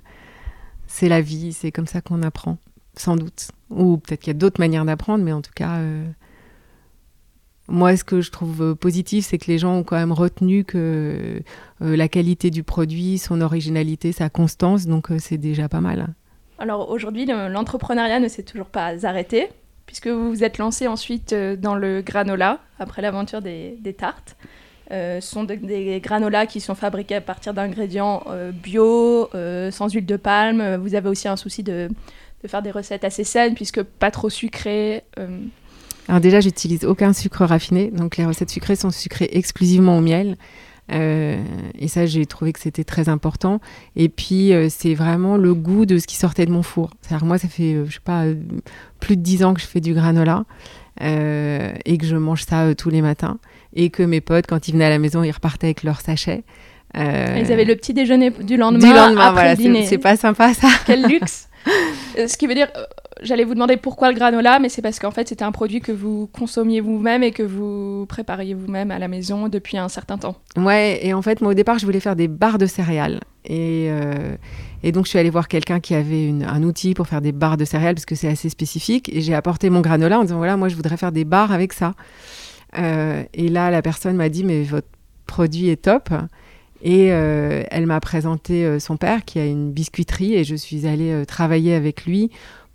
c'est 0.88 1.08
la 1.08 1.20
vie, 1.20 1.52
c'est 1.52 1.70
comme 1.70 1.86
ça 1.86 2.00
qu'on 2.00 2.22
apprend, 2.22 2.56
sans 2.96 3.16
doute. 3.16 3.50
Ou 3.70 3.98
peut-être 3.98 4.20
qu'il 4.20 4.32
y 4.32 4.36
a 4.36 4.38
d'autres 4.38 4.60
manières 4.60 4.84
d'apprendre, 4.84 5.22
mais 5.22 5.32
en 5.32 5.42
tout 5.42 5.52
cas, 5.54 5.78
moi, 7.72 7.96
ce 7.96 8.04
que 8.04 8.20
je 8.20 8.30
trouve 8.30 8.62
euh, 8.62 8.74
positif, 8.74 9.24
c'est 9.24 9.38
que 9.38 9.46
les 9.46 9.56
gens 9.56 9.74
ont 9.76 9.82
quand 9.82 9.96
même 9.96 10.12
retenu 10.12 10.62
que 10.62 11.42
euh, 11.80 11.96
la 11.96 12.06
qualité 12.06 12.50
du 12.50 12.62
produit, 12.62 13.16
son 13.16 13.40
originalité, 13.40 14.12
sa 14.12 14.28
constance, 14.28 14.86
donc 14.86 15.10
euh, 15.10 15.16
c'est 15.18 15.38
déjà 15.38 15.70
pas 15.70 15.80
mal. 15.80 16.08
Alors 16.58 16.90
aujourd'hui, 16.90 17.24
l'entrepreneuriat 17.24 18.20
ne 18.20 18.28
s'est 18.28 18.42
toujours 18.42 18.66
pas 18.66 19.06
arrêté, 19.06 19.48
puisque 19.86 20.06
vous 20.06 20.28
vous 20.28 20.44
êtes 20.44 20.58
lancé 20.58 20.86
ensuite 20.86 21.34
dans 21.34 21.74
le 21.74 22.02
granola, 22.02 22.60
après 22.78 23.00
l'aventure 23.00 23.40
des, 23.40 23.96
tartes. 23.96 24.36
ce 24.90 25.18
sont 25.20 25.42
des 25.42 26.00
granolas 26.00 26.46
qui 26.46 26.60
sont 26.60 26.76
fabriqués 26.76 27.16
à 27.16 27.20
partir 27.20 27.52
d'ingrédients 27.52 28.22
bio, 28.52 29.28
sans 29.72 29.92
huile 29.92 30.06
de 30.06 30.16
palme. 30.16 30.76
Vous 30.76 30.94
avez 30.94 31.08
aussi 31.08 31.26
un 31.26 31.34
souci 31.34 31.64
de, 31.64 31.88
de, 32.44 32.48
faire 32.48 32.62
des 32.62 32.70
recettes 32.70 33.02
assez 33.02 33.24
saines, 33.24 33.54
puisque 33.56 33.82
pas 33.82 34.12
trop 34.12 34.30
sucrées. 34.30 35.02
Alors 36.08 36.20
déjà, 36.20 36.40
j'utilise 36.40 36.84
aucun 36.84 37.12
sucre 37.12 37.44
raffiné, 37.44 37.90
donc 37.90 38.16
les 38.16 38.24
recettes 38.24 38.50
sucrées 38.50 38.76
sont 38.76 38.90
sucrées 38.90 39.28
exclusivement 39.32 39.98
au 39.98 40.00
miel. 40.00 40.36
Euh, 40.90 41.42
et 41.78 41.88
ça, 41.88 42.06
j'ai 42.06 42.26
trouvé 42.26 42.52
que 42.52 42.60
c'était 42.60 42.84
très 42.84 43.08
important. 43.08 43.60
Et 43.96 44.08
puis, 44.08 44.52
euh, 44.52 44.68
c'est 44.68 44.94
vraiment 44.94 45.36
le 45.36 45.54
goût 45.54 45.86
de 45.86 45.98
ce 45.98 46.06
qui 46.06 46.16
sortait 46.16 46.46
de 46.46 46.50
mon 46.50 46.62
four. 46.62 46.90
C'est-à-dire, 47.00 47.26
moi, 47.26 47.38
ça 47.38 47.48
fait, 47.48 47.74
euh, 47.74 47.86
je 47.86 47.94
sais 47.94 48.00
pas, 48.04 48.24
plus 49.00 49.16
de 49.16 49.22
dix 49.22 49.44
ans 49.44 49.54
que 49.54 49.60
je 49.60 49.66
fais 49.66 49.80
du 49.80 49.94
granola 49.94 50.44
et 51.00 51.98
que 51.98 52.06
je 52.06 52.16
mange 52.16 52.44
ça 52.44 52.74
tous 52.74 52.90
les 52.90 53.02
matins. 53.02 53.38
Et 53.74 53.90
que 53.90 54.02
mes 54.02 54.20
potes, 54.20 54.46
quand 54.46 54.68
ils 54.68 54.72
venaient 54.72 54.84
à 54.84 54.90
la 54.90 54.98
maison, 54.98 55.22
ils 55.22 55.30
repartaient 55.30 55.68
avec 55.68 55.82
leur 55.82 56.00
sachet. 56.00 56.44
Ils 56.94 57.00
avaient 57.50 57.64
le 57.64 57.74
petit 57.74 57.94
déjeuner 57.94 58.30
du 58.30 58.56
lendemain, 58.56 58.86
du 58.86 58.94
lendemain 58.94 59.28
après 59.28 59.54
voilà, 59.56 59.80
le 59.80 59.86
C'est 59.86 59.98
pas 59.98 60.16
sympa, 60.16 60.52
ça. 60.52 60.68
Quel 60.84 61.06
luxe 61.06 61.48
Ce 62.14 62.36
qui 62.36 62.46
veut 62.46 62.54
dire, 62.54 62.68
j'allais 63.22 63.44
vous 63.44 63.54
demander 63.54 63.76
pourquoi 63.76 64.10
le 64.10 64.16
granola, 64.16 64.58
mais 64.58 64.68
c'est 64.68 64.82
parce 64.82 64.98
qu'en 64.98 65.10
fait, 65.10 65.28
c'était 65.28 65.44
un 65.44 65.52
produit 65.52 65.80
que 65.80 65.92
vous 65.92 66.28
consommiez 66.32 66.80
vous-même 66.80 67.22
et 67.22 67.30
que 67.30 67.42
vous 67.42 68.06
prépariez 68.08 68.54
vous-même 68.54 68.90
à 68.90 68.98
la 68.98 69.08
maison 69.08 69.48
depuis 69.48 69.76
un 69.76 69.88
certain 69.88 70.18
temps. 70.18 70.36
Ouais, 70.56 71.00
et 71.02 71.14
en 71.14 71.22
fait, 71.22 71.40
moi, 71.40 71.52
au 71.52 71.54
départ, 71.54 71.78
je 71.78 71.86
voulais 71.86 72.00
faire 72.00 72.16
des 72.16 72.28
barres 72.28 72.58
de 72.58 72.66
céréales. 72.66 73.20
Et, 73.44 73.88
euh, 73.90 74.36
donc, 74.92 75.04
je 75.04 75.10
suis 75.10 75.18
allée 75.18 75.30
voir 75.30 75.48
quelqu'un 75.48 75.80
qui 75.80 75.94
avait 75.94 76.32
un 76.46 76.62
outil 76.62 76.94
pour 76.94 77.06
faire 77.06 77.20
des 77.20 77.32
barres 77.32 77.56
de 77.56 77.64
céréales, 77.64 77.94
parce 77.94 78.06
que 78.06 78.14
c'est 78.14 78.28
assez 78.28 78.48
spécifique. 78.48 79.08
Et 79.14 79.20
j'ai 79.20 79.34
apporté 79.34 79.70
mon 79.70 79.80
granola 79.80 80.18
en 80.18 80.22
disant, 80.22 80.38
voilà, 80.38 80.56
moi, 80.56 80.68
je 80.68 80.76
voudrais 80.76 80.96
faire 80.96 81.12
des 81.12 81.24
barres 81.24 81.52
avec 81.52 81.72
ça. 81.72 81.94
Euh, 82.78 83.22
et 83.34 83.48
là, 83.48 83.70
la 83.70 83.82
personne 83.82 84.16
m'a 84.16 84.28
dit, 84.28 84.44
mais 84.44 84.62
votre 84.62 84.88
produit 85.26 85.68
est 85.68 85.82
top. 85.82 86.10
Et 86.84 87.12
euh, 87.12 87.62
elle 87.70 87.86
m'a 87.86 88.00
présenté 88.00 88.80
son 88.80 88.96
père 88.96 89.24
qui 89.24 89.38
a 89.38 89.46
une 89.46 89.70
biscuiterie 89.70 90.34
et 90.34 90.42
je 90.42 90.56
suis 90.56 90.84
allée 90.88 91.24
travailler 91.26 91.76
avec 91.76 92.06
lui 92.06 92.32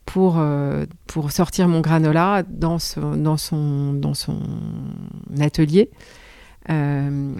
pour, 0.07 0.37
euh, 0.39 0.85
pour 1.05 1.31
sortir 1.31 1.67
mon 1.67 1.81
granola 1.81 2.41
dans, 2.49 2.79
son, 2.79 3.13
dans 3.13 3.37
son 4.13 4.39
atelier. 5.39 5.91
Euh, 6.69 7.35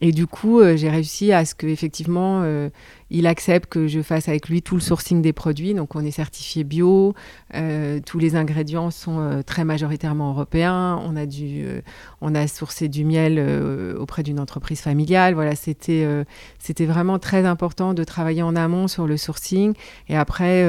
et 0.00 0.10
du 0.10 0.26
coup, 0.26 0.60
euh, 0.60 0.76
j'ai 0.76 0.90
réussi 0.90 1.32
à 1.32 1.44
ce 1.44 1.54
que 1.54 1.68
effectivement, 1.68 2.42
euh, 2.42 2.68
il 3.10 3.28
accepte 3.28 3.70
que 3.70 3.86
je 3.86 4.02
fasse 4.02 4.28
avec 4.28 4.48
lui 4.48 4.60
tout 4.60 4.74
le 4.74 4.80
sourcing 4.80 5.22
des 5.22 5.32
produits. 5.32 5.72
Donc, 5.72 5.94
on 5.94 6.04
est 6.04 6.10
certifié 6.10 6.64
bio. 6.64 7.14
Euh, 7.54 8.00
tous 8.04 8.18
les 8.18 8.34
ingrédients 8.34 8.90
sont 8.90 9.42
très 9.46 9.64
majoritairement 9.64 10.30
européens. 10.30 11.00
On 11.04 11.14
a 11.14 11.26
du, 11.26 11.64
on 12.20 12.34
a 12.34 12.48
sourcé 12.48 12.88
du 12.88 13.04
miel 13.04 13.38
auprès 13.96 14.24
d'une 14.24 14.40
entreprise 14.40 14.80
familiale. 14.80 15.34
Voilà, 15.34 15.54
c'était, 15.54 16.06
c'était 16.58 16.86
vraiment 16.86 17.20
très 17.20 17.46
important 17.46 17.94
de 17.94 18.02
travailler 18.02 18.42
en 18.42 18.56
amont 18.56 18.88
sur 18.88 19.06
le 19.06 19.16
sourcing 19.16 19.74
et 20.08 20.16
après, 20.16 20.66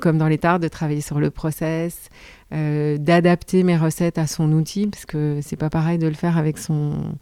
comme 0.00 0.16
dans 0.16 0.28
les 0.28 0.38
tartes, 0.38 0.62
de 0.62 0.68
travailler 0.68 1.02
sur 1.02 1.20
le 1.20 1.30
process. 1.30 2.08
d'adapter 2.50 3.64
mes 3.64 3.76
recettes 3.76 4.18
à 4.18 4.26
son 4.26 4.50
outil 4.52 4.86
parce 4.86 5.04
que 5.04 5.40
c'est 5.42 5.56
pas 5.56 5.70
pareil 5.70 5.98
de 5.98 6.06
le 6.06 6.14
faire 6.14 6.38
avec 6.38 6.56
son 6.56 7.14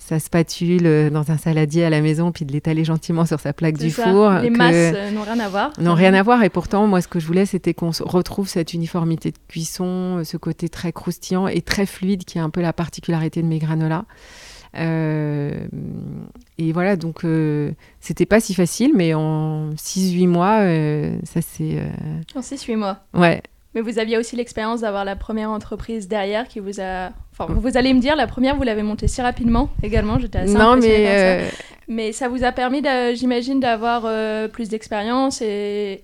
sa 0.00 0.18
spatule 0.18 0.86
euh, 0.86 1.10
dans 1.10 1.30
un 1.30 1.36
saladier 1.36 1.84
à 1.84 1.90
la 1.90 2.00
maison, 2.00 2.32
puis 2.32 2.44
de 2.44 2.52
l'étaler 2.52 2.84
gentiment 2.84 3.26
sur 3.26 3.38
sa 3.38 3.52
plaque 3.52 3.76
du 3.78 3.90
four. 3.90 4.30
Les 4.42 4.50
masses 4.50 4.74
euh, 4.74 5.10
n'ont 5.12 5.22
rien 5.22 5.38
à 5.38 5.48
voir. 5.48 5.72
N'ont 5.78 5.94
rien 5.94 6.14
à 6.14 6.22
voir. 6.22 6.42
Et 6.42 6.48
pourtant, 6.48 6.86
moi, 6.86 7.00
ce 7.02 7.08
que 7.08 7.20
je 7.20 7.26
voulais, 7.26 7.46
c'était 7.46 7.74
qu'on 7.74 7.92
retrouve 8.00 8.48
cette 8.48 8.72
uniformité 8.72 9.30
de 9.30 9.36
cuisson, 9.46 10.18
euh, 10.18 10.24
ce 10.24 10.36
côté 10.36 10.68
très 10.68 10.92
croustillant 10.92 11.46
et 11.46 11.60
très 11.60 11.86
fluide, 11.86 12.24
qui 12.24 12.38
est 12.38 12.40
un 12.40 12.50
peu 12.50 12.62
la 12.62 12.72
particularité 12.72 13.42
de 13.42 13.46
mes 13.46 13.58
granolas. 13.58 14.04
et 14.74 16.72
voilà, 16.72 16.96
donc 16.96 17.24
c'était 18.00 18.26
pas 18.26 18.40
si 18.40 18.54
facile, 18.54 18.92
mais 18.94 19.14
en 19.14 19.70
6-8 19.74 20.26
mois, 20.28 20.58
ça 21.24 21.40
c'est. 21.42 21.78
En 22.34 22.40
6-8 22.40 22.76
mois 22.76 23.00
Ouais. 23.14 23.42
Mais 23.74 23.82
vous 23.82 23.98
aviez 24.00 24.18
aussi 24.18 24.34
l'expérience 24.34 24.80
d'avoir 24.80 25.04
la 25.04 25.14
première 25.14 25.50
entreprise 25.50 26.08
derrière 26.08 26.48
qui 26.48 26.58
vous 26.58 26.80
a. 26.80 27.10
Enfin, 27.32 27.52
vous 27.52 27.76
allez 27.76 27.94
me 27.94 28.00
dire, 28.00 28.16
la 28.16 28.26
première, 28.26 28.56
vous 28.56 28.64
l'avez 28.64 28.82
montée 28.82 29.06
si 29.06 29.22
rapidement 29.22 29.70
également. 29.82 30.18
J'étais 30.18 30.40
assez 30.40 30.54
non, 30.54 30.76
mais. 30.76 31.06
Ça. 31.06 31.12
Euh, 31.12 31.48
mais 31.86 32.12
ça 32.12 32.28
vous 32.28 32.44
a 32.44 32.52
permis, 32.52 32.82
j'imagine, 33.14 33.60
d'avoir 33.60 34.02
euh, 34.06 34.48
plus 34.48 34.68
d'expérience 34.68 35.40
et 35.42 36.02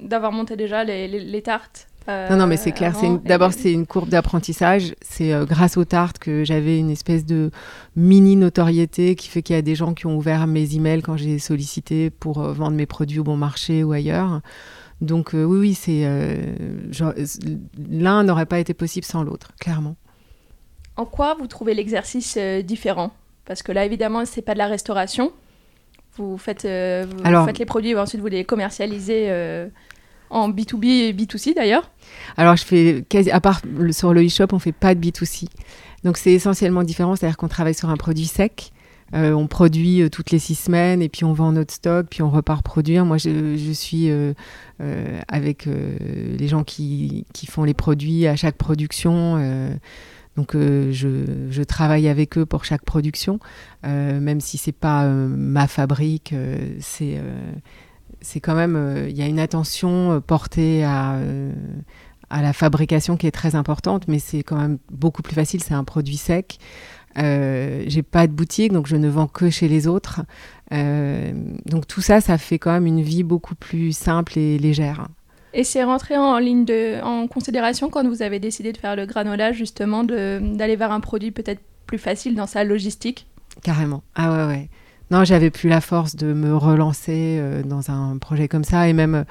d'avoir 0.00 0.32
monté 0.32 0.56
déjà 0.56 0.84
les, 0.84 1.08
les, 1.08 1.42
tartes. 1.42 1.88
Euh, 2.08 2.28
non, 2.30 2.36
non, 2.36 2.46
mais 2.46 2.58
c'est 2.58 2.72
clair. 2.72 2.94
D'abord, 3.24 3.52
c'est 3.52 3.72
une 3.72 3.86
courbe 3.86 4.10
d'apprentissage. 4.10 4.94
C'est 5.00 5.32
grâce 5.46 5.78
aux 5.78 5.86
tartes 5.86 6.18
que 6.18 6.44
j'avais 6.44 6.78
une 6.78 6.90
espèce 6.90 7.24
de 7.24 7.50
mini 7.94 8.36
notoriété 8.36 9.16
qui 9.16 9.28
fait 9.28 9.42
qu'il 9.42 9.56
y 9.56 9.58
a 9.58 9.62
des 9.62 9.74
gens 9.74 9.94
qui 9.94 10.06
ont 10.06 10.16
ouvert 10.16 10.46
mes 10.46 10.74
emails 10.74 11.02
quand 11.02 11.16
j'ai 11.16 11.38
sollicité 11.38 12.10
pour 12.10 12.40
vendre 12.42 12.76
mes 12.76 12.86
produits 12.86 13.18
au 13.18 13.24
bon 13.24 13.36
marché 13.36 13.84
ou 13.84 13.92
ailleurs. 13.92 14.40
Donc 15.00 15.34
euh, 15.34 15.44
oui, 15.44 15.58
oui, 15.58 15.74
c'est 15.74 16.02
euh, 16.04 16.54
l'un 17.90 18.24
n'aurait 18.24 18.46
pas 18.46 18.58
été 18.58 18.74
possible 18.74 19.04
sans 19.04 19.22
l'autre, 19.22 19.52
clairement. 19.60 19.96
En 20.96 21.04
quoi 21.04 21.34
vous 21.34 21.46
trouvez 21.46 21.74
l'exercice 21.74 22.36
euh, 22.38 22.62
différent? 22.62 23.12
Parce 23.44 23.62
que 23.62 23.72
là, 23.72 23.84
évidemment, 23.84 24.24
c'est 24.24 24.42
pas 24.42 24.54
de 24.54 24.58
la 24.58 24.66
restauration. 24.66 25.32
Vous 26.16 26.38
faites, 26.38 26.62
faites 26.62 27.58
les 27.58 27.66
produits 27.66 27.90
et 27.90 27.96
ensuite 27.96 28.22
vous 28.22 28.26
les 28.26 28.44
commercialisez 28.44 29.30
en 30.30 30.48
B2B 30.48 30.86
et 30.86 31.12
B2C 31.12 31.54
d'ailleurs. 31.54 31.90
Alors 32.38 32.56
je 32.56 32.64
fais 32.64 33.04
à 33.30 33.40
part 33.40 33.60
sur 33.90 34.14
le 34.14 34.24
e-shop, 34.24 34.46
on 34.52 34.58
fait 34.58 34.72
pas 34.72 34.94
de 34.94 35.06
B2C. 35.06 35.46
Donc 36.04 36.16
c'est 36.16 36.32
essentiellement 36.32 36.84
différent, 36.84 37.16
c'est-à-dire 37.16 37.36
qu'on 37.36 37.48
travaille 37.48 37.74
sur 37.74 37.90
un 37.90 37.98
produit 37.98 38.24
sec 38.24 38.72
euh, 39.14 39.32
on 39.32 39.46
produit 39.46 40.02
euh, 40.02 40.08
toutes 40.08 40.30
les 40.30 40.38
six 40.38 40.56
semaines 40.56 41.00
et 41.00 41.08
puis 41.08 41.24
on 41.24 41.32
vend 41.32 41.52
notre 41.52 41.72
stock, 41.72 42.06
puis 42.10 42.22
on 42.22 42.30
repart 42.30 42.64
produire. 42.64 43.04
Moi, 43.04 43.18
je, 43.18 43.72
suis 43.72 44.10
euh, 44.10 44.32
avec 45.28 45.66
les 45.66 46.48
gens 46.48 46.64
qui, 46.64 47.24
font 47.48 47.64
les 47.64 47.74
produits 47.74 48.26
à 48.26 48.36
chaque 48.36 48.56
production. 48.56 49.38
donc, 50.36 50.54
je, 50.54 51.62
travaille 51.62 52.08
avec 52.08 52.36
eux 52.38 52.46
pour 52.46 52.64
chaque 52.64 52.84
production, 52.84 53.38
même 53.84 54.40
si 54.40 54.58
c'est 54.58 54.72
pas 54.72 55.06
ma 55.08 55.66
fabrique. 55.66 56.34
c'est 56.80 57.20
quand 58.40 58.54
même 58.54 59.06
il 59.08 59.16
y 59.16 59.22
a 59.22 59.26
une 59.26 59.40
attention 59.40 60.20
portée 60.26 60.84
à 60.84 61.20
la 62.30 62.52
fabrication 62.52 63.16
qui 63.16 63.26
est 63.26 63.32
très 63.32 63.54
importante, 63.54 64.08
mais 64.08 64.18
c'est 64.18 64.42
quand 64.42 64.56
même 64.56 64.78
beaucoup 64.90 65.22
plus 65.22 65.34
facile. 65.34 65.62
C'est 65.62 65.74
un 65.74 65.84
produit 65.84 66.16
sec. 66.16 66.58
Euh, 67.18 67.84
j'ai 67.86 68.02
pas 68.02 68.26
de 68.26 68.32
boutique, 68.32 68.72
donc 68.72 68.86
je 68.86 68.96
ne 68.96 69.08
vends 69.08 69.26
que 69.26 69.50
chez 69.50 69.68
les 69.68 69.86
autres. 69.86 70.20
Euh, 70.72 71.32
donc 71.64 71.86
tout 71.86 72.00
ça, 72.00 72.20
ça 72.20 72.38
fait 72.38 72.58
quand 72.58 72.72
même 72.72 72.86
une 72.86 73.02
vie 73.02 73.22
beaucoup 73.22 73.54
plus 73.54 73.96
simple 73.96 74.38
et 74.38 74.58
légère. 74.58 75.08
Et 75.54 75.64
c'est 75.64 75.84
rentré 75.84 76.16
en 76.16 76.38
ligne 76.38 76.64
de, 76.64 77.02
en 77.02 77.26
considération 77.28 77.88
quand 77.88 78.06
vous 78.06 78.20
avez 78.20 78.38
décidé 78.38 78.72
de 78.72 78.76
faire 78.78 78.96
le 78.96 79.06
granola, 79.06 79.52
justement, 79.52 80.04
d'aller 80.04 80.76
vers 80.76 80.92
un 80.92 81.00
produit 81.00 81.30
peut-être 81.30 81.62
plus 81.86 81.98
facile 81.98 82.34
dans 82.34 82.46
sa 82.46 82.64
logistique? 82.64 83.26
Carrément. 83.62 84.02
Ah 84.14 84.32
ouais, 84.32 84.52
ouais. 84.52 84.68
Non, 85.10 85.24
j'avais 85.24 85.50
plus 85.50 85.68
la 85.68 85.80
force 85.80 86.16
de 86.16 86.32
me 86.32 86.54
relancer 86.54 87.38
euh, 87.38 87.62
dans 87.62 87.90
un 87.90 88.18
projet 88.18 88.48
comme 88.48 88.64
ça. 88.64 88.88
Et 88.88 88.92
même 88.92 89.24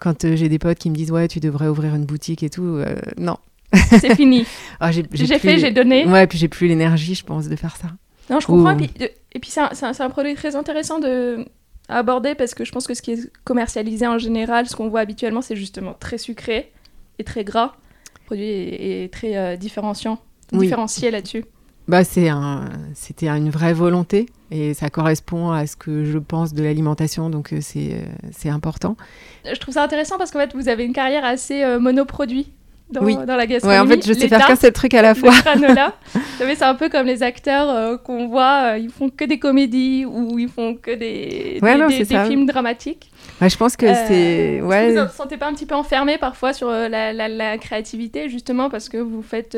quand 0.00 0.34
j'ai 0.34 0.48
des 0.50 0.58
potes 0.58 0.78
qui 0.78 0.90
me 0.90 0.94
disent, 0.94 1.12
ouais, 1.12 1.28
tu 1.28 1.40
devrais 1.40 1.68
ouvrir 1.68 1.94
une 1.94 2.04
boutique 2.04 2.42
et 2.42 2.50
tout, 2.50 2.82
non, 3.16 3.38
c'est 3.72 4.14
fini. 4.16 4.46
Ah, 4.80 4.90
j'ai 4.90 5.04
fait, 5.38 5.58
j'ai 5.58 5.70
donné. 5.70 6.06
Ouais, 6.06 6.26
puis 6.26 6.38
j'ai 6.38 6.48
plus 6.48 6.66
l'énergie, 6.66 7.14
je 7.14 7.24
pense, 7.24 7.48
de 7.48 7.56
faire 7.56 7.76
ça. 7.76 7.88
Non, 8.30 8.40
je 8.40 8.46
comprends. 8.46 8.78
Et 8.78 8.88
puis, 8.88 8.90
et 9.32 9.38
puis 9.38 9.50
c'est 9.50 9.60
un, 9.60 9.92
un, 9.98 10.10
produit 10.10 10.34
très 10.34 10.56
intéressant 10.56 10.98
de, 10.98 11.44
à 11.88 11.98
aborder 11.98 12.34
parce 12.34 12.54
que 12.54 12.64
je 12.64 12.72
pense 12.72 12.86
que 12.86 12.94
ce 12.94 13.02
qui 13.02 13.12
est 13.12 13.30
commercialisé 13.44 14.06
en 14.06 14.18
général, 14.18 14.68
ce 14.68 14.76
qu'on 14.76 14.88
voit 14.88 15.00
habituellement, 15.00 15.42
c'est 15.42 15.56
justement 15.56 15.94
très 15.98 16.18
sucré 16.18 16.72
et 17.18 17.24
très 17.24 17.44
gras. 17.44 17.72
Le 18.20 18.26
produit 18.26 18.46
est, 18.46 19.12
très 19.12 19.36
euh, 19.36 19.56
différenciant, 19.56 20.18
différencié 20.52 21.10
là-dessus. 21.10 21.44
Bah, 21.88 22.04
c'est 22.04 22.28
un, 22.28 22.68
c'était 22.94 23.28
une 23.28 23.50
vraie 23.50 23.72
volonté 23.72 24.26
et 24.52 24.74
ça 24.74 24.90
correspond 24.90 25.50
à 25.50 25.66
ce 25.66 25.74
que 25.74 26.04
je 26.04 26.18
pense 26.18 26.54
de 26.54 26.62
l'alimentation, 26.62 27.30
donc 27.30 27.52
euh, 27.52 27.58
c'est, 27.60 27.94
euh, 27.94 28.04
c'est 28.30 28.48
important. 28.48 28.96
Je 29.44 29.58
trouve 29.58 29.74
ça 29.74 29.82
intéressant 29.82 30.16
parce 30.16 30.30
qu'en 30.30 30.38
fait, 30.38 30.54
vous 30.54 30.68
avez 30.68 30.84
une 30.84 30.92
carrière 30.92 31.24
assez 31.24 31.64
monoproduit 31.78 32.52
dans, 32.90 33.02
oui. 33.02 33.16
dans 33.26 33.36
la 33.36 33.46
gastronomie. 33.46 33.80
Ouais, 33.80 33.86
en 33.86 33.88
fait, 33.88 34.06
je 34.06 34.12
sais 34.12 34.28
faire 34.28 34.46
qu'un 34.46 34.56
seul 34.56 34.72
truc 34.72 34.94
à 34.94 35.02
la 35.02 35.14
fois. 35.14 35.30
Vous 35.32 35.64
savez, 36.38 36.54
c'est 36.54 36.64
un 36.64 36.74
peu 36.74 36.88
comme 36.88 37.06
les 37.06 37.22
acteurs 37.22 37.70
euh, 37.70 37.96
qu'on 37.96 38.28
voit, 38.28 38.72
euh, 38.72 38.78
ils 38.78 38.90
font 38.90 39.10
que 39.10 39.24
des 39.24 39.38
comédies 39.38 40.04
ou 40.04 40.38
ils 40.38 40.48
font 40.48 40.74
que 40.74 40.90
des, 40.90 41.60
des, 41.60 42.04
des, 42.04 42.24
films 42.24 42.46
dramatiques. 42.46 43.10
Ouais, 43.40 43.48
je 43.48 43.56
pense 43.56 43.76
que 43.76 43.86
euh, 43.86 43.94
c'est. 44.06 44.60
Ouais. 44.62 44.90
Vous 44.90 44.96
ne 44.96 45.04
vous 45.04 45.12
sentez 45.12 45.36
pas 45.36 45.46
un 45.46 45.54
petit 45.54 45.66
peu 45.66 45.74
enfermé 45.74 46.18
parfois 46.18 46.52
sur 46.52 46.70
la, 46.70 47.12
la, 47.12 47.28
la, 47.28 47.58
créativité, 47.58 48.28
justement 48.28 48.70
parce 48.70 48.88
que 48.88 48.98
vous 48.98 49.22
faites 49.22 49.56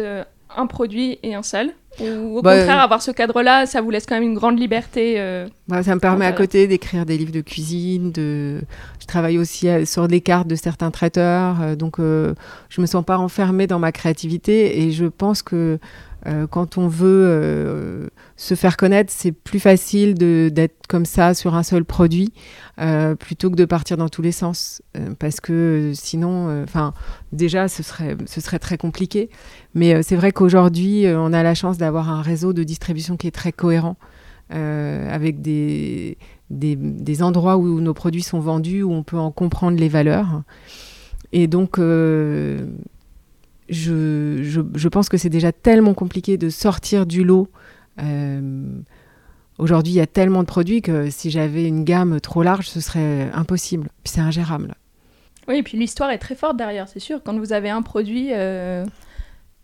un 0.56 0.66
produit 0.66 1.18
et 1.22 1.34
un 1.34 1.42
seul? 1.42 1.72
Ou 2.00 2.38
au 2.38 2.42
bah, 2.42 2.56
contraire, 2.56 2.80
avoir 2.80 3.02
ce 3.02 3.10
cadre-là, 3.10 3.66
ça 3.66 3.82
vous 3.82 3.90
laisse 3.90 4.06
quand 4.06 4.14
même 4.14 4.24
une 4.24 4.34
grande 4.34 4.58
liberté 4.58 5.16
euh, 5.18 5.46
bah, 5.68 5.82
Ça 5.82 5.94
me 5.94 6.00
permet 6.00 6.24
à 6.24 6.32
côté 6.32 6.66
d'écrire 6.66 7.04
des 7.04 7.18
livres 7.18 7.32
de 7.32 7.42
cuisine. 7.42 8.12
De... 8.12 8.62
Je 9.02 9.06
travaille 9.08 9.36
aussi 9.36 9.68
euh, 9.68 9.84
sur 9.84 10.06
des 10.06 10.20
cartes 10.20 10.46
de 10.46 10.54
certains 10.54 10.92
traiteurs. 10.92 11.60
Euh, 11.60 11.74
donc, 11.74 11.96
je 11.98 12.80
me 12.80 12.86
sens 12.86 13.04
pas 13.04 13.18
enfermée 13.18 13.66
dans 13.66 13.80
ma 13.80 13.90
créativité. 13.90 14.80
Et 14.80 14.92
je 14.92 15.06
pense 15.06 15.42
que 15.42 15.80
euh, 16.28 16.46
quand 16.46 16.78
on 16.78 16.86
veut 16.86 17.26
euh, 17.26 18.08
se 18.36 18.54
faire 18.54 18.76
connaître, 18.76 19.12
c'est 19.12 19.32
plus 19.32 19.58
facile 19.58 20.14
d'être 20.14 20.86
comme 20.88 21.04
ça 21.04 21.34
sur 21.34 21.56
un 21.56 21.64
seul 21.64 21.84
produit 21.84 22.32
euh, 22.80 23.16
plutôt 23.16 23.50
que 23.50 23.56
de 23.56 23.64
partir 23.64 23.96
dans 23.96 24.08
tous 24.08 24.22
les 24.22 24.30
sens. 24.30 24.82
parce 25.18 25.40
que 25.40 25.90
sinon, 25.94 26.62
enfin, 26.62 26.94
déjà, 27.32 27.66
ce 27.66 27.82
serait, 27.82 28.16
ce 28.26 28.40
serait 28.40 28.60
très 28.60 28.78
compliqué. 28.78 29.30
Mais 29.74 30.02
c'est 30.02 30.16
vrai 30.16 30.30
qu'aujourd'hui, 30.30 31.06
on 31.08 31.32
a 31.32 31.42
la 31.42 31.54
chance 31.54 31.76
d'avoir 31.76 32.08
un 32.08 32.22
réseau 32.22 32.52
de 32.52 32.62
distribution 32.62 33.16
qui 33.16 33.26
est 33.26 33.32
très 33.32 33.52
cohérent. 33.52 33.96
avec 34.50 35.40
des, 35.40 36.18
des, 36.52 37.22
endroits 37.22 37.56
où 37.56 37.80
nos 37.80 37.94
produits 37.94 38.22
sont 38.22 38.40
vendus, 38.40 38.82
où 38.82 38.92
on 38.92 39.02
peut 39.02 39.18
en 39.18 39.30
comprendre 39.30 39.78
les 39.78 39.88
valeurs. 39.88 40.42
Et 41.32 41.46
donc, 41.46 41.78
je, 43.72 44.60
je, 44.74 44.88
pense 44.88 45.08
que 45.08 45.16
c'est 45.16 45.30
déjà 45.30 45.52
tellement 45.52 45.94
compliqué 45.94 46.36
de 46.36 46.50
sortir 46.50 47.06
du 47.06 47.24
lot. 47.24 47.48
Euh, 48.00 48.62
aujourd'hui, 49.58 49.94
il 49.94 49.96
y 49.96 50.00
a 50.00 50.06
tellement 50.06 50.42
de 50.42 50.46
produits 50.46 50.82
que 50.82 51.10
si 51.10 51.30
j'avais 51.30 51.66
une 51.66 51.84
gamme 51.84 52.20
trop 52.20 52.42
large, 52.42 52.68
ce 52.68 52.80
serait 52.80 53.30
impossible. 53.32 53.88
C'est 54.04 54.20
ingérable. 54.20 54.74
Oui, 55.48 55.56
et 55.56 55.62
puis 55.62 55.76
l'histoire 55.76 56.10
est 56.10 56.18
très 56.18 56.34
forte 56.34 56.56
derrière, 56.56 56.88
c'est 56.88 57.00
sûr. 57.00 57.20
Quand 57.24 57.36
vous 57.36 57.52
avez 57.52 57.70
un 57.70 57.82
produit, 57.82 58.28
euh, 58.32 58.84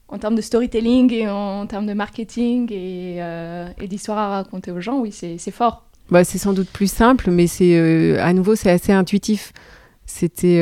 en 0.08 0.18
termes 0.18 0.34
de 0.34 0.40
storytelling 0.40 1.12
et 1.12 1.28
en, 1.28 1.66
termes 1.66 1.86
de 1.86 1.92
marketing 1.92 2.72
et, 2.72 3.22
euh, 3.22 3.68
et 3.80 3.86
d'histoire 3.86 4.18
à 4.18 4.28
raconter 4.28 4.72
aux 4.72 4.80
gens, 4.80 4.98
oui, 4.98 5.12
c'est 5.12 5.50
fort. 5.50 5.87
Bah, 6.10 6.24
c'est 6.24 6.38
sans 6.38 6.52
doute 6.52 6.70
plus 6.70 6.90
simple, 6.90 7.30
mais 7.30 7.46
c'est 7.46 8.18
à 8.18 8.32
nouveau, 8.32 8.54
c'est 8.54 8.70
assez 8.70 8.92
intuitif. 8.92 9.52
C'était 10.06 10.58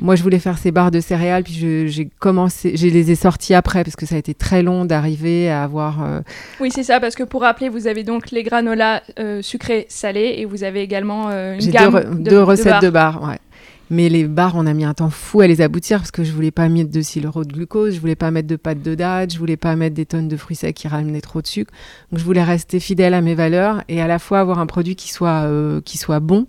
moi, 0.00 0.16
je 0.16 0.22
voulais 0.22 0.38
faire 0.38 0.56
ces 0.56 0.70
barres 0.70 0.90
de 0.90 1.00
céréales, 1.00 1.44
puis 1.44 1.88
j'ai 1.88 2.08
commencé, 2.18 2.76
je 2.76 2.86
les 2.86 3.10
ai 3.10 3.14
sorties 3.14 3.54
après 3.54 3.84
parce 3.84 3.96
que 3.96 4.06
ça 4.06 4.14
a 4.14 4.18
été 4.18 4.34
très 4.34 4.62
long 4.62 4.84
d'arriver 4.84 5.50
à 5.50 5.62
avoir. 5.62 6.02
Euh, 6.02 6.20
oui, 6.60 6.70
c'est 6.72 6.84
ça, 6.84 7.00
parce 7.00 7.14
que 7.14 7.22
pour 7.22 7.42
rappeler, 7.42 7.68
vous 7.68 7.86
avez 7.86 8.02
donc 8.02 8.30
les 8.30 8.42
granolas 8.42 9.02
euh, 9.18 9.42
sucrés 9.42 9.86
salés 9.88 10.36
et 10.38 10.44
vous 10.46 10.64
avez 10.64 10.80
également 10.80 11.28
euh, 11.30 11.58
une 11.58 11.70
gamme 11.70 11.92
deux, 11.92 12.22
de, 12.22 12.30
deux 12.30 12.42
recettes 12.42 12.82
de 12.82 12.90
barres. 12.90 13.22
ouais. 13.22 13.38
Mais 13.90 14.08
les 14.08 14.24
bars, 14.24 14.54
on 14.54 14.66
a 14.66 14.72
mis 14.72 14.84
un 14.84 14.94
temps 14.94 15.10
fou 15.10 15.40
à 15.40 15.48
les 15.48 15.60
aboutir 15.60 15.98
parce 15.98 16.12
que 16.12 16.22
je 16.22 16.32
voulais 16.32 16.52
pas 16.52 16.68
mettre 16.68 16.90
de 16.90 17.02
sirop 17.02 17.44
de 17.44 17.52
glucose, 17.52 17.96
je 17.96 18.00
voulais 18.00 18.14
pas 18.14 18.30
mettre 18.30 18.46
de 18.46 18.54
pâte 18.54 18.82
de 18.82 18.94
date, 18.94 19.32
je 19.34 19.38
voulais 19.38 19.56
pas 19.56 19.74
mettre 19.74 19.96
des 19.96 20.06
tonnes 20.06 20.28
de 20.28 20.36
fruits 20.36 20.56
secs 20.56 20.74
qui 20.74 20.86
ramenaient 20.86 21.20
trop 21.20 21.42
de 21.42 21.46
sucre. 21.48 21.72
Donc 22.12 22.20
je 22.20 22.24
voulais 22.24 22.44
rester 22.44 22.78
fidèle 22.78 23.14
à 23.14 23.20
mes 23.20 23.34
valeurs 23.34 23.82
et 23.88 24.00
à 24.00 24.06
la 24.06 24.20
fois 24.20 24.38
avoir 24.38 24.60
un 24.60 24.66
produit 24.66 24.94
qui 24.94 25.12
soit, 25.12 25.42
euh, 25.44 25.80
qui 25.80 25.98
soit 25.98 26.20
bon 26.20 26.46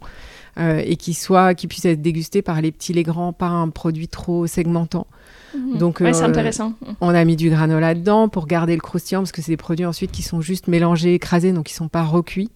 euh, 0.59 0.83
et 0.85 0.97
qui, 0.97 1.13
soit, 1.13 1.55
qui 1.55 1.67
puisse 1.67 1.85
être 1.85 2.01
dégusté 2.01 2.41
par 2.41 2.61
les 2.61 2.71
petits, 2.71 2.93
les 2.93 3.03
grands, 3.03 3.33
pas 3.33 3.47
un 3.47 3.69
produit 3.69 4.07
trop 4.07 4.45
segmentant. 4.47 5.07
Mhm. 5.55 5.77
Donc, 5.77 5.99
Ouais, 5.99 6.13
c'est 6.13 6.23
euh, 6.23 6.27
intéressant. 6.27 6.73
On 6.99 7.09
a 7.09 7.23
mis 7.25 7.35
du 7.35 7.49
granola 7.49 7.95
dedans 7.95 8.29
pour 8.29 8.47
garder 8.47 8.75
le 8.75 8.81
croustillant 8.81 9.21
parce 9.21 9.31
que 9.31 9.41
c'est 9.41 9.51
des 9.51 9.57
produits 9.57 9.85
ensuite 9.85 10.11
qui 10.11 10.23
sont 10.23 10.41
juste 10.41 10.67
mélangés, 10.67 11.15
écrasés, 11.15 11.53
donc 11.53 11.71
ils 11.71 11.73
sont 11.73 11.87
pas 11.87 12.03
recuits. 12.03 12.49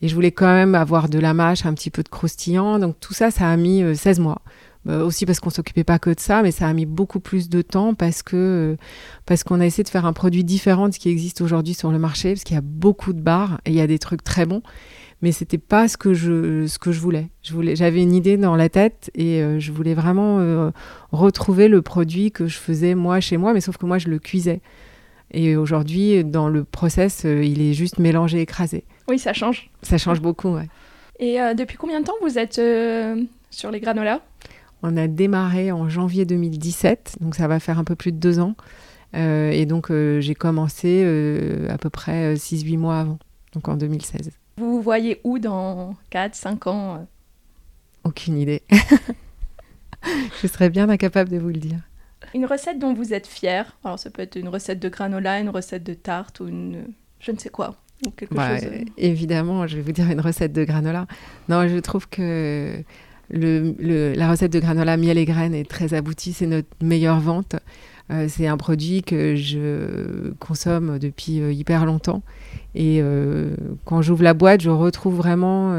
Et 0.00 0.08
je 0.08 0.14
voulais 0.14 0.32
quand 0.32 0.52
même 0.52 0.74
avoir 0.74 1.08
de 1.08 1.18
la 1.18 1.34
mâche, 1.34 1.66
un 1.66 1.74
petit 1.74 1.90
peu 1.90 2.02
de 2.02 2.08
croustillant. 2.08 2.78
Donc 2.78 3.00
tout 3.00 3.14
ça, 3.14 3.30
ça 3.30 3.48
a 3.48 3.56
mis 3.56 3.82
euh, 3.82 3.94
16 3.94 4.20
mois. 4.20 4.42
Euh, 4.88 5.04
aussi 5.04 5.26
parce 5.26 5.40
qu'on 5.40 5.50
s'occupait 5.50 5.84
pas 5.84 5.98
que 5.98 6.08
de 6.08 6.20
ça, 6.20 6.40
mais 6.42 6.52
ça 6.52 6.68
a 6.68 6.72
mis 6.72 6.86
beaucoup 6.86 7.18
plus 7.18 7.48
de 7.48 7.62
temps 7.62 7.94
parce 7.94 8.22
que 8.22 8.36
euh, 8.36 8.76
parce 9.26 9.42
qu'on 9.42 9.60
a 9.60 9.66
essayé 9.66 9.82
de 9.82 9.88
faire 9.88 10.06
un 10.06 10.12
produit 10.12 10.44
différent 10.44 10.88
de 10.88 10.94
ce 10.94 11.00
qui 11.00 11.08
existe 11.10 11.40
aujourd'hui 11.40 11.74
sur 11.74 11.90
le 11.90 11.98
marché, 11.98 12.30
parce 12.30 12.44
qu'il 12.44 12.54
y 12.54 12.58
a 12.58 12.62
beaucoup 12.62 13.12
de 13.12 13.20
bars 13.20 13.60
et 13.66 13.70
il 13.70 13.76
y 13.76 13.80
a 13.80 13.88
des 13.88 13.98
trucs 13.98 14.22
très 14.22 14.46
bons, 14.46 14.62
mais 15.20 15.32
c'était 15.32 15.58
pas 15.58 15.88
ce 15.88 15.96
que 15.96 16.14
je 16.14 16.66
ce 16.66 16.78
que 16.78 16.92
je 16.92 17.00
voulais. 17.00 17.28
Je 17.42 17.52
voulais, 17.52 17.76
j'avais 17.76 18.02
une 18.02 18.14
idée 18.14 18.36
dans 18.36 18.56
la 18.56 18.68
tête 18.68 19.10
et 19.14 19.42
euh, 19.42 19.58
je 19.58 19.72
voulais 19.72 19.94
vraiment 19.94 20.38
euh, 20.38 20.70
retrouver 21.10 21.68
le 21.68 21.82
produit 21.82 22.30
que 22.30 22.46
je 22.46 22.58
faisais 22.58 22.94
moi 22.94 23.20
chez 23.20 23.36
moi, 23.36 23.52
mais 23.52 23.60
sauf 23.60 23.76
que 23.76 23.86
moi 23.86 23.98
je 23.98 24.08
le 24.08 24.18
cuisais. 24.18 24.60
Et 25.30 25.56
aujourd'hui, 25.56 26.24
dans 26.24 26.48
le 26.48 26.64
process, 26.64 27.24
euh, 27.24 27.44
il 27.44 27.60
est 27.60 27.74
juste 27.74 27.98
mélangé, 27.98 28.40
écrasé. 28.40 28.84
Oui, 29.08 29.18
ça 29.18 29.32
change. 29.32 29.70
Ça 29.82 29.96
change 29.96 30.20
beaucoup, 30.20 30.54
ouais. 30.54 30.68
Et 31.18 31.40
euh, 31.40 31.54
depuis 31.54 31.76
combien 31.76 32.00
de 32.00 32.04
temps 32.04 32.14
vous 32.22 32.38
êtes 32.38 32.58
euh, 32.58 33.24
sur 33.50 33.70
les 33.70 33.80
granolas? 33.80 34.20
On 34.82 34.96
a 34.96 35.08
démarré 35.08 35.72
en 35.72 35.88
janvier 35.88 36.24
2017, 36.24 37.16
donc 37.20 37.34
ça 37.34 37.48
va 37.48 37.58
faire 37.58 37.78
un 37.78 37.84
peu 37.84 37.96
plus 37.96 38.12
de 38.12 38.18
deux 38.18 38.38
ans. 38.38 38.54
Euh, 39.16 39.50
et 39.50 39.64
donc 39.66 39.90
j'ai 39.90 40.34
commencé 40.34 41.02
à 41.68 41.78
peu 41.78 41.90
près 41.90 42.34
6-8 42.34 42.78
mois 42.78 43.00
avant, 43.00 43.18
donc 43.54 43.66
en 43.68 43.76
2016. 43.76 44.30
Vous 44.58 44.76
vous 44.76 44.82
voyez 44.82 45.20
où 45.24 45.38
dans 45.38 45.96
4, 46.10 46.34
5 46.34 46.66
ans 46.68 47.06
Aucune 48.04 48.38
idée. 48.38 48.62
Je 50.42 50.46
serais 50.46 50.70
bien 50.70 50.88
incapable 50.88 51.30
de 51.30 51.38
vous 51.38 51.48
le 51.48 51.54
dire. 51.54 51.80
Une 52.34 52.46
recette 52.46 52.78
dont 52.78 52.92
vous 52.92 53.14
êtes 53.14 53.26
fier 53.26 53.76
Alors 53.82 53.98
ça 53.98 54.10
peut 54.10 54.22
être 54.22 54.36
une 54.36 54.48
recette 54.48 54.78
de 54.78 54.88
granola, 54.88 55.40
une 55.40 55.48
recette 55.48 55.82
de 55.82 55.94
tarte 55.94 56.40
ou 56.40 56.46
une... 56.46 56.86
je 57.18 57.32
ne 57.32 57.38
sais 57.38 57.48
quoi. 57.48 57.76
Bah, 58.30 58.58
chose... 58.58 58.68
évidemment, 58.96 59.66
je 59.66 59.76
vais 59.76 59.82
vous 59.82 59.92
dire 59.92 60.10
une 60.10 60.20
recette 60.20 60.52
de 60.52 60.64
granola. 60.64 61.06
Non, 61.48 61.66
je 61.68 61.78
trouve 61.78 62.08
que 62.08 62.74
le, 63.30 63.74
le- 63.78 64.14
la 64.14 64.30
recette 64.30 64.52
de 64.52 64.60
granola 64.60 64.96
miel 64.96 65.18
et 65.18 65.24
graines 65.24 65.54
est 65.54 65.68
très 65.68 65.94
aboutie. 65.94 66.32
C'est 66.32 66.46
notre 66.46 66.68
meilleure 66.82 67.20
vente. 67.20 67.56
Euh, 68.10 68.26
c'est 68.28 68.46
un 68.46 68.56
produit 68.56 69.02
que 69.02 69.36
je 69.36 70.30
consomme 70.38 70.98
depuis 70.98 71.40
euh, 71.42 71.52
hyper 71.52 71.84
longtemps. 71.84 72.22
Et 72.74 73.00
euh, 73.02 73.50
quand 73.84 74.00
j'ouvre 74.00 74.22
la 74.22 74.32
boîte, 74.32 74.62
je 74.62 74.70
retrouve 74.70 75.16
vraiment 75.16 75.72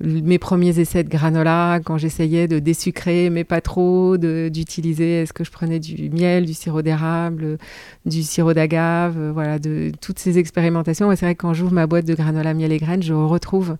mes 0.00 0.38
premiers 0.38 0.80
essais 0.80 1.04
de 1.04 1.08
granola, 1.08 1.80
quand 1.84 1.98
j'essayais 1.98 2.48
de 2.48 2.58
désucrer, 2.58 3.30
mais 3.30 3.44
pas 3.44 3.60
trop, 3.60 4.16
d'utiliser, 4.16 5.22
est-ce 5.22 5.32
que 5.32 5.44
je 5.44 5.50
prenais 5.50 5.78
du 5.78 6.10
miel, 6.10 6.46
du 6.46 6.54
sirop 6.54 6.82
d'érable, 6.82 7.58
du 8.04 8.22
sirop 8.22 8.54
d'agave, 8.54 9.30
voilà, 9.32 9.58
de 9.58 9.92
toutes 10.00 10.18
ces 10.18 10.38
expérimentations. 10.38 11.10
C'est 11.14 11.26
vrai 11.26 11.34
que 11.34 11.42
quand 11.42 11.54
j'ouvre 11.54 11.72
ma 11.72 11.86
boîte 11.86 12.06
de 12.06 12.14
granola 12.14 12.54
miel 12.54 12.72
et 12.72 12.78
graines, 12.78 13.02
je 13.02 13.14
retrouve, 13.14 13.76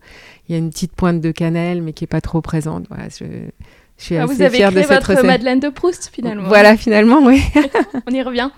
il 0.47 0.53
y 0.53 0.55
a 0.55 0.57
une 0.57 0.69
petite 0.69 0.93
pointe 0.93 1.19
de 1.19 1.31
cannelle, 1.31 1.81
mais 1.81 1.93
qui 1.93 2.05
est 2.05 2.07
pas 2.07 2.21
trop 2.21 2.41
présente. 2.41 2.85
Voilà, 2.89 3.09
je 3.97 4.03
suis 4.03 4.17
Ah, 4.17 4.23
assez 4.23 4.33
vous 4.35 4.41
avez 4.41 4.55
fière 4.57 4.69
de 4.69 4.75
créé 4.75 4.83
cette 4.87 4.93
votre 4.97 5.09
recette. 5.11 5.25
Madeleine 5.25 5.59
de 5.59 5.69
Proust 5.69 6.09
finalement. 6.13 6.47
Voilà, 6.47 6.75
finalement, 6.77 7.19
oui. 7.25 7.41
On 8.07 8.11
y 8.11 8.21
revient. 8.21 8.49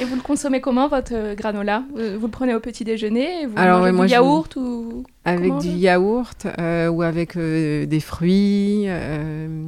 Et 0.00 0.04
vous 0.04 0.14
le 0.16 0.22
consommez 0.22 0.60
comment 0.60 0.88
votre 0.88 1.12
euh, 1.14 1.34
granola? 1.34 1.84
Vous, 1.94 2.18
vous 2.20 2.26
le 2.26 2.30
prenez 2.30 2.54
au 2.54 2.60
petit 2.60 2.84
déjeuner 2.84 3.46
Vous 3.46 3.54
Alors, 3.56 3.82
ouais, 3.82 3.92
moi, 3.92 4.04
du 4.06 4.10
je- 4.10 4.14
yaourt 4.14 4.56
ou 4.56 5.04
Avec 5.24 5.48
Comment 5.48 5.58
du 5.60 5.68
yaourt 5.68 6.46
euh, 6.58 6.88
ou 6.88 7.02
avec 7.02 7.36
euh, 7.36 7.86
des 7.86 8.00
fruits 8.00 8.84
euh, 8.86 9.64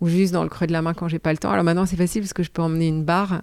ou 0.00 0.08
juste 0.08 0.32
dans 0.32 0.42
le 0.42 0.48
creux 0.48 0.66
de 0.66 0.72
la 0.72 0.82
main 0.82 0.94
quand 0.94 1.08
j'ai 1.08 1.18
pas 1.18 1.32
le 1.32 1.38
temps. 1.38 1.50
Alors 1.50 1.64
maintenant 1.64 1.86
c'est 1.86 1.96
facile 1.96 2.20
parce 2.22 2.32
que 2.34 2.42
je 2.42 2.50
peux 2.50 2.62
emmener 2.62 2.88
une 2.88 3.02
barre, 3.04 3.42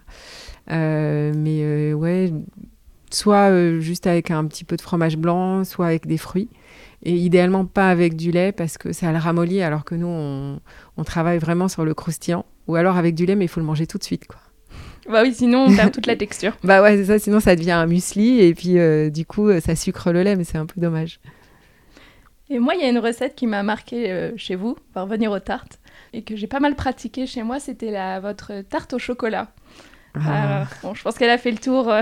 Euh, 0.72 1.34
mais 1.36 1.60
euh, 1.64 1.94
ouais, 1.94 2.32
soit 3.12 3.50
euh, 3.50 3.80
juste 3.82 4.08
avec 4.08 4.32
un 4.32 4.46
petit 4.46 4.64
peu 4.64 4.78
de 4.78 4.82
fromage 4.82 5.18
blanc, 5.18 5.64
soit 5.66 5.88
avec 5.88 6.06
des 6.08 6.18
fruits. 6.18 6.48
Et 7.04 7.14
idéalement 7.14 7.66
pas 7.66 7.89
avec 7.89 8.16
du 8.16 8.32
lait 8.32 8.51
parce 8.51 8.78
que 8.78 8.93
ça 8.93 9.12
le 9.12 9.18
ramollit 9.18 9.62
alors 9.62 9.84
que 9.84 9.93
nous 9.93 10.08
on, 10.08 10.60
on 10.95 11.04
travaille 11.04 11.38
vraiment 11.38 11.68
sur 11.68 11.84
le 11.86 11.93
croustillant. 11.93 12.45
Ou 12.68 12.76
alors 12.76 12.97
avec 12.97 13.14
du 13.14 13.26
lait 13.26 13.36
mais 13.36 13.45
il 13.45 13.49
faut 13.49 13.60
le 13.60 13.66
manger 13.66 13.88
tout 13.88 13.97
de 13.97 14.04
suite 14.04 14.26
quoi. 14.28 14.39
Bah 15.10 15.22
oui, 15.22 15.34
sinon 15.34 15.66
on 15.66 15.76
perd 15.76 15.91
toute 15.91 16.08
la 16.08 16.16
texture. 16.16 16.56
Bah 16.64 16.82
ouais 16.82 16.95
c'est 16.95 17.06
ça, 17.06 17.20
sinon 17.20 17.41
ça 17.41 17.56
devient 17.58 17.72
un 17.72 17.88
muesli 17.88 18.39
et 18.39 18.54
puis 18.54 18.80
euh, 18.80 19.10
du 19.10 19.26
coup 19.26 19.49
euh, 19.49 19.60
ça 19.60 19.76
sucre 19.76 20.12
le 20.14 20.24
lait 20.24 20.38
mais 20.38 20.45
c'est 20.45 20.58
un 20.58 20.66
peu 20.66 20.80
dommage. 20.80 21.20
Et 22.49 22.60
moi, 22.60 22.76
il 22.76 22.82
y 22.82 22.84
a 22.84 22.89
une 22.89 22.99
recette 22.99 23.36
qui 23.36 23.47
m'a 23.47 23.64
marqué 23.64 24.12
euh, 24.12 24.32
chez 24.36 24.56
vous, 24.56 24.76
pour 24.93 25.04
revenir 25.04 25.32
aux 25.32 25.39
tartes, 25.39 25.80
et 26.12 26.24
que 26.24 26.36
j'ai 26.36 26.47
pas 26.47 26.60
mal 26.60 26.76
pratiqué 26.76 27.26
chez 27.26 27.41
moi, 27.41 27.60
c'était 27.60 27.89
la 27.89 28.20
votre 28.20 28.62
tarte 28.62 28.93
au 28.93 28.99
chocolat. 28.99 29.47
Ah. 30.14 30.58
Alors, 30.58 30.68
bon, 30.84 30.93
je 30.93 31.01
pense 31.01 31.18
qu'elle 31.18 31.30
a 31.30 31.38
fait 31.38 31.51
le 31.51 31.58
tour, 31.58 31.89
euh, 31.89 32.01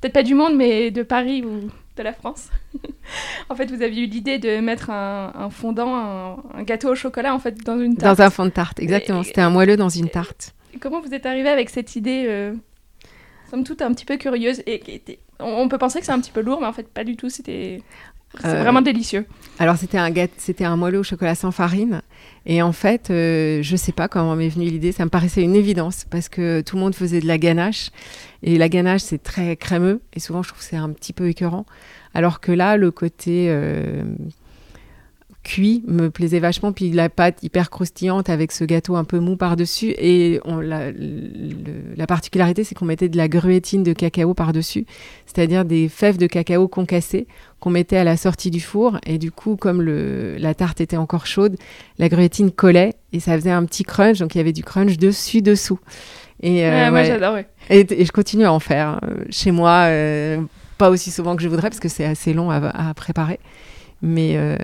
peut-être 0.00 0.12
pas 0.12 0.22
du 0.22 0.34
monde, 0.34 0.54
mais 0.54 0.90
de 0.90 1.02
Paris 1.02 1.42
ou 1.42 1.70
de 1.96 2.02
la 2.02 2.12
France. 2.12 2.48
en 3.48 3.54
fait, 3.54 3.70
vous 3.70 3.82
aviez 3.82 4.04
eu 4.04 4.06
l'idée 4.06 4.38
de 4.38 4.60
mettre 4.60 4.90
un, 4.90 5.32
un 5.34 5.50
fondant, 5.50 5.94
un, 5.94 6.36
un 6.54 6.62
gâteau 6.62 6.90
au 6.90 6.94
chocolat, 6.94 7.34
en 7.34 7.38
fait, 7.38 7.56
dans 7.64 7.78
une 7.80 7.96
tarte. 7.96 8.18
Dans 8.18 8.24
un 8.24 8.30
fond 8.30 8.44
de 8.44 8.50
tarte, 8.50 8.78
exactement. 8.80 9.22
Et- 9.22 9.24
C'était 9.24 9.40
un 9.40 9.50
moelleux 9.50 9.76
dans 9.76 9.88
une 9.88 10.08
tarte. 10.08 10.54
Et 10.74 10.78
Comment 10.78 11.00
vous 11.00 11.14
êtes 11.14 11.26
arrivé 11.26 11.48
avec 11.48 11.70
cette 11.70 11.96
idée, 11.96 12.24
euh, 12.28 12.54
somme 13.50 13.64
toute, 13.64 13.82
un 13.82 13.92
petit 13.92 14.04
peu 14.04 14.16
curieuse 14.16 14.62
et 14.66 14.78
qui 14.80 14.92
était- 14.92 15.18
on, 15.40 15.46
on 15.46 15.68
peut 15.68 15.78
penser 15.78 16.00
que 16.00 16.06
c'est 16.06 16.12
un 16.12 16.20
petit 16.20 16.30
peu 16.32 16.40
lourd, 16.40 16.60
mais 16.60 16.66
en 16.66 16.72
fait, 16.72 16.88
pas 16.88 17.04
du 17.04 17.16
tout. 17.16 17.28
C'était 17.30 17.82
c'est 18.40 18.48
Euh, 18.48 18.62
vraiment 18.62 18.82
délicieux. 18.82 19.26
Alors 19.58 19.76
c'était 19.76 19.98
un 19.98 20.12
c'était 20.36 20.64
un 20.64 20.76
moelleux 20.76 20.98
au 20.98 21.02
chocolat 21.02 21.34
sans 21.34 21.50
farine. 21.50 22.02
Et 22.44 22.62
en 22.62 22.72
fait, 22.72 23.10
euh, 23.10 23.60
je 23.62 23.76
sais 23.76 23.92
pas 23.92 24.06
comment 24.08 24.36
m'est 24.36 24.48
venue 24.48 24.66
l'idée. 24.66 24.92
Ça 24.92 25.04
me 25.04 25.10
paraissait 25.10 25.42
une 25.42 25.56
évidence 25.56 26.06
parce 26.10 26.28
que 26.28 26.60
tout 26.60 26.76
le 26.76 26.82
monde 26.82 26.94
faisait 26.94 27.20
de 27.20 27.26
la 27.26 27.38
ganache. 27.38 27.90
Et 28.42 28.58
la 28.58 28.68
ganache, 28.68 29.00
c'est 29.02 29.22
très 29.22 29.56
crémeux. 29.56 30.00
Et 30.14 30.20
souvent, 30.20 30.42
je 30.42 30.48
trouve 30.48 30.60
que 30.60 30.68
c'est 30.68 30.76
un 30.76 30.90
petit 30.90 31.12
peu 31.12 31.28
écœurant. 31.28 31.66
Alors 32.14 32.40
que 32.40 32.52
là, 32.52 32.76
le 32.76 32.90
côté 32.90 33.46
euh, 33.48 34.04
cuit 35.46 35.84
me 35.86 36.10
plaisait 36.10 36.40
vachement. 36.40 36.72
Puis 36.72 36.90
la 36.90 37.08
pâte 37.08 37.38
hyper 37.42 37.70
croustillante 37.70 38.28
avec 38.28 38.50
ce 38.50 38.64
gâteau 38.64 38.96
un 38.96 39.04
peu 39.04 39.20
mou 39.20 39.36
par-dessus. 39.36 39.94
Et 39.96 40.40
on, 40.44 40.56
la, 40.58 40.90
le- 40.90 41.94
la 41.96 42.06
particularité, 42.08 42.64
c'est 42.64 42.74
qu'on 42.74 42.84
mettait 42.84 43.08
de 43.08 43.16
la 43.16 43.28
gruétine 43.28 43.84
de 43.84 43.92
cacao 43.92 44.34
par-dessus. 44.34 44.84
C'est-à-dire 45.26 45.64
des 45.64 45.88
fèves 45.88 46.16
de 46.18 46.26
cacao 46.26 46.66
concassées 46.66 47.28
qu'on 47.60 47.70
mettait 47.70 47.96
à 47.96 48.04
la 48.04 48.16
sortie 48.16 48.50
du 48.50 48.60
four. 48.60 48.98
Et 49.06 49.18
du 49.18 49.30
coup, 49.30 49.54
comme 49.56 49.82
le, 49.82 50.36
la 50.38 50.54
tarte 50.54 50.80
était 50.80 50.96
encore 50.96 51.26
chaude, 51.26 51.56
la 51.98 52.08
gruétine 52.08 52.50
collait 52.50 52.94
et 53.12 53.20
ça 53.20 53.36
faisait 53.36 53.52
un 53.52 53.64
petit 53.64 53.84
crunch. 53.84 54.18
Donc 54.18 54.34
il 54.34 54.38
y 54.38 54.40
avait 54.40 54.52
du 54.52 54.64
crunch 54.64 54.96
dessus, 54.98 55.42
dessous. 55.42 55.78
Et, 56.42 56.66
euh, 56.66 56.70
Ouais, 56.70 56.90
moi, 56.90 57.02
j'adore. 57.04 57.38
Et, 57.70 57.86
et 57.88 58.04
je 58.04 58.12
continue 58.12 58.44
à 58.44 58.52
en 58.52 58.58
faire 58.60 58.98
euh, 59.04 59.24
chez 59.30 59.52
moi, 59.52 59.84
euh, 59.86 60.40
pas 60.76 60.90
aussi 60.90 61.10
souvent 61.10 61.34
que 61.36 61.42
je 61.42 61.48
voudrais 61.48 61.70
parce 61.70 61.80
que 61.80 61.88
c'est 61.88 62.04
assez 62.04 62.34
long 62.34 62.50
à, 62.50 62.56
à 62.56 62.92
préparer. 62.94 63.38
Mais, 64.06 64.36
euh, 64.36 64.56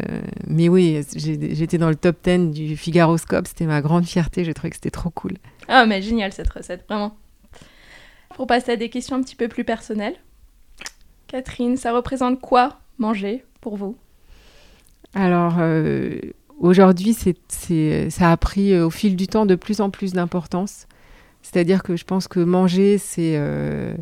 mais 0.47 0.69
oui, 0.69 1.01
j'étais 1.17 1.77
dans 1.77 1.89
le 1.89 1.97
top 1.97 2.17
10 2.23 2.51
du 2.53 2.77
Figaroscope, 2.77 3.49
c'était 3.49 3.67
ma 3.67 3.81
grande 3.81 4.05
fierté, 4.05 4.45
j'ai 4.45 4.55
trouvé 4.55 4.71
que 4.71 4.77
c'était 4.77 4.91
trop 4.91 5.11
cool. 5.11 5.33
Ah, 5.67 5.85
mais 5.85 6.01
génial 6.01 6.33
cette 6.33 6.49
recette, 6.49 6.85
vraiment. 6.89 7.17
Pour 8.37 8.47
passer 8.47 8.73
à 8.73 8.77
des 8.77 8.89
questions 8.89 9.17
un 9.17 9.23
petit 9.23 9.35
peu 9.35 9.49
plus 9.49 9.65
personnelles, 9.65 10.15
Catherine, 11.27 11.77
ça 11.77 11.93
représente 11.93 12.41
quoi 12.41 12.79
manger 12.99 13.45
pour 13.61 13.77
vous? 13.77 13.97
Alors 15.15 15.57
euh, 15.59 16.19
aujourd'hui, 16.61 17.15
ça 17.15 18.31
a 18.31 18.37
pris 18.37 18.73
euh, 18.73 18.87
au 18.87 18.91
fil 18.91 19.17
du 19.17 19.27
temps 19.27 19.45
de 19.45 19.55
plus 19.55 19.81
en 19.81 19.91
plus 19.91 20.13
d'importance. 20.13 20.87
C'est-à-dire 21.43 21.83
que 21.83 21.97
je 21.97 22.05
pense 22.05 22.29
que 22.29 22.39
manger, 22.39 22.99
c'est, 22.99 23.35
euh, 23.37 23.95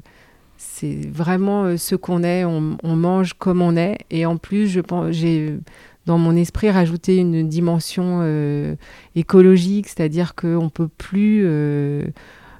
c'est 0.60 1.08
vraiment 1.08 1.64
euh, 1.64 1.76
ce 1.78 1.94
qu'on 1.94 2.22
est. 2.22 2.44
On, 2.44 2.76
mange 2.82 3.32
comme 3.32 3.62
on 3.62 3.76
est. 3.76 3.98
Et 4.10 4.26
en 4.26 4.36
plus, 4.36 4.78
j'ai 5.08 5.58
dans 6.04 6.18
mon 6.18 6.36
esprit 6.36 6.70
rajouté 6.70 7.16
une 7.16 7.48
dimension 7.48 8.20
euh, 8.22 8.76
écologique, 9.14 9.88
c'est-à-dire 9.88 10.34
qu'on 10.34 10.64
ne 10.64 10.68
peut 10.68 10.88
plus 10.88 11.42
euh, 11.44 12.04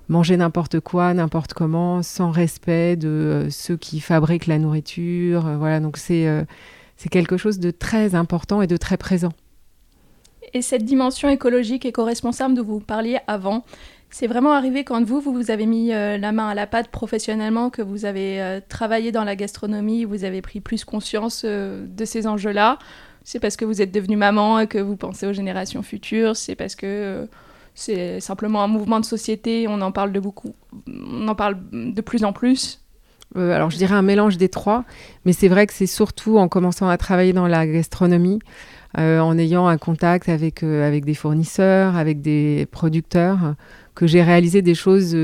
manger 0.08 0.38
n'importe 0.38 0.80
quoi, 0.80 1.12
n'importe 1.12 1.52
comment, 1.52 2.02
sans 2.02 2.30
respect 2.30 2.96
de 2.96 3.48
ceux 3.50 3.76
qui 3.76 4.00
fabriquent 4.00 4.46
la 4.46 4.58
nourriture. 4.58 5.42
Voilà, 5.58 5.78
donc 5.80 5.98
c'est 5.98 6.26
c'est 6.96 7.10
quelque 7.10 7.36
chose 7.36 7.58
de 7.58 7.70
très 7.70 8.14
important 8.14 8.62
et 8.62 8.66
de 8.66 8.78
très 8.78 8.96
présent. 8.96 9.32
Et 10.54 10.62
cette 10.62 10.84
dimension 10.84 11.28
écologique, 11.28 11.84
éco-responsable 11.84 12.54
dont 12.54 12.64
vous 12.64 12.80
parliez 12.80 13.18
avant, 13.26 13.64
c'est 14.10 14.26
vraiment 14.26 14.52
arrivé 14.52 14.84
quand 14.84 15.02
vous, 15.04 15.20
vous, 15.20 15.32
vous 15.32 15.50
avez 15.50 15.66
mis 15.66 15.92
euh, 15.92 16.18
la 16.18 16.32
main 16.32 16.48
à 16.48 16.54
la 16.54 16.66
pâte 16.66 16.88
professionnellement, 16.88 17.70
que 17.70 17.80
vous 17.80 18.04
avez 18.04 18.42
euh, 18.42 18.60
travaillé 18.68 19.12
dans 19.12 19.24
la 19.24 19.36
gastronomie, 19.36 20.04
vous 20.04 20.24
avez 20.24 20.42
pris 20.42 20.60
plus 20.60 20.84
conscience 20.84 21.42
euh, 21.44 21.86
de 21.86 22.04
ces 22.04 22.26
enjeux-là, 22.26 22.78
c'est 23.22 23.38
parce 23.38 23.56
que 23.56 23.64
vous 23.64 23.80
êtes 23.80 23.92
devenue 23.92 24.16
maman 24.16 24.60
et 24.60 24.66
que 24.66 24.78
vous 24.78 24.96
pensez 24.96 25.26
aux 25.26 25.32
générations 25.32 25.82
futures, 25.82 26.36
c'est 26.36 26.56
parce 26.56 26.74
que 26.74 27.28
c'est 27.74 28.18
simplement 28.18 28.62
un 28.62 28.66
mouvement 28.66 28.98
de 28.98 29.04
société, 29.04 29.66
on 29.68 29.80
en 29.80 29.92
parle 29.92 30.12
de 30.12 30.18
beaucoup, 30.18 30.54
on 30.88 31.28
en 31.28 31.34
parle 31.36 31.56
de 31.72 32.00
plus 32.00 32.24
en 32.24 32.32
plus. 32.32 32.80
Alors 33.36 33.70
je 33.70 33.76
dirais 33.76 33.94
un 33.94 34.02
mélange 34.02 34.38
des 34.38 34.48
trois, 34.48 34.84
mais 35.24 35.32
c'est 35.32 35.46
vrai 35.46 35.68
que 35.68 35.72
c'est 35.72 35.86
surtout 35.86 36.38
en 36.38 36.48
commençant 36.48 36.88
à 36.88 36.98
travailler 36.98 37.32
dans 37.32 37.46
la 37.46 37.64
gastronomie, 37.64 38.40
en 38.96 39.38
ayant 39.38 39.66
un 39.66 39.78
contact 39.78 40.28
avec, 40.28 40.62
euh, 40.62 40.86
avec 40.86 41.04
des 41.04 41.14
fournisseurs, 41.14 41.96
avec 41.96 42.20
des 42.20 42.66
producteurs, 42.70 43.54
que 43.94 44.06
j'ai 44.06 44.22
réalisé 44.22 44.62
des 44.62 44.74
choses 44.74 45.16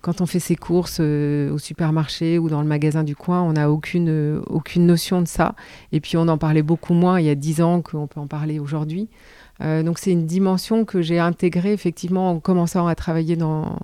quand 0.00 0.20
on 0.20 0.26
fait 0.26 0.38
ses 0.38 0.54
courses 0.54 1.00
au 1.00 1.58
supermarché 1.58 2.38
ou 2.38 2.48
dans 2.48 2.60
le 2.60 2.68
magasin 2.68 3.04
du 3.04 3.16
coin, 3.16 3.42
on 3.42 3.54
n'a 3.54 3.70
aucune, 3.70 4.42
aucune 4.46 4.86
notion 4.86 5.22
de 5.22 5.26
ça. 5.26 5.54
Et 5.92 6.00
puis 6.00 6.16
on 6.16 6.28
en 6.28 6.38
parlait 6.38 6.62
beaucoup 6.62 6.92
moins 6.92 7.18
il 7.18 7.26
y 7.26 7.30
a 7.30 7.34
dix 7.34 7.62
ans 7.62 7.80
qu'on 7.80 8.06
peut 8.06 8.20
en 8.20 8.26
parler 8.26 8.58
aujourd'hui. 8.58 9.08
donc 9.60 9.98
c'est 9.98 10.12
une 10.12 10.26
dimension 10.26 10.84
que 10.84 11.00
j'ai 11.00 11.18
intégrée 11.18 11.72
effectivement 11.72 12.30
en 12.30 12.38
commençant 12.38 12.86
à 12.86 12.94
travailler 12.94 13.36
dans, 13.36 13.78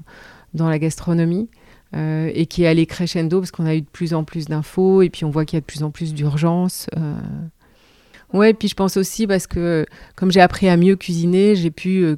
dans 0.55 0.68
la 0.68 0.78
gastronomie. 0.78 1.49
Euh, 1.97 2.31
et 2.35 2.47
qui 2.47 2.62
est 2.62 2.68
allé 2.68 2.87
crescendo 2.87 3.41
parce 3.41 3.51
qu'on 3.51 3.66
a 3.66 3.74
eu 3.74 3.81
de 3.81 3.89
plus 3.89 4.14
en 4.14 4.22
plus 4.22 4.45
d'infos 4.45 5.03
et 5.03 5.11
puis 5.11 5.24
on 5.24 5.31
voit 5.31 5.45
qu'il 5.45 5.57
y 5.57 5.59
a 5.59 5.61
de 5.61 5.66
plus 5.66 5.83
en 5.83 5.91
plus 5.91 6.14
d'urgence. 6.14 6.87
Euh. 8.35 8.39
Ouais, 8.39 8.55
puis 8.55 8.68
je 8.68 8.74
pense 8.74 8.97
aussi 8.97 9.26
parce 9.26 9.47
que 9.47 9.87
comme 10.16 10.31
j'ai 10.31 10.41
appris 10.41 10.68
à 10.68 10.76
mieux 10.76 10.97
cuisiner, 10.97 11.57
j'ai 11.57 11.70
pu 11.70 12.05
euh, 12.05 12.16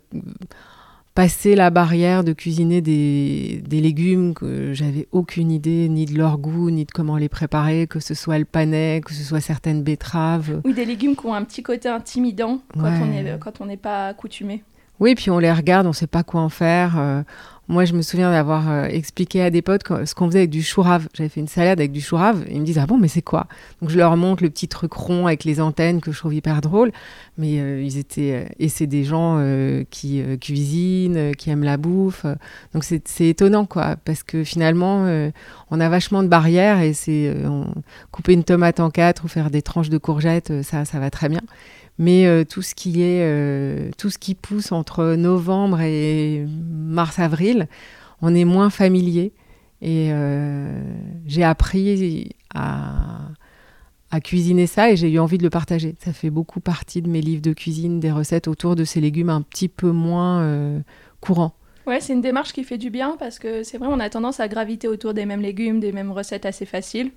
passer 1.14 1.54
la 1.54 1.70
barrière 1.70 2.24
de 2.24 2.32
cuisiner 2.32 2.80
des, 2.80 3.62
des 3.66 3.80
légumes 3.80 4.34
que 4.34 4.72
j'avais 4.72 5.08
aucune 5.12 5.50
idée 5.50 5.88
ni 5.88 6.06
de 6.06 6.16
leur 6.16 6.38
goût, 6.38 6.70
ni 6.70 6.84
de 6.84 6.90
comment 6.90 7.16
les 7.16 7.28
préparer, 7.28 7.86
que 7.86 8.00
ce 8.00 8.14
soit 8.14 8.38
le 8.38 8.44
panais, 8.44 9.00
que 9.04 9.12
ce 9.12 9.22
soit 9.22 9.40
certaines 9.40 9.82
betteraves. 9.82 10.60
Oui, 10.64 10.74
des 10.74 10.84
légumes 10.84 11.16
qui 11.16 11.26
ont 11.26 11.34
un 11.34 11.44
petit 11.44 11.62
côté 11.62 11.88
intimidant 11.88 12.60
quand 12.74 13.60
on 13.60 13.66
n'est 13.66 13.76
pas 13.76 14.08
accoutumé. 14.08 14.62
Oui, 15.00 15.14
puis 15.14 15.30
on 15.30 15.38
les 15.38 15.52
regarde, 15.52 15.86
on 15.86 15.90
ne 15.90 15.94
sait 15.94 16.06
pas 16.06 16.22
quoi 16.22 16.42
en 16.42 16.48
faire. 16.48 17.24
Moi, 17.72 17.86
je 17.86 17.94
me 17.94 18.02
souviens 18.02 18.30
d'avoir 18.30 18.70
euh, 18.70 18.84
expliqué 18.84 19.40
à 19.40 19.48
des 19.48 19.62
potes 19.62 19.80
ce 20.04 20.14
qu'on 20.14 20.26
faisait 20.26 20.40
avec 20.40 20.50
du 20.50 20.62
chou 20.62 20.82
rave. 20.82 21.08
J'avais 21.14 21.30
fait 21.30 21.40
une 21.40 21.48
salade 21.48 21.80
avec 21.80 21.90
du 21.90 22.02
chou 22.02 22.16
rave. 22.16 22.44
ils 22.50 22.60
me 22.60 22.66
disent 22.66 22.76
Ah 22.76 22.84
bon, 22.84 22.98
mais 22.98 23.08
c'est 23.08 23.22
quoi? 23.22 23.46
Donc, 23.80 23.88
je 23.88 23.96
leur 23.96 24.14
montre 24.18 24.42
le 24.42 24.50
petit 24.50 24.68
truc 24.68 24.92
rond 24.92 25.26
avec 25.26 25.44
les 25.44 25.58
antennes 25.58 26.02
que 26.02 26.12
je 26.12 26.18
trouve 26.18 26.34
hyper 26.34 26.60
drôle. 26.60 26.92
Mais 27.38 27.60
euh, 27.60 27.82
ils 27.82 27.96
étaient. 27.96 28.44
Euh, 28.44 28.54
et 28.58 28.68
c'est 28.68 28.86
des 28.86 29.04
gens 29.04 29.42
qui 29.88 30.22
cuisinent, 30.38 31.34
qui 31.34 31.48
aiment 31.48 31.64
la 31.64 31.78
bouffe. 31.78 32.26
Donc, 32.74 32.84
c'est 32.84 33.26
étonnant, 33.26 33.64
quoi. 33.64 33.96
Parce 34.04 34.22
que 34.22 34.44
finalement, 34.44 35.30
on 35.72 35.80
a 35.80 35.88
vachement 35.88 36.22
de 36.22 36.28
barrières 36.28 36.80
et 36.80 36.92
c'est. 36.92 37.34
couper 38.12 38.34
une 38.34 38.44
tomate 38.44 38.78
en 38.78 38.90
quatre 38.90 39.24
ou 39.24 39.28
faire 39.28 39.50
des 39.50 39.62
tranches 39.62 39.88
de 39.88 39.98
courgettes, 39.98 40.62
ça, 40.62 40.84
ça 40.84 41.00
va 41.00 41.10
très 41.10 41.28
bien. 41.28 41.40
Mais 41.98 42.26
euh, 42.26 42.44
tout 42.44 42.62
ce 42.62 42.74
qui 42.74 43.02
est 43.02 43.22
euh, 43.22 43.90
tout 43.98 44.10
ce 44.10 44.18
qui 44.18 44.34
pousse 44.34 44.72
entre 44.72 45.14
novembre 45.14 45.80
et 45.80 46.46
mars-avril, 46.48 47.68
on 48.22 48.34
est 48.34 48.44
moins 48.44 48.70
familier. 48.70 49.32
Et 49.82 50.08
euh, 50.12 50.82
j'ai 51.26 51.42
appris 51.42 52.30
à, 52.54 53.28
cuisiner 54.22 54.66
ça 54.66 54.90
et 54.90 54.96
j'ai 54.96 55.10
eu 55.10 55.18
envie 55.18 55.38
de 55.38 55.42
le 55.42 55.50
partager. 55.50 55.96
Ça 56.04 56.12
fait 56.12 56.30
beaucoup 56.30 56.60
partie 56.60 57.02
de 57.02 57.08
mes 57.08 57.20
livres 57.20 57.42
de 57.42 57.52
cuisine, 57.52 57.98
des 57.98 58.12
recettes 58.12 58.46
autour 58.46 58.76
de 58.76 58.84
ces 58.84 59.00
légumes 59.00 59.30
un 59.30 59.40
petit 59.40 59.68
peu 59.68 59.90
moins 59.90 60.82
courants. 61.20 61.54
Ouais, 61.86 62.00
c'est 62.00 62.12
une 62.12 62.20
démarche 62.20 62.52
qui 62.52 62.64
fait 62.64 62.78
du 62.78 62.90
bien 62.90 63.16
parce 63.18 63.38
que 63.38 63.62
c'est 63.64 63.78
vrai, 63.78 63.88
on 63.90 63.98
a 64.00 64.08
tendance 64.08 64.40
à 64.40 64.48
graviter 64.48 64.88
autour 64.88 65.14
des 65.14 65.26
mêmes 65.26 65.40
légumes, 65.40 65.80
des 65.80 65.92
mêmes 65.92 66.12
recettes 66.12 66.46
assez 66.46 66.66
faciles. 66.66 67.10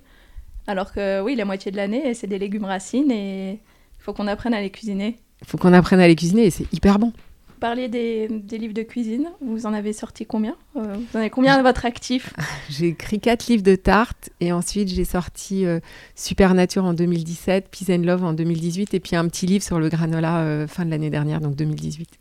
Alors 0.66 0.92
que 0.92 1.22
oui, 1.22 1.36
la 1.36 1.44
moitié 1.44 1.70
de 1.70 1.76
l'année, 1.76 2.12
c'est 2.14 2.26
des 2.26 2.38
légumes 2.38 2.64
racines 2.64 3.10
et 3.10 3.60
faut 3.98 4.12
qu'on 4.12 4.26
apprenne 4.26 4.54
à 4.54 4.60
les 4.60 4.70
cuisiner. 4.70 5.16
Il 5.42 5.46
faut 5.46 5.58
qu'on 5.58 5.72
apprenne 5.72 6.00
à 6.00 6.08
les 6.08 6.16
cuisiner 6.16 6.46
et 6.46 6.50
c'est 6.50 6.72
hyper 6.72 6.98
bon. 6.98 7.12
Vous 7.56 7.60
parliez 7.60 7.88
des, 7.88 8.28
livres 8.58 8.74
de 8.74 8.82
cuisine. 8.82 9.30
Vous 9.40 9.64
en 9.64 9.72
avez 9.72 9.92
sorti 9.92 10.26
combien? 10.26 10.56
Euh, 10.76 10.94
Vous 10.94 11.16
en 11.16 11.20
avez 11.20 11.30
combien 11.30 11.56
de 11.56 11.62
votre 11.62 11.86
actif? 11.86 12.34
J'ai 12.68 12.88
écrit 12.88 13.18
quatre 13.18 13.46
livres 13.46 13.62
de 13.62 13.76
tartes 13.76 14.28
et 14.40 14.52
ensuite 14.52 14.88
j'ai 14.88 15.06
sorti 15.06 15.64
euh, 15.64 15.80
Super 16.14 16.52
Nature 16.52 16.84
en 16.84 16.92
2017, 16.92 17.68
Peace 17.70 17.90
and 17.90 18.02
Love 18.02 18.24
en 18.24 18.34
2018 18.34 18.92
et 18.92 19.00
puis 19.00 19.16
un 19.16 19.26
petit 19.28 19.46
livre 19.46 19.64
sur 19.64 19.78
le 19.78 19.88
granola 19.88 20.40
euh, 20.40 20.66
fin 20.66 20.84
de 20.84 20.90
l'année 20.90 21.08
dernière, 21.08 21.40
donc 21.40 21.54
2018. 21.56 22.18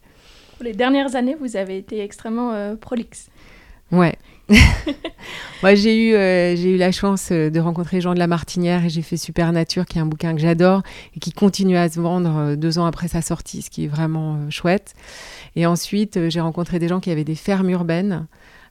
Les 0.62 0.74
dernières 0.74 1.16
années, 1.16 1.36
vous 1.40 1.56
avez 1.58 1.78
été 1.78 2.02
extrêmement 2.02 2.76
prolixe. 2.78 3.30
Ouais. 3.92 4.16
Moi, 5.64 5.76
j'ai 5.76 6.10
eu, 6.10 6.14
euh, 6.14 6.56
eu 6.56 6.78
la 6.78 6.92
chance 6.92 7.30
euh, 7.32 7.50
de 7.50 7.60
rencontrer 7.60 8.02
Jean 8.02 8.14
de 8.14 8.20
la 8.20 8.28
Martinière 8.28 8.86
et 8.86 8.90
j'ai 8.90 9.02
fait 9.02 9.18
Super 9.18 9.52
Nature, 9.52 9.86
qui 9.86 9.98
est 9.98 10.02
un 10.02 10.06
bouquin 10.06 10.34
que 10.34 10.42
j'adore 10.42 10.82
et 11.16 11.20
qui 11.20 11.32
continue 11.32 11.78
à 11.78 11.90
se 11.90 12.00
vendre 12.00 12.38
euh, 12.38 12.56
deux 12.56 12.78
ans 12.78 12.86
après 12.86 13.08
sa 13.08 13.22
sortie, 13.22 13.62
ce 13.62 13.70
qui 13.70 13.86
est 13.86 13.88
vraiment 13.88 14.50
chouette. 14.50 14.94
Et 15.56 15.66
ensuite, 15.66 16.30
j'ai 16.30 16.42
rencontré 16.42 16.80
des 16.80 16.88
gens 16.88 17.00
qui 17.00 17.12
avaient 17.12 17.24
des 17.24 17.36
fermes 17.36 17.70
urbaines. 17.70 18.28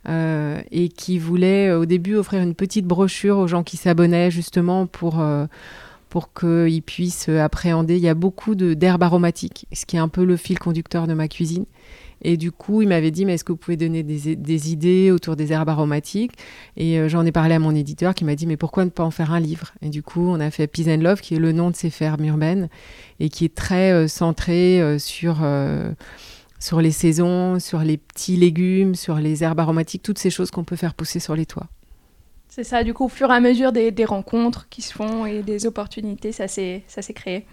et 0.06 0.90
qui 0.90 1.18
voulaient 1.18 1.72
au 1.72 1.86
début 1.86 2.16
offrir 2.16 2.42
une 2.42 2.54
petite 2.54 2.84
brochure 2.84 3.38
aux 3.38 3.48
gens 3.48 3.62
qui 3.62 3.78
s'abonnaient 3.78 4.30
justement 4.30 4.84
pour, 4.84 5.24
pour 6.14 6.32
qu'ils 6.32 6.80
puissent 6.80 7.28
appréhender. 7.28 7.96
Il 7.96 8.02
y 8.02 8.08
a 8.08 8.14
beaucoup 8.14 8.54
d'herbes 8.54 9.02
aromatiques, 9.02 9.66
ce 9.72 9.84
qui 9.84 9.96
est 9.96 9.98
un 9.98 10.06
peu 10.06 10.24
le 10.24 10.36
fil 10.36 10.60
conducteur 10.60 11.08
de 11.08 11.12
ma 11.12 11.26
cuisine. 11.26 11.64
Et 12.22 12.36
du 12.36 12.52
coup, 12.52 12.82
il 12.82 12.88
m'avait 12.88 13.10
dit, 13.10 13.24
mais 13.24 13.34
est-ce 13.34 13.42
que 13.42 13.50
vous 13.50 13.58
pouvez 13.58 13.76
donner 13.76 14.04
des, 14.04 14.70
idées 14.70 15.10
autour 15.10 15.34
des 15.34 15.52
herbes 15.52 15.70
aromatiques? 15.70 16.30
Et 16.76 17.00
euh, 17.00 17.08
j'en 17.08 17.26
ai 17.26 17.32
parlé 17.32 17.56
à 17.56 17.58
mon 17.58 17.74
éditeur 17.74 18.14
qui 18.14 18.24
m'a 18.24 18.36
dit, 18.36 18.46
mais 18.46 18.56
pourquoi 18.56 18.84
ne 18.84 18.90
pas 18.90 19.02
en 19.02 19.10
faire 19.10 19.32
un 19.32 19.40
livre? 19.40 19.72
Et 19.82 19.88
du 19.88 20.04
coup, 20.04 20.28
on 20.28 20.38
a 20.38 20.52
fait 20.52 20.68
Peace 20.68 20.86
and 20.88 21.02
Love, 21.02 21.20
qui 21.20 21.34
est 21.34 21.40
le 21.40 21.50
nom 21.50 21.72
de 21.72 21.74
ces 21.74 21.90
fermes 21.90 22.24
urbaines, 22.24 22.68
et 23.18 23.28
qui 23.28 23.44
est 23.44 23.52
très 23.52 23.90
euh, 23.90 24.06
centré 24.06 24.80
euh, 24.80 25.00
sur, 25.00 25.44
sur 26.60 26.80
les 26.80 26.92
saisons, 26.92 27.58
sur 27.58 27.80
les 27.80 27.96
petits 27.96 28.36
légumes, 28.36 28.94
sur 28.94 29.16
les 29.16 29.42
herbes 29.42 29.58
aromatiques, 29.58 30.04
toutes 30.04 30.20
ces 30.20 30.30
choses 30.30 30.52
qu'on 30.52 30.62
peut 30.62 30.76
faire 30.76 30.94
pousser 30.94 31.18
sur 31.18 31.34
les 31.34 31.44
toits. 31.44 31.66
C'est 32.54 32.62
ça, 32.62 32.84
du 32.84 32.94
coup, 32.94 33.06
au 33.06 33.08
fur 33.08 33.32
et 33.32 33.34
à 33.34 33.40
mesure 33.40 33.72
des, 33.72 34.04
rencontres 34.04 34.68
qui 34.68 34.80
se 34.80 34.92
font 34.92 35.26
et 35.26 35.42
des 35.42 35.66
opportunités, 35.66 36.30
ça 36.30 36.46
s'est 36.46 36.84
créé. 37.12 37.46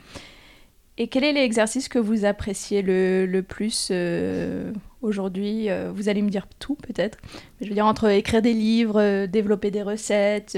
Et 1.00 1.08
quel 1.08 1.24
est 1.24 1.34
l'exercice 1.34 1.90
que 1.90 1.98
vous 1.98 2.24
appréciez 2.24 2.84
le, 2.84 3.42
plus 3.42 3.88
euh, 3.90 4.72
aujourd'hui 5.02 5.72
euh, 5.72 5.92
Vous 5.92 6.08
allez 6.08 6.22
me 6.22 6.30
dire 6.30 6.46
tout 6.60 6.76
peut-être. 6.76 7.18
Je 7.62 7.68
veux 7.68 7.74
dire 7.74 7.88
entre 7.88 8.10
écrire 8.10 8.44
des 8.44 8.54
livres, 8.54 9.02
euh, 9.02 9.26
développer 9.26 9.72
des 9.72 9.82
recettes, 9.82 10.56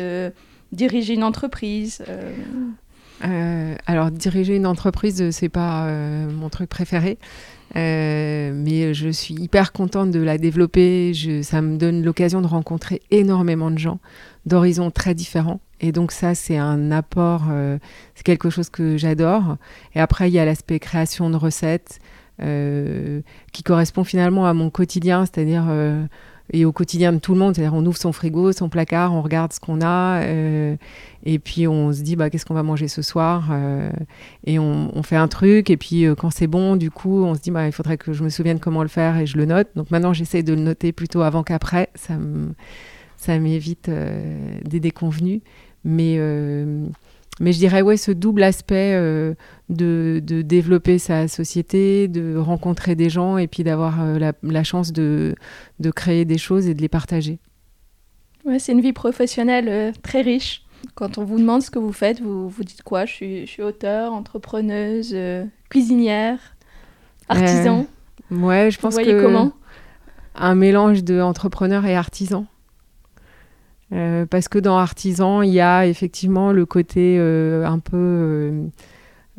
diriger 0.74 1.14
une 1.14 1.24
entreprise. 1.24 2.04
alors 3.22 4.12
diriger 4.12 4.58
une 4.58 4.68
entreprise, 4.68 5.30
c'est 5.32 5.48
pas 5.48 5.88
mon 6.28 6.50
truc 6.50 6.70
préféré. 6.70 7.18
mais 7.76 8.94
je 8.94 9.08
suis 9.08 9.36
hyper 9.36 9.72
contente 9.72 10.12
de 10.12 10.20
la 10.20 10.38
développer. 10.38 11.14
ça 11.44 11.62
me 11.62 11.78
donne 11.78 12.04
l'occasion 12.04 12.42
de 12.42 12.48
rencontrer 12.48 13.02
énormément 13.10 13.72
de 13.72 13.78
gens 13.78 14.00
d'horizons 14.46 14.92
très 14.92 15.16
différents. 15.16 15.60
Et 15.80 15.92
donc 15.92 16.12
ça, 16.12 16.34
c'est 16.34 16.58
un 16.58 16.92
apport, 16.92 17.44
euh, 17.52 17.78
c'est 18.16 18.24
quelque 18.24 18.50
chose 18.50 18.70
que 18.70 18.98
j'adore. 18.98 19.58
Et 19.96 20.00
après, 20.00 20.30
il 20.30 20.34
y 20.34 20.40
a 20.40 20.46
l'aspect 20.46 20.80
création 20.80 21.30
de 21.30 21.36
recettes 21.36 22.00
euh, 22.42 23.22
qui 23.52 23.64
correspond 23.64 24.04
finalement 24.04 24.46
à 24.46 24.54
mon 24.54 24.70
quotidien, 24.70 25.26
c'est-à-dire 25.26 25.66
euh, 25.68 26.06
et 26.52 26.64
au 26.64 26.72
quotidien 26.72 27.12
de 27.12 27.20
tout 27.20 27.34
le 27.34 27.40
monde. 27.40 27.56
C'est-à-dire 27.56 27.74
on 27.74 27.86
ouvre 27.86 27.98
son 27.98 28.14
frigo, 28.14 28.54
son 28.54 28.70
placard, 28.70 29.14
on 29.14 29.22
regarde 29.22 29.52
ce 29.52 29.60
qu'on 29.60 29.82
a, 29.82 30.22
et 31.26 31.40
puis 31.40 31.68
on 31.68 31.92
se 31.92 32.02
dit 32.02 32.16
bah, 32.16 32.30
qu'est-ce 32.30 32.46
qu'on 32.46 32.54
va 32.54 32.64
manger 32.64 32.88
ce 32.88 33.02
soir, 33.02 33.50
et 34.46 34.60
on, 34.60 35.04
fait 35.04 35.16
un 35.16 35.30
truc, 35.30 35.70
et 35.70 35.78
puis 35.78 36.06
quand 36.18 36.32
c'est 36.32 36.48
bon, 36.48 36.76
du 36.76 36.92
coup, 36.92 37.24
on 37.24 37.34
se 37.34 37.40
dit 37.40 37.52
bah, 37.52 37.66
il 37.66 37.72
faudrait 37.72 37.98
que 37.98 38.12
je 38.12 38.24
me 38.24 38.30
souvienne 38.30 38.60
comment 38.60 38.84
le 38.84 38.90
faire, 38.90 39.18
et 39.18 39.26
je 39.26 39.38
le 39.38 39.46
note. 39.46 39.68
Donc 39.76 39.90
maintenant, 39.90 40.14
j'essaie 40.14 40.44
de 40.44 40.54
le 40.54 40.62
noter 40.62 40.92
plutôt 40.92 41.22
avant 41.22 41.44
qu'après. 41.44 41.90
Ça 41.96 42.16
ça 43.24 43.40
m'évite 43.40 43.90
des 43.90 44.80
déconvenus. 44.80 45.42
Mais, 45.84 46.16
euh, 46.18 46.86
mais 47.40 47.52
je 47.52 47.58
dirais, 47.58 47.82
ouais, 47.82 47.98
ce 47.98 48.12
double 48.12 48.44
aspect 48.44 48.94
euh, 48.94 49.34
de, 49.70 50.22
de, 50.24 50.42
développer 50.42 50.98
sa 50.98 51.28
société, 51.28 52.08
de 52.08 52.38
rencontrer 52.38 52.96
des 52.96 53.10
gens 53.10 53.38
et 53.38 53.48
puis 53.48 53.64
d'avoir 53.64 54.02
euh, 54.02 54.20
la, 54.20 54.34
la, 54.44 54.64
chance 54.64 54.94
de, 54.94 55.36
de, 55.80 55.92
créer 55.92 56.26
des 56.26 56.38
choses 56.38 56.68
et 56.68 56.74
de 56.74 56.82
les 56.82 56.90
partager. 56.90 57.40
Ouais, 58.46 58.60
c'est 58.60 58.72
une 58.72 58.82
vie 58.82 58.94
professionnelle 58.94 59.94
très 60.02 60.22
riche. 60.22 60.64
Quand 60.96 61.18
on 61.18 61.24
vous 61.24 61.40
demande 61.40 61.62
ce 61.62 61.72
que 61.72 61.80
vous 61.80 61.94
faites, 61.94 62.22
vous, 62.22 62.50
vous 62.50 62.64
dites 62.64 62.84
quoi? 62.84 63.06
Je 63.06 63.14
suis, 63.14 63.42
je 63.46 63.52
suis 63.52 63.64
auteur, 63.64 64.12
entrepreneuse, 64.12 65.16
cuisinière, 65.70 66.40
artisan. 67.30 67.88
ouais, 68.30 68.70
je 68.70 68.80
pense 68.80 68.94
voyez 68.94 69.14
que 69.14 69.22
comment? 69.22 69.54
un 70.36 70.56
mélange 70.56 71.06
de 71.06 71.22
entrepreneur 71.22 71.86
et 71.86 71.96
artisan. 71.96 72.46
Euh, 73.94 74.26
parce 74.26 74.48
que 74.48 74.58
dans 74.58 74.78
artisan, 74.78 75.42
il 75.42 75.52
y 75.52 75.62
a 75.62 75.86
effectivement 75.86 76.52
le 76.52 76.66
côté 76.66 77.18
euh, 77.20 77.66
un 77.66 77.80
peu 77.80 78.70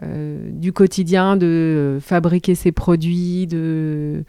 euh, 0.02 0.50
du 0.52 0.72
quotidien 0.72 1.36
de 1.36 1.98
fabriquer 2.00 2.54
ses 2.54 2.70
produits, 2.70 3.46
de, 3.46 4.24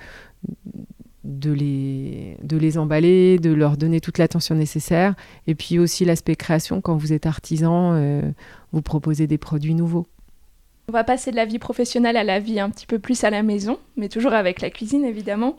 les 1.23 2.77
emballer, 2.77 3.37
de 3.37 3.53
leur 3.53 3.77
donner 3.77 4.01
toute 4.01 4.17
l'attention 4.17 4.55
nécessaire. 4.55 5.13
Et 5.45 5.53
puis 5.53 5.77
aussi 5.77 6.05
l'aspect 6.05 6.35
création, 6.35 6.81
quand 6.81 6.95
vous 6.95 7.13
êtes 7.13 7.27
artisan, 7.27 7.99
vous 8.71 8.81
proposez 8.81 9.27
des 9.27 9.37
produits 9.37 9.75
nouveaux. 9.75 10.07
On 10.87 10.91
va 10.91 11.03
passer 11.03 11.31
de 11.31 11.35
la 11.35 11.45
vie 11.45 11.59
professionnelle 11.59 12.15
à 12.15 12.23
la 12.23 12.39
vie 12.39 12.59
un 12.59 12.69
petit 12.69 12.85
peu 12.85 12.99
plus 12.99 13.23
à 13.23 13.31
la 13.31 13.41
maison, 13.41 13.79
mais 13.97 14.07
toujours 14.07 14.33
avec 14.33 14.61
la 14.61 14.69
cuisine 14.69 15.03
évidemment. 15.03 15.57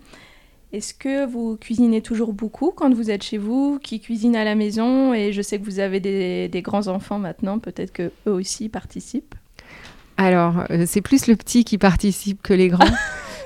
Est-ce 0.77 0.93
que 0.93 1.24
vous 1.24 1.57
cuisinez 1.57 2.03
toujours 2.03 2.35
beaucoup 2.35 2.70
quand 2.70 2.93
vous 2.93 3.11
êtes 3.11 3.22
chez 3.22 3.39
vous, 3.39 3.79
qui 3.83 3.99
cuisine 3.99 4.37
à 4.37 4.45
la 4.45 4.55
maison 4.55 5.14
Et 5.14 5.33
je 5.33 5.41
sais 5.41 5.59
que 5.59 5.64
vous 5.64 5.79
avez 5.79 6.01
des, 6.01 6.62
grands-enfants 6.62 7.18
maintenant, 7.18 7.59
peut-être 7.59 7.95
que 7.95 8.12
eux 8.27 8.33
aussi 8.33 8.68
participent? 8.68 9.35
Alors, 10.18 10.64
euh, 10.68 10.85
c'est 10.87 11.01
plus 11.01 11.29
le 11.29 11.37
petit 11.37 11.64
qui 11.64 11.79
participe 11.79 12.43
que 12.43 12.53
les 12.53 12.68
grands. 12.68 12.85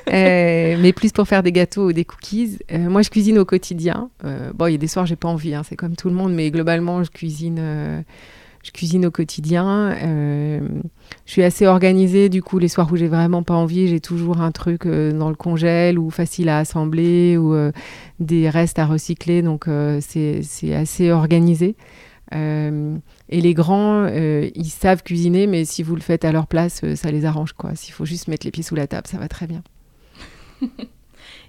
Euh, 0.08 0.76
mais 0.80 0.92
plus 0.92 1.12
pour 1.12 1.28
faire 1.28 1.44
des 1.44 1.52
gâteaux 1.52 1.90
ou 1.90 1.92
des 1.92 2.04
cookies. 2.04 2.58
Euh, 2.72 2.78
moi, 2.78 3.02
je 3.02 3.10
cuisine 3.10 3.38
au 3.38 3.44
quotidien. 3.44 4.10
bon, 4.54 4.66
il 4.66 4.72
y 4.72 4.74
a 4.74 4.78
des 4.78 4.88
soirs, 4.88 5.06
j'ai 5.06 5.14
pas 5.14 5.28
envie, 5.28 5.54
hein, 5.54 5.62
c'est 5.62 5.76
comme 5.76 5.94
tout 5.94 6.08
le 6.08 6.16
monde, 6.16 6.32
mais 6.32 6.50
globalement, 6.50 7.04
je 7.04 7.10
cuisine 7.10 8.02
je 8.62 8.70
cuisine 8.72 9.06
au 9.06 9.10
quotidien. 9.10 9.92
Euh, 10.02 10.60
je 11.24 11.32
suis 11.32 11.42
assez 11.42 11.66
organisée, 11.66 12.28
du 12.28 12.42
coup, 12.42 12.58
les 12.58 12.68
soirs 12.68 12.92
où 12.92 12.96
j'ai 12.96 13.08
vraiment 13.08 13.42
pas 13.42 13.54
envie, 13.54 13.88
j'ai 13.88 14.00
toujours 14.00 14.40
un 14.40 14.52
truc 14.52 14.86
euh, 14.86 15.12
dans 15.12 15.30
le 15.30 15.34
congèle 15.34 15.98
ou 15.98 16.10
facile 16.10 16.48
à 16.48 16.58
assembler 16.58 17.36
ou 17.38 17.54
euh, 17.54 17.72
des 18.18 18.50
restes 18.50 18.78
à 18.78 18.86
recycler. 18.86 19.42
Donc, 19.42 19.66
c'est 20.00 20.74
assez 20.74 21.10
organisé. 21.10 21.76
et 22.32 23.40
les 23.40 23.54
grands, 23.54 24.06
ils 24.06 24.70
savent 24.70 25.02
cuisiner, 25.02 25.46
mais 25.46 25.64
si 25.64 25.82
vous 25.82 25.94
le 25.94 26.02
faites 26.02 26.24
à 26.24 26.32
leur 26.32 26.46
place, 26.46 26.82
ça 26.94 27.10
les 27.10 27.24
arrange. 27.24 27.54
quoi. 27.54 27.74
S'il 27.74 27.94
faut 27.94 28.04
juste 28.04 28.28
mettre 28.28 28.46
les 28.46 28.50
pieds 28.50 28.62
sous 28.62 28.74
la 28.74 28.86
table, 28.86 29.06
ça 29.06 29.18
va 29.18 29.28
très 29.28 29.46
bien. 29.46 29.62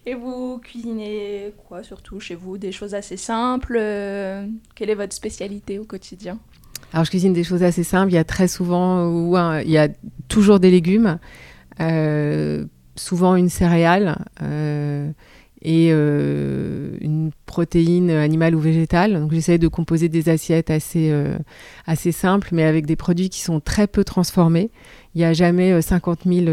Et 0.05 0.15
vous 0.15 0.57
cuisinez 0.57 1.53
quoi 1.67 1.83
surtout 1.83 2.19
chez 2.19 2.33
vous? 2.33 2.57
Des 2.57 2.71
choses 2.71 2.95
assez 2.95 3.17
simples 3.17 3.75
Quelle 4.73 4.89
est 4.89 4.95
votre 4.95 5.13
spécialité 5.13 5.77
au 5.77 5.85
quotidien? 5.85 6.39
Alors, 6.93 7.05
je 7.05 7.09
cuisine 7.09 7.33
des 7.33 7.43
choses 7.43 7.63
assez 7.63 7.83
simples. 7.83 8.11
Il 8.11 8.15
y 8.15 8.19
a 8.19 8.23
très 8.23 8.47
souvent, 8.47 9.07
ou 9.07 9.37
il 9.63 9.69
y 9.71 9.77
a 9.77 9.87
toujours 10.27 10.59
des 10.59 10.71
légumes, 10.71 11.19
euh, 11.79 12.65
souvent 12.95 13.35
une 13.35 13.47
céréale 13.47 14.25
euh, 14.41 15.09
et 15.61 15.89
euh, 15.91 16.97
une 16.99 17.31
protéine 17.45 18.11
animale 18.11 18.55
ou 18.55 18.59
végétale. 18.59 19.13
Donc, 19.13 19.31
j'essaie 19.31 19.57
de 19.57 19.69
composer 19.69 20.09
des 20.09 20.27
assiettes 20.27 20.69
assez, 20.69 21.13
assez 21.85 22.11
simples, 22.11 22.49
mais 22.51 22.63
avec 22.63 22.85
des 22.85 22.97
produits 22.97 23.29
qui 23.29 23.39
sont 23.39 23.61
très 23.61 23.87
peu 23.87 24.03
transformés. 24.03 24.69
Il 25.15 25.19
n'y 25.19 25.25
a 25.25 25.33
jamais 25.33 25.81
50 25.81 26.21
000 26.25 26.45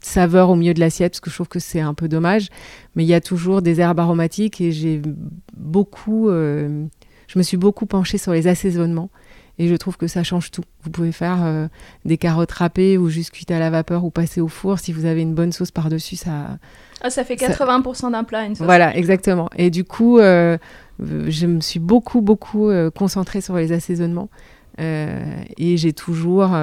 saveurs 0.00 0.50
au 0.50 0.56
milieu 0.56 0.74
de 0.74 0.80
l'assiette, 0.80 1.12
parce 1.12 1.20
que 1.20 1.30
je 1.30 1.34
trouve 1.34 1.48
que 1.48 1.60
c'est 1.60 1.80
un 1.80 1.94
peu 1.94 2.08
dommage. 2.08 2.48
Mais 2.94 3.04
il 3.04 3.08
y 3.08 3.14
a 3.14 3.22
toujours 3.22 3.62
des 3.62 3.80
herbes 3.80 4.00
aromatiques 4.00 4.60
et 4.60 4.70
j'ai 4.70 5.00
beaucoup 5.56 6.28
je 7.28 7.38
me 7.38 7.42
suis 7.42 7.56
beaucoup 7.56 7.86
penchée 7.86 8.18
sur 8.18 8.32
les 8.32 8.46
assaisonnements 8.46 9.10
et 9.58 9.68
je 9.68 9.74
trouve 9.74 9.96
que 9.96 10.06
ça 10.06 10.22
change 10.22 10.50
tout. 10.50 10.62
Vous 10.82 10.90
pouvez 10.90 11.12
faire 11.12 11.38
euh, 11.42 11.68
des 12.04 12.18
carottes 12.18 12.52
râpées 12.52 12.98
ou 12.98 13.08
juste 13.08 13.30
cuites 13.30 13.50
à 13.50 13.58
la 13.58 13.70
vapeur 13.70 14.04
ou 14.04 14.10
passer 14.10 14.40
au 14.40 14.48
four. 14.48 14.78
Si 14.78 14.92
vous 14.92 15.06
avez 15.06 15.22
une 15.22 15.34
bonne 15.34 15.52
sauce 15.52 15.70
par-dessus, 15.70 16.16
ça. 16.16 16.58
Ah, 17.00 17.10
ça 17.10 17.24
fait 17.24 17.36
80% 17.36 18.12
d'un 18.12 18.24
plat, 18.24 18.44
une 18.44 18.54
sauce. 18.54 18.66
Voilà, 18.66 18.94
exactement. 18.96 19.48
Et 19.56 19.70
du 19.70 19.84
coup, 19.84 20.18
euh, 20.18 20.58
je 20.98 21.46
me 21.46 21.60
suis 21.60 21.80
beaucoup, 21.80 22.20
beaucoup 22.20 22.68
euh, 22.68 22.90
concentrée 22.90 23.40
sur 23.40 23.56
les 23.56 23.72
assaisonnements. 23.72 24.28
et 24.78 25.76
j'ai 25.78 25.92
toujours 25.94 26.54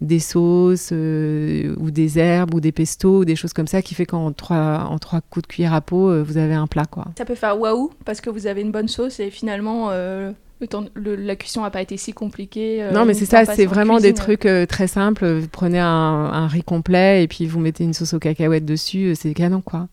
des 0.00 0.20
sauces 0.20 0.90
euh, 0.92 1.74
ou 1.78 1.90
des 1.90 2.18
herbes 2.18 2.54
ou 2.54 2.60
des 2.60 2.72
pestos 2.72 3.20
ou 3.20 3.24
des 3.24 3.36
choses 3.36 3.52
comme 3.52 3.66
ça 3.66 3.82
qui 3.82 3.94
fait 3.94 4.06
qu'en 4.06 4.32
trois, 4.32 4.86
en 4.88 4.98
trois 4.98 5.20
coups 5.20 5.42
de 5.42 5.46
cuillère 5.48 5.74
à 5.74 5.80
peau, 5.80 6.10
euh, 6.10 6.22
vous 6.22 6.36
avez 6.36 6.54
un 6.54 6.66
plat. 6.66 6.84
quoi. 6.84 7.06
Ça 7.16 7.24
peut 7.24 7.34
faire 7.34 7.58
waouh 7.58 7.90
parce 8.04 8.20
que 8.20 8.30
vous 8.30 8.46
avez 8.46 8.60
une 8.60 8.70
bonne 8.70 8.88
sauce 8.88 9.18
et 9.18 9.30
finalement 9.30 9.88
euh, 9.90 10.30
le 10.60 10.66
temps, 10.68 10.84
la 10.94 11.36
cuisson 11.36 11.62
n'a 11.62 11.70
pas 11.70 11.82
été 11.82 11.96
si 11.96 12.12
compliquée. 12.12 12.88
non 12.92 13.04
mais 13.04 13.14
c'est 13.14 13.26
ça, 13.26 13.44
c'est 13.44 13.66
vraiment 13.66 13.98
des 13.98 14.14
trucs 14.14 14.48
très 14.68 14.86
simples. 14.86 15.26
Vous 15.26 15.48
prenez 15.48 15.78
un, 15.78 15.86
un, 15.86 16.46
riz 16.46 16.62
complet 16.62 17.24
et 17.24 17.28
puis 17.28 17.46
vous 17.46 17.60
mettez 17.60 17.84
une 17.84 17.94
sauce 17.94 18.14
aux 18.14 18.18
cacahuètes 18.18 18.64
dessus, 18.64 19.14
c'est 19.16 19.34
canon 19.34 19.60
quoi. 19.60 19.88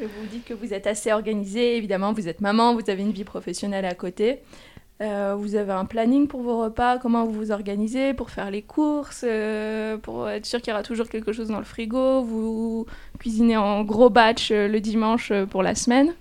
Et 0.00 0.04
vous 0.04 0.26
dites 0.30 0.44
que 0.44 0.52
vous 0.52 0.74
êtes 0.74 0.86
assez 0.86 1.12
organisé, 1.12 1.76
évidemment 1.76 2.12
vous 2.12 2.28
êtes 2.28 2.42
maman, 2.42 2.74
vous 2.74 2.90
avez 2.90 3.02
une 3.02 3.12
vie 3.12 3.24
professionnelle 3.24 3.86
à 3.86 3.94
côté. 3.94 4.40
Euh, 5.00 5.36
vous 5.38 5.54
avez 5.54 5.72
un 5.72 5.84
planning 5.84 6.26
pour 6.26 6.42
vos 6.42 6.60
repas, 6.60 6.98
comment 6.98 7.24
vous 7.24 7.32
vous 7.32 7.52
organisez 7.52 8.14
pour 8.14 8.30
faire 8.30 8.50
les 8.50 8.62
courses, 8.62 9.24
euh, 9.24 9.96
pour 9.96 10.28
être 10.28 10.44
sûr 10.44 10.60
qu'il 10.60 10.72
y 10.72 10.74
aura 10.74 10.82
toujours 10.82 11.08
quelque 11.08 11.32
chose 11.32 11.48
dans 11.48 11.58
le 11.58 11.64
frigo. 11.64 12.22
Vous 12.22 12.86
cuisinez 13.20 13.56
en 13.56 13.84
gros 13.84 14.10
batch 14.10 14.50
euh, 14.50 14.66
le 14.66 14.80
dimanche 14.80 15.32
pour 15.50 15.62
la 15.62 15.74
semaine. 15.74 16.14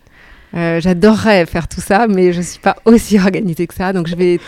J'adorerais 0.54 1.46
faire 1.46 1.68
tout 1.68 1.82
ça, 1.82 2.08
mais 2.08 2.32
je 2.34 2.38
ne 2.38 2.44
suis 2.44 2.60
pas 2.60 2.78
aussi 2.86 3.20
organisée 3.20 3.68
que 3.68 3.74
ça. 3.74 3.94
Donc 3.94 4.08
je 4.08 4.16
vais 4.16 4.40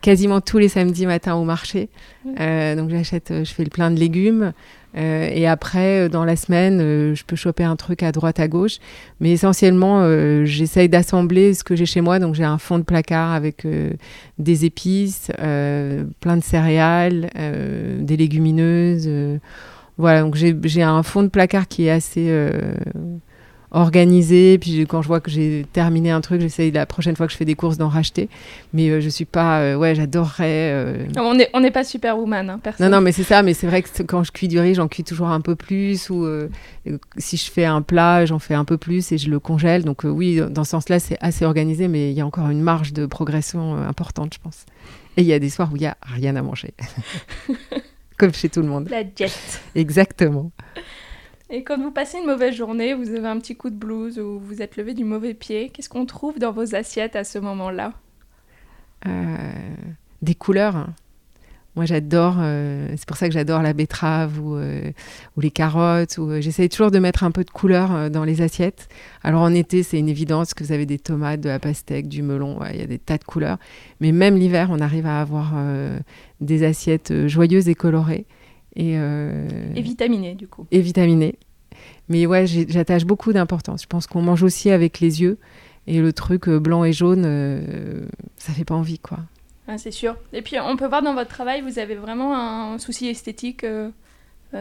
quasiment 0.00 0.40
tous 0.40 0.58
les 0.58 0.68
samedis 0.68 1.06
matins 1.06 1.34
au 1.34 1.44
marché. 1.44 1.88
donc 2.24 2.90
j'achète, 2.90 3.32
je 3.32 3.52
fais 3.52 3.64
le 3.64 3.70
plein 3.70 3.90
de 3.90 3.98
légumes. 3.98 4.52
Euh, 4.96 5.28
et 5.32 5.46
après, 5.46 6.06
euh, 6.06 6.08
dans 6.08 6.24
la 6.24 6.36
semaine, 6.36 6.80
euh, 6.80 7.14
je 7.14 7.24
peux 7.24 7.36
choper 7.36 7.64
un 7.64 7.76
truc 7.76 8.02
à 8.02 8.12
droite, 8.12 8.40
à 8.40 8.48
gauche. 8.48 8.78
Mais 9.20 9.32
essentiellement, 9.32 10.06
j'essaye 10.44 10.88
d'assembler 10.88 11.54
ce 11.54 11.64
que 11.64 11.76
j'ai 11.76 11.86
chez 11.86 12.00
moi. 12.00 12.18
Donc, 12.18 12.34
j'ai 12.34 12.44
un 12.44 12.58
fond 12.58 12.78
de 12.78 12.84
placard 12.84 13.32
avec 13.32 13.66
des 14.38 14.64
épices, 14.64 15.30
plein 15.36 16.36
de 16.36 16.42
céréales, 16.42 17.30
des 18.00 18.16
légumineuses. 18.16 19.08
voilà, 19.96 20.22
donc 20.22 20.36
j'ai 20.36 20.82
un 20.82 21.02
fond 21.02 21.22
de 21.22 21.28
placard 21.28 21.68
qui 21.68 21.86
est 21.86 21.90
assez 21.90 22.30
organisé. 23.70 24.58
Puis 24.58 24.86
quand 24.86 25.02
je 25.02 25.08
vois 25.08 25.20
que 25.20 25.30
j'ai 25.30 25.66
terminé 25.72 26.10
un 26.10 26.20
truc, 26.20 26.40
j'essaye 26.40 26.70
la 26.70 26.86
prochaine 26.86 27.16
fois 27.16 27.26
que 27.26 27.32
je 27.32 27.36
fais 27.36 27.44
des 27.44 27.54
courses 27.54 27.76
d'en 27.78 27.88
racheter. 27.88 28.28
Mais 28.72 28.88
euh, 28.88 29.00
je 29.00 29.08
suis 29.08 29.24
pas. 29.24 29.60
Euh, 29.60 29.76
ouais, 29.76 29.94
j'adorerais. 29.94 30.72
Euh, 30.72 31.06
on 31.16 31.34
n'est 31.34 31.50
on 31.52 31.70
pas 31.70 31.84
superwoman, 31.84 32.48
hein, 32.50 32.60
personne. 32.62 32.90
Non, 32.90 32.96
non, 32.96 33.02
mais 33.02 33.12
c'est 33.12 33.24
ça. 33.24 33.42
Mais 33.42 33.54
c'est 33.54 33.66
vrai 33.66 33.82
que 33.82 34.02
quand 34.02 34.24
je 34.24 34.32
cuis 34.32 34.48
du 34.48 34.58
riz, 34.58 34.74
j'en 34.74 34.88
cuis 34.88 35.04
toujours 35.04 35.28
un 35.28 35.40
peu 35.40 35.54
plus. 35.54 36.10
Ou 36.10 36.26
si 37.16 37.36
je 37.36 37.50
fais 37.50 37.64
un 37.64 37.82
plat, 37.82 38.24
j'en 38.26 38.38
fais 38.38 38.54
un 38.54 38.64
peu 38.64 38.78
plus 38.78 39.12
et 39.12 39.18
je 39.18 39.30
le 39.30 39.38
congèle. 39.38 39.84
Donc 39.84 40.02
oui, 40.04 40.40
dans 40.50 40.64
ce 40.64 40.70
sens-là, 40.70 40.98
c'est 40.98 41.18
assez 41.20 41.44
organisé. 41.44 41.88
Mais 41.88 42.10
il 42.10 42.16
y 42.16 42.20
a 42.20 42.26
encore 42.26 42.48
une 42.48 42.62
marge 42.62 42.92
de 42.92 43.06
progression 43.06 43.76
importante, 43.76 44.34
je 44.34 44.38
pense. 44.40 44.64
Et 45.16 45.22
il 45.22 45.26
y 45.26 45.32
a 45.32 45.38
des 45.38 45.50
soirs 45.50 45.70
où 45.72 45.76
il 45.76 45.80
n'y 45.80 45.86
a 45.86 45.96
rien 46.02 46.36
à 46.36 46.42
manger. 46.42 46.74
Comme 48.18 48.34
chez 48.34 48.48
tout 48.48 48.62
le 48.62 48.68
monde. 48.68 48.88
La 48.88 49.02
jet. 49.02 49.60
Exactement. 49.74 50.50
Et 51.50 51.64
quand 51.64 51.78
vous 51.78 51.90
passez 51.90 52.18
une 52.18 52.26
mauvaise 52.26 52.54
journée, 52.54 52.92
vous 52.92 53.10
avez 53.10 53.26
un 53.26 53.38
petit 53.38 53.56
coup 53.56 53.70
de 53.70 53.74
blues 53.74 54.18
ou 54.18 54.38
vous 54.38 54.60
êtes 54.60 54.76
levé 54.76 54.92
du 54.92 55.04
mauvais 55.04 55.32
pied, 55.32 55.70
qu'est-ce 55.70 55.88
qu'on 55.88 56.04
trouve 56.04 56.38
dans 56.38 56.52
vos 56.52 56.74
assiettes 56.74 57.16
à 57.16 57.24
ce 57.24 57.38
moment-là? 57.38 57.94
Euh, 59.06 59.36
Des 60.20 60.34
couleurs. 60.34 60.88
Moi, 61.74 61.86
j'adore, 61.86 62.36
euh, 62.40 62.88
c'est 62.96 63.06
pour 63.06 63.16
ça 63.16 63.28
que 63.28 63.32
j'adore 63.32 63.62
la 63.62 63.72
betterave 63.72 64.38
ou, 64.40 64.56
euh, 64.56 64.90
les 65.38 65.50
carottes. 65.50 66.18
Ou, 66.18 66.38
j'essaye 66.40 66.68
toujours 66.68 66.90
de 66.90 66.98
mettre 66.98 67.24
un 67.24 67.30
peu 67.30 67.44
de 67.44 67.50
couleur 67.50 68.10
dans 68.10 68.24
les 68.24 68.42
assiettes. 68.42 68.88
Alors 69.22 69.40
en 69.40 69.54
été, 69.54 69.82
c'est 69.82 69.98
une 69.98 70.08
évidence 70.08 70.52
que 70.52 70.64
vous 70.64 70.72
avez 70.72 70.84
des 70.84 70.98
tomates, 70.98 71.40
de 71.40 71.48
la 71.48 71.60
pastèque, 71.60 72.08
du 72.08 72.20
melon, 72.20 72.58
il 72.74 72.80
y 72.80 72.82
a 72.82 72.86
des 72.86 72.98
tas 72.98 73.16
de 73.16 73.24
couleurs. 73.24 73.58
Mais 74.00 74.12
même 74.12 74.36
l'hiver, 74.36 74.68
on 74.70 74.80
arrive 74.80 75.06
à 75.06 75.20
avoir 75.20 75.54
des 76.40 76.64
assiettes 76.64 77.26
joyeuses 77.26 77.68
et 77.68 77.74
colorées. 77.74 78.26
Et, 78.78 78.96
euh, 78.96 79.46
et 79.74 79.82
vitaminé, 79.82 80.34
du 80.34 80.46
coup. 80.46 80.66
Et 80.70 80.80
vitaminé. 80.80 81.34
Mais 82.08 82.26
ouais, 82.26 82.46
j'attache 82.46 83.04
beaucoup 83.04 83.32
d'importance. 83.32 83.82
Je 83.82 83.88
pense 83.88 84.06
qu'on 84.06 84.22
mange 84.22 84.44
aussi 84.44 84.70
avec 84.70 85.00
les 85.00 85.20
yeux. 85.20 85.36
Et 85.88 86.00
le 86.00 86.12
truc 86.12 86.48
euh, 86.48 86.60
blanc 86.60 86.84
et 86.84 86.92
jaune, 86.92 87.24
euh, 87.26 88.06
ça 88.36 88.52
fait 88.52 88.64
pas 88.64 88.76
envie, 88.76 89.00
quoi. 89.00 89.18
Ah, 89.66 89.78
c'est 89.78 89.90
sûr. 89.90 90.16
Et 90.32 90.42
puis, 90.42 90.56
on 90.60 90.76
peut 90.76 90.86
voir 90.86 91.02
dans 91.02 91.14
votre 91.14 91.28
travail, 91.28 91.60
vous 91.60 91.78
avez 91.78 91.96
vraiment 91.96 92.38
un 92.38 92.78
souci 92.78 93.08
esthétique 93.08 93.66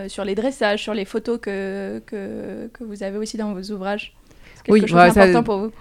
sur 0.07 0.25
les 0.25 0.35
dressages, 0.35 0.83
sur 0.83 0.93
les 0.93 1.05
photos 1.05 1.39
que, 1.39 2.01
que, 2.05 2.69
que, 2.73 2.83
vous 2.83 3.03
avez 3.03 3.17
aussi 3.17 3.37
dans 3.37 3.53
vos 3.53 3.71
ouvrages. 3.71 4.13
C'est 4.55 4.63
quelque 4.65 4.73
oui, 4.73 4.87
chose 4.87 5.13
d'important 5.13 5.43
pour 5.43 5.59
vous? 5.59 5.71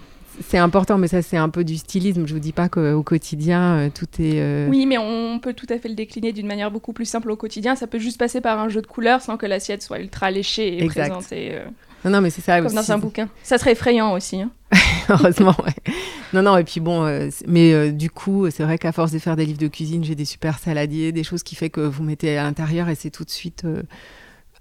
C'est 0.40 0.58
important, 0.58 0.98
mais 0.98 1.08
ça, 1.08 1.22
c'est 1.22 1.36
un 1.36 1.48
peu 1.48 1.64
du 1.64 1.76
stylisme. 1.76 2.26
Je 2.26 2.34
vous 2.34 2.40
dis 2.40 2.52
pas 2.52 2.68
qu'au 2.68 3.02
quotidien, 3.02 3.76
euh, 3.76 3.90
tout 3.92 4.06
est. 4.18 4.40
Euh, 4.40 4.68
oui, 4.68 4.86
mais 4.86 4.98
on 4.98 5.38
peut 5.38 5.54
tout 5.54 5.66
à 5.70 5.78
fait 5.78 5.88
le 5.88 5.94
décliner 5.94 6.32
d'une 6.32 6.46
manière 6.46 6.70
beaucoup 6.70 6.92
plus 6.92 7.04
simple 7.04 7.30
au 7.30 7.36
quotidien. 7.36 7.76
Ça 7.76 7.86
peut 7.86 7.98
juste 7.98 8.18
passer 8.18 8.40
par 8.40 8.58
un 8.58 8.68
jeu 8.68 8.82
de 8.82 8.86
couleurs 8.86 9.22
sans 9.22 9.36
que 9.36 9.46
l'assiette 9.46 9.82
soit 9.82 10.00
ultra 10.00 10.30
léchée 10.30 10.82
et 10.82 10.86
présentée. 10.86 11.50
Euh, 11.52 11.64
non, 12.04 12.10
non, 12.10 12.20
mais 12.20 12.30
c'est 12.30 12.42
ça. 12.42 12.60
Comme 12.60 12.72
dans 12.72 12.92
un 12.92 12.98
bouquin. 12.98 13.28
Ça 13.42 13.58
serait 13.58 13.72
effrayant 13.72 14.12
aussi. 14.12 14.40
Hein. 14.40 14.50
Heureusement, 15.08 15.54
ouais. 15.64 15.92
Non, 16.32 16.42
non, 16.42 16.56
et 16.56 16.64
puis 16.64 16.80
bon, 16.80 17.30
mais 17.46 17.92
du 17.92 18.10
coup, 18.10 18.50
c'est 18.50 18.64
vrai 18.64 18.78
qu'à 18.78 18.92
force 18.92 19.12
de 19.12 19.18
faire 19.18 19.36
des 19.36 19.46
livres 19.46 19.60
de 19.60 19.68
cuisine, 19.68 20.04
j'ai 20.04 20.16
des 20.16 20.24
super 20.24 20.58
saladiers, 20.58 21.12
des 21.12 21.22
choses 21.22 21.42
qui 21.42 21.54
fait 21.54 21.70
que 21.70 21.80
vous 21.80 22.02
mettez 22.02 22.36
à 22.36 22.42
l'intérieur 22.42 22.88
et 22.88 22.96
c'est 22.96 23.10
tout 23.10 23.24
de 23.24 23.30
suite 23.30 23.64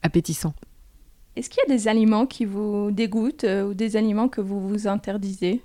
appétissant. 0.04 0.54
Est-ce 1.36 1.50
qu'il 1.50 1.62
y 1.68 1.72
a 1.72 1.76
des 1.76 1.88
aliments 1.88 2.26
qui 2.26 2.46
vous 2.46 2.92
dégoûtent 2.92 3.44
euh, 3.44 3.68
ou 3.68 3.74
des 3.74 3.98
aliments 3.98 4.30
que 4.30 4.40
vous 4.40 4.66
vous 4.66 4.88
interdisez 4.88 5.62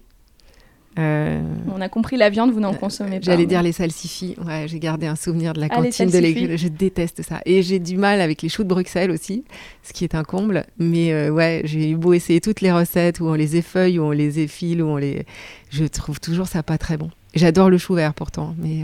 euh, 0.99 1.41
On 1.73 1.81
a 1.81 1.89
compris 1.89 2.17
la 2.17 2.29
viande, 2.29 2.51
vous 2.51 2.59
n'en 2.59 2.75
consommez 2.75 3.21
pas. 3.21 3.27
J'allais 3.27 3.47
dire 3.47 3.63
les 3.63 3.71
salsifis. 3.71 4.35
Ouais, 4.45 4.67
j'ai 4.67 4.81
gardé 4.81 5.07
un 5.07 5.15
souvenir 5.15 5.53
de 5.53 5.61
la 5.61 5.69
ah, 5.71 5.77
cantine 5.77 6.11
de 6.11 6.19
légumes. 6.19 6.57
Je 6.57 6.67
déteste 6.67 7.23
ça. 7.23 7.41
Et 7.47 7.63
j'ai 7.63 7.79
du 7.79 7.97
mal 7.97 8.21
avec 8.21 8.43
les 8.43 8.49
choux 8.49 8.65
de 8.65 8.69
Bruxelles 8.69 9.13
aussi, 9.13 9.45
ce 9.85 9.93
qui 9.93 10.03
est 10.03 10.17
un 10.17 10.25
comble. 10.25 10.67
Mais 10.79 11.13
euh, 11.13 11.31
ouais, 11.31 11.63
j'ai 11.65 11.95
beau 11.95 12.15
essayer 12.15 12.41
toutes 12.41 12.63
les 12.63 12.73
recettes 12.73 13.21
où 13.21 13.27
on 13.27 13.35
les 13.35 13.57
effeuille, 13.57 14.01
où 14.01 14.03
on 14.03 14.11
les 14.11 14.41
effile, 14.41 14.83
où 14.83 14.89
on 14.89 14.97
les. 14.97 15.25
Je 15.71 15.85
trouve 15.85 16.19
toujours 16.19 16.49
ça 16.49 16.65
pas 16.65 16.79
très 16.79 16.97
bon. 16.97 17.11
J'adore 17.37 17.71
le 17.71 17.79
chou 17.79 17.95
vert 17.95 18.13
pourtant, 18.13 18.57
mais 18.59 18.83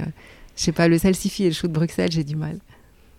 je 0.57 0.63
sais 0.63 0.73
pas, 0.73 0.87
le 0.87 0.99
salsifi 0.99 1.45
et 1.45 1.49
le 1.49 1.55
chou 1.55 1.67
de 1.67 1.73
Bruxelles, 1.73 2.13
j'ai 2.13 2.23
du 2.23 2.37
mal. 2.37 2.61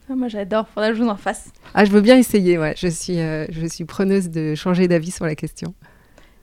Ah, 0.10 0.16
moi 0.16 0.30
j'adore, 0.30 0.70
faudra 0.70 0.89
que 0.89 0.95
je 0.95 1.03
vous 1.03 1.10
en 1.10 1.18
fasse. 1.18 1.51
Ah, 1.74 1.84
je 1.84 1.91
veux 1.91 1.99
bien 1.99 2.18
essayer, 2.18 2.58
ouais. 2.58 2.74
Je 2.78 2.88
suis, 2.88 3.20
euh, 3.20 3.45
je 3.49 3.66
suis 3.66 3.84
preneuse 3.84 4.30
de 4.30 4.55
changer 4.55 4.88
d'avis 4.88 5.12
sur 5.12 5.26
la 5.26 5.36
question. 5.36 5.74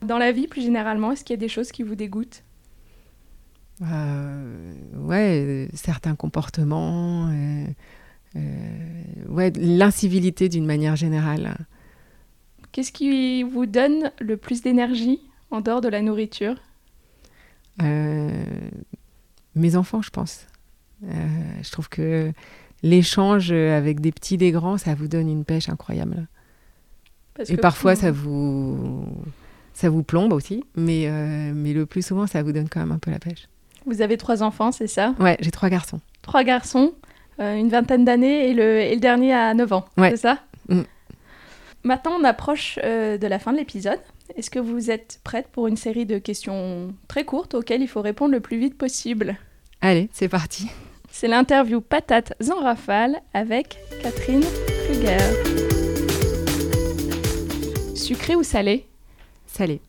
Dans 0.03 0.19
la 0.19 0.33
vie, 0.33 0.47
plus 0.47 0.61
généralement, 0.61 1.13
est-ce 1.13 1.25
qu'il 1.25 1.33
y 1.33 1.39
a 1.39 1.41
des 1.41 1.49
choses 1.49 1.73
qui 1.73 1.83
vous 1.83 1.95
dégoûtent? 1.95 2.43
Euh, 3.83 4.75
Ouais, 4.99 5.43
euh, 5.45 5.67
certains 5.73 6.15
comportements, 6.15 7.31
ouais, 8.35 9.53
l'incivilité 9.57 10.49
d'une 10.51 10.67
manière 10.67 10.97
générale. 10.97 11.57
Qu'est-ce 12.73 12.93
qui 12.93 13.43
vous 13.45 13.65
donne 13.67 14.11
le 14.21 14.37
plus 14.37 14.61
d'énergie 14.61 15.21
en 15.51 15.61
dehors 15.63 15.81
de 15.81 15.89
la 15.89 16.03
nourriture? 16.03 16.57
Mes 19.55 19.77
enfants, 19.77 20.03
je 20.03 20.11
pense. 20.11 20.47
je 21.03 21.71
trouve 21.71 21.89
que 21.89 22.33
l'échange 22.85 23.51
avec 23.51 24.01
des 24.01 24.13
petits, 24.13 24.37
des 24.37 24.53
grands, 24.53 24.79
ça 24.79 24.95
vous 24.95 25.09
donne 25.09 25.29
une 25.29 25.45
pêche 25.45 25.69
incroyable. 25.69 26.29
et 27.49 27.57
parfois, 27.57 27.97
ça 27.97 28.13
vous, 28.13 29.07
ça 29.73 29.91
vous 29.91 30.05
plombe 30.05 30.33
aussi, 30.33 30.63
mais, 30.77 31.09
euh, 31.09 31.53
mais 31.55 31.73
le 31.73 31.87
plus 31.87 32.07
souvent, 32.07 32.27
ça 32.27 32.43
vous 32.43 32.53
donne 32.53 32.69
quand 32.69 32.81
même 32.81 32.93
un 32.93 32.99
peu 32.99 33.11
la 33.11 33.19
pêche. 33.19 33.49
Vous 33.87 34.03
avez 34.03 34.17
trois 34.17 34.43
enfants, 34.43 34.71
c'est 34.71 34.87
ça? 34.87 35.15
Ouais, 35.19 35.37
j'ai 35.41 35.51
trois 35.51 35.69
garçons. 35.69 36.01
Trois 36.23 36.45
garçons, 36.45 36.93
euh, 37.41 37.57
une 37.57 37.69
vingtaine 37.69 38.05
d'années 38.05 38.49
et 38.49 38.55
le, 38.55 38.81
et 38.81 38.95
le 38.95 39.01
dernier 39.01 39.35
à 39.35 39.53
9 39.53 39.73
ans, 39.73 39.85
c'est 39.99 40.17
ça? 40.17 40.39
Mm. 40.69 40.83
Maintenant, 41.83 42.13
on 42.19 42.25
approche 42.25 42.79
euh, 42.83 43.19
de 43.19 43.27
la 43.27 43.39
fin 43.39 43.53
de 43.53 43.59
l'épisode. 43.59 43.99
Est-ce 44.37 44.49
que 44.49 44.59
vous 44.59 44.91
êtes 44.91 45.21
prête 45.23 45.49
pour 45.49 45.67
une 45.67 45.77
série 45.77 46.07
de 46.07 46.17
questions 46.19 46.95
très 47.09 47.25
courtes 47.25 47.55
auxquelles 47.55 47.83
il 47.83 47.89
faut 47.89 48.01
répondre 48.01 48.33
le 48.33 48.41
plus 48.41 48.59
vite 48.59 48.79
possible? 48.79 49.37
Allez, 49.83 50.09
c'est 50.13 50.29
parti. 50.29 50.69
C'est 51.17 51.29
l'interview 51.29 51.81
Patate 51.81 52.35
en 52.51 52.61
rafale 52.61 53.21
avec 53.35 53.79
Catherine 54.03 54.43
Kruger. 54.85 55.17
Sucré 57.95 58.35
ou 58.35 58.43
salé? 58.43 58.89
Salé. 59.47 59.81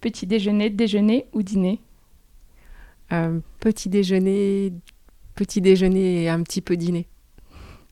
Petit 0.00 0.26
déjeuner, 0.26 0.70
déjeuner 0.70 1.26
ou 1.34 1.42
dîner? 1.42 1.82
Euh, 3.12 3.40
Petit 3.60 3.90
déjeuner, 3.90 4.72
petit 5.34 5.60
déjeuner 5.60 6.22
et 6.22 6.28
un 6.30 6.42
petit 6.42 6.62
peu 6.62 6.78
dîner. 6.78 7.08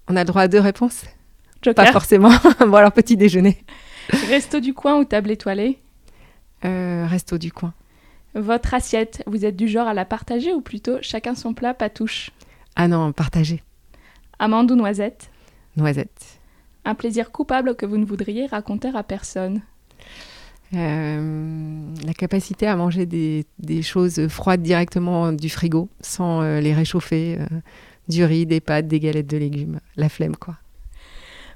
On 0.08 0.16
a 0.16 0.20
le 0.20 0.26
droit 0.26 0.40
à 0.40 0.48
deux 0.48 0.58
réponses? 0.58 1.04
Joker. 1.60 1.84
Pas 1.84 1.92
forcément. 1.92 2.30
bon 2.60 2.74
alors 2.74 2.92
petit 2.92 3.18
déjeuner. 3.18 3.58
Resto 4.30 4.60
du 4.60 4.72
coin 4.72 4.98
ou 4.98 5.04
table 5.04 5.30
étoilée? 5.30 5.78
Euh, 6.64 7.06
Resto 7.06 7.36
du 7.36 7.52
coin. 7.52 7.74
Votre 8.34 8.72
assiette, 8.72 9.22
vous 9.26 9.44
êtes 9.44 9.56
du 9.56 9.68
genre 9.68 9.88
à 9.88 9.92
la 9.92 10.06
partager 10.06 10.54
ou 10.54 10.62
plutôt 10.62 10.96
chacun 11.02 11.34
son 11.34 11.52
plat, 11.52 11.74
pas 11.74 11.90
touche? 11.90 12.30
Ah 12.76 12.88
non, 12.88 13.12
partagez. 13.12 13.62
Amande 14.38 14.70
ou 14.70 14.76
noisette 14.76 15.30
Noisette. 15.76 16.40
Un 16.84 16.94
plaisir 16.94 17.30
coupable 17.30 17.76
que 17.76 17.86
vous 17.86 17.96
ne 17.96 18.04
voudriez 18.04 18.46
raconter 18.46 18.90
à 18.94 19.02
personne 19.02 19.62
euh, 20.74 21.94
La 22.04 22.14
capacité 22.14 22.66
à 22.66 22.76
manger 22.76 23.06
des, 23.06 23.82
choses 23.82 24.26
froides 24.28 24.62
directement 24.62 25.32
du 25.32 25.48
frigo, 25.48 25.88
sans 26.00 26.42
euh, 26.42 26.60
les 26.60 26.74
réchauffer. 26.74 27.38
Euh, 27.38 27.46
du 28.08 28.24
riz, 28.24 28.46
des 28.46 28.60
pâtes, 28.60 28.88
des 28.88 28.98
galettes 28.98 29.28
de 29.28 29.36
légumes. 29.36 29.78
La 29.96 30.08
flemme, 30.08 30.34
quoi. 30.34 30.56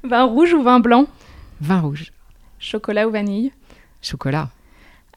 Vin 0.04 0.24
rouge 0.24 0.54
ou 0.54 0.62
vin 0.62 0.78
blanc 0.78 1.06
Vin 1.60 1.80
rouge. 1.80 2.12
Chocolat 2.60 3.08
ou 3.08 3.10
vanille 3.10 3.52
Chocolat. 4.00 4.48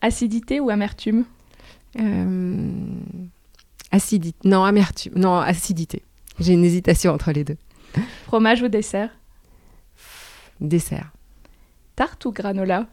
Acidité 0.01 0.59
ou 0.59 0.71
amertume 0.71 1.25
Acidité. 3.91 4.37
Non, 4.47 4.63
amertume. 4.63 5.13
Non, 5.15 5.37
acidité. 5.37 6.03
J'ai 6.39 6.53
une 6.53 6.63
hésitation 6.63 7.13
entre 7.13 7.31
les 7.31 7.43
deux. 7.43 7.57
Fromage 8.25 8.61
ou 8.61 8.67
dessert? 8.67 9.09
Dessert. 10.61 11.11
Tarte 11.95 12.23
ou 12.25 12.31
granola? 12.31 12.85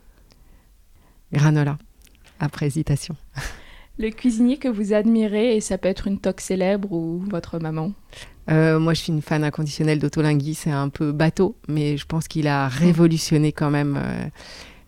Granola. 1.32 1.78
Après 2.40 2.66
hésitation. 2.66 3.16
Le 3.98 4.10
cuisinier 4.10 4.58
que 4.58 4.68
vous 4.68 4.92
admirez, 4.92 5.56
et 5.56 5.60
ça 5.60 5.78
peut 5.78 5.88
être 5.88 6.06
une 6.06 6.18
toque 6.18 6.40
célèbre 6.40 6.92
ou 6.92 7.20
votre 7.30 7.58
maman? 7.58 7.92
Euh, 8.50 8.78
Moi, 8.78 8.92
je 8.94 9.00
suis 9.02 9.12
une 9.12 9.22
fan 9.22 9.42
inconditionnelle 9.42 9.98
d'Otolingui. 9.98 10.54
C'est 10.54 10.70
un 10.70 10.88
peu 10.88 11.12
bateau, 11.12 11.56
mais 11.68 11.96
je 11.96 12.04
pense 12.06 12.28
qu'il 12.28 12.46
a 12.46 12.68
révolutionné 12.68 13.52
quand 13.52 13.70
même 13.70 13.98
euh, 14.02 14.28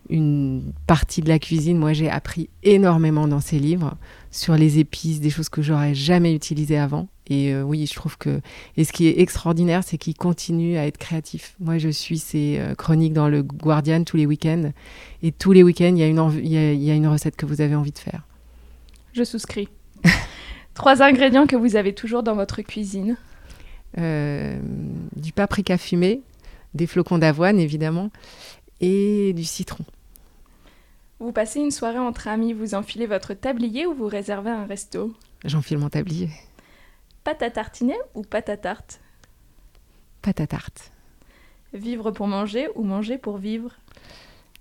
une 0.09 0.73
partie 0.87 1.21
de 1.21 1.29
la 1.29 1.39
cuisine. 1.39 1.77
Moi, 1.77 1.93
j'ai 1.93 2.09
appris 2.09 2.49
énormément 2.63 3.27
dans 3.27 3.39
ses 3.39 3.59
livres 3.59 3.95
sur 4.31 4.55
les 4.55 4.79
épices, 4.79 5.19
des 5.19 5.29
choses 5.29 5.49
que 5.49 5.61
j'aurais 5.61 5.93
jamais 5.93 6.33
utilisées 6.33 6.77
avant. 6.77 7.07
Et 7.27 7.53
euh, 7.53 7.61
oui, 7.61 7.85
je 7.85 7.93
trouve 7.93 8.17
que. 8.17 8.41
Et 8.75 8.83
ce 8.83 8.91
qui 8.91 9.07
est 9.07 9.19
extraordinaire, 9.19 9.83
c'est 9.83 9.97
qu'il 9.97 10.15
continue 10.15 10.77
à 10.77 10.87
être 10.87 10.97
créatif. 10.97 11.55
Moi, 11.59 11.77
je 11.77 11.89
suis 11.89 12.17
ses 12.17 12.57
euh, 12.59 12.73
chroniques 12.73 13.13
dans 13.13 13.29
le 13.29 13.43
Guardian 13.43 14.03
tous 14.03 14.17
les 14.17 14.25
week-ends. 14.25 14.71
Et 15.21 15.31
tous 15.31 15.51
les 15.51 15.61
week-ends, 15.61 15.95
il 15.95 15.99
y, 15.99 16.57
a 16.57 16.73
y, 16.73 16.91
a, 16.91 16.95
une 16.95 17.07
recette 17.07 17.35
que 17.35 17.45
vous 17.45 17.61
avez 17.61 17.75
envie 17.75 17.91
de 17.91 17.99
faire. 17.99 18.23
Je 19.13 19.23
souscris. 19.23 19.69
Trois 20.73 21.03
ingrédients 21.03 21.45
que 21.45 21.55
vous 21.55 21.75
avez 21.75 21.93
toujours 21.93 22.23
dans 22.23 22.35
votre 22.35 22.61
cuisine 22.61 23.17
euh, 23.97 24.59
Du 25.15 25.31
paprika 25.31 25.77
fumé, 25.77 26.21
des 26.73 26.87
flocons 26.87 27.19
d'avoine, 27.19 27.59
évidemment, 27.59 28.09
et 28.81 29.33
du 29.33 29.43
citron. 29.43 29.83
Vous 31.19 31.31
passez 31.33 31.59
une 31.59 31.71
soirée 31.71 31.99
entre 31.99 32.27
amis, 32.27 32.53
vous 32.53 32.75
enfilez 32.75 33.05
votre 33.05 33.33
tablier 33.33 33.85
ou 33.85 33.93
vous 33.93 34.07
réservez 34.07 34.49
un 34.51 34.65
resto? 34.65 35.13
J'enfile 35.43 35.77
mon 35.77 35.89
tablier. 35.89 36.29
Pâte 37.23 37.41
à 37.41 37.49
tartiner 37.51 37.97
ou 38.15 38.21
pâte 38.21 38.49
à 38.49 38.55
tarte? 38.57 39.01
Pâte 40.21 40.39
à 40.39 40.47
tarte. 40.47 40.91
Vivre 41.73 42.11
pour 42.11 42.27
manger 42.27 42.69
ou 42.75 42.83
manger 42.83 43.17
pour 43.17 43.37
vivre? 43.37 43.71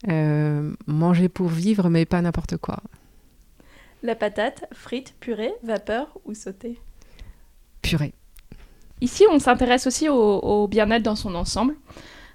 Euh, 0.09 0.73
Manger 0.87 1.29
pour 1.29 1.49
vivre, 1.49 1.89
mais 1.89 2.05
pas 2.05 2.21
n'importe 2.21 2.57
quoi. 2.57 2.81
La 4.03 4.15
patate, 4.15 4.65
frite, 4.73 5.15
purée, 5.21 5.53
vapeur 5.63 6.19
ou 6.25 6.35
sautée? 6.35 6.79
Purée. 7.83 8.15
Ici, 9.01 9.25
on 9.31 9.39
s'intéresse 9.39 9.87
aussi 9.87 10.09
au 10.09 10.67
bien-être 10.69 11.03
dans 11.05 11.17
son 11.17 11.35
ensemble. 11.37 11.77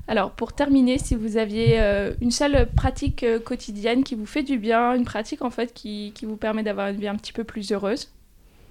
Alors, 0.07 0.31
pour 0.31 0.51
terminer, 0.51 0.97
si 0.97 1.15
vous 1.15 1.37
aviez 1.37 1.79
euh, 1.79 2.13
une 2.19 2.31
seule 2.31 2.67
pratique 2.75 3.23
euh, 3.23 3.39
quotidienne 3.39 4.03
qui 4.03 4.15
vous 4.15 4.25
fait 4.25 4.43
du 4.43 4.57
bien, 4.57 4.93
une 4.95 5.05
pratique 5.05 5.41
en 5.41 5.49
fait 5.49 5.73
qui, 5.73 6.13
vous 6.23 6.35
permet 6.35 6.63
d'avoir 6.63 6.89
une 6.89 6.97
vie 6.97 7.07
un 7.07 7.15
petit 7.15 7.31
peu 7.31 7.45
plus 7.45 7.71
heureuse, 7.71 8.11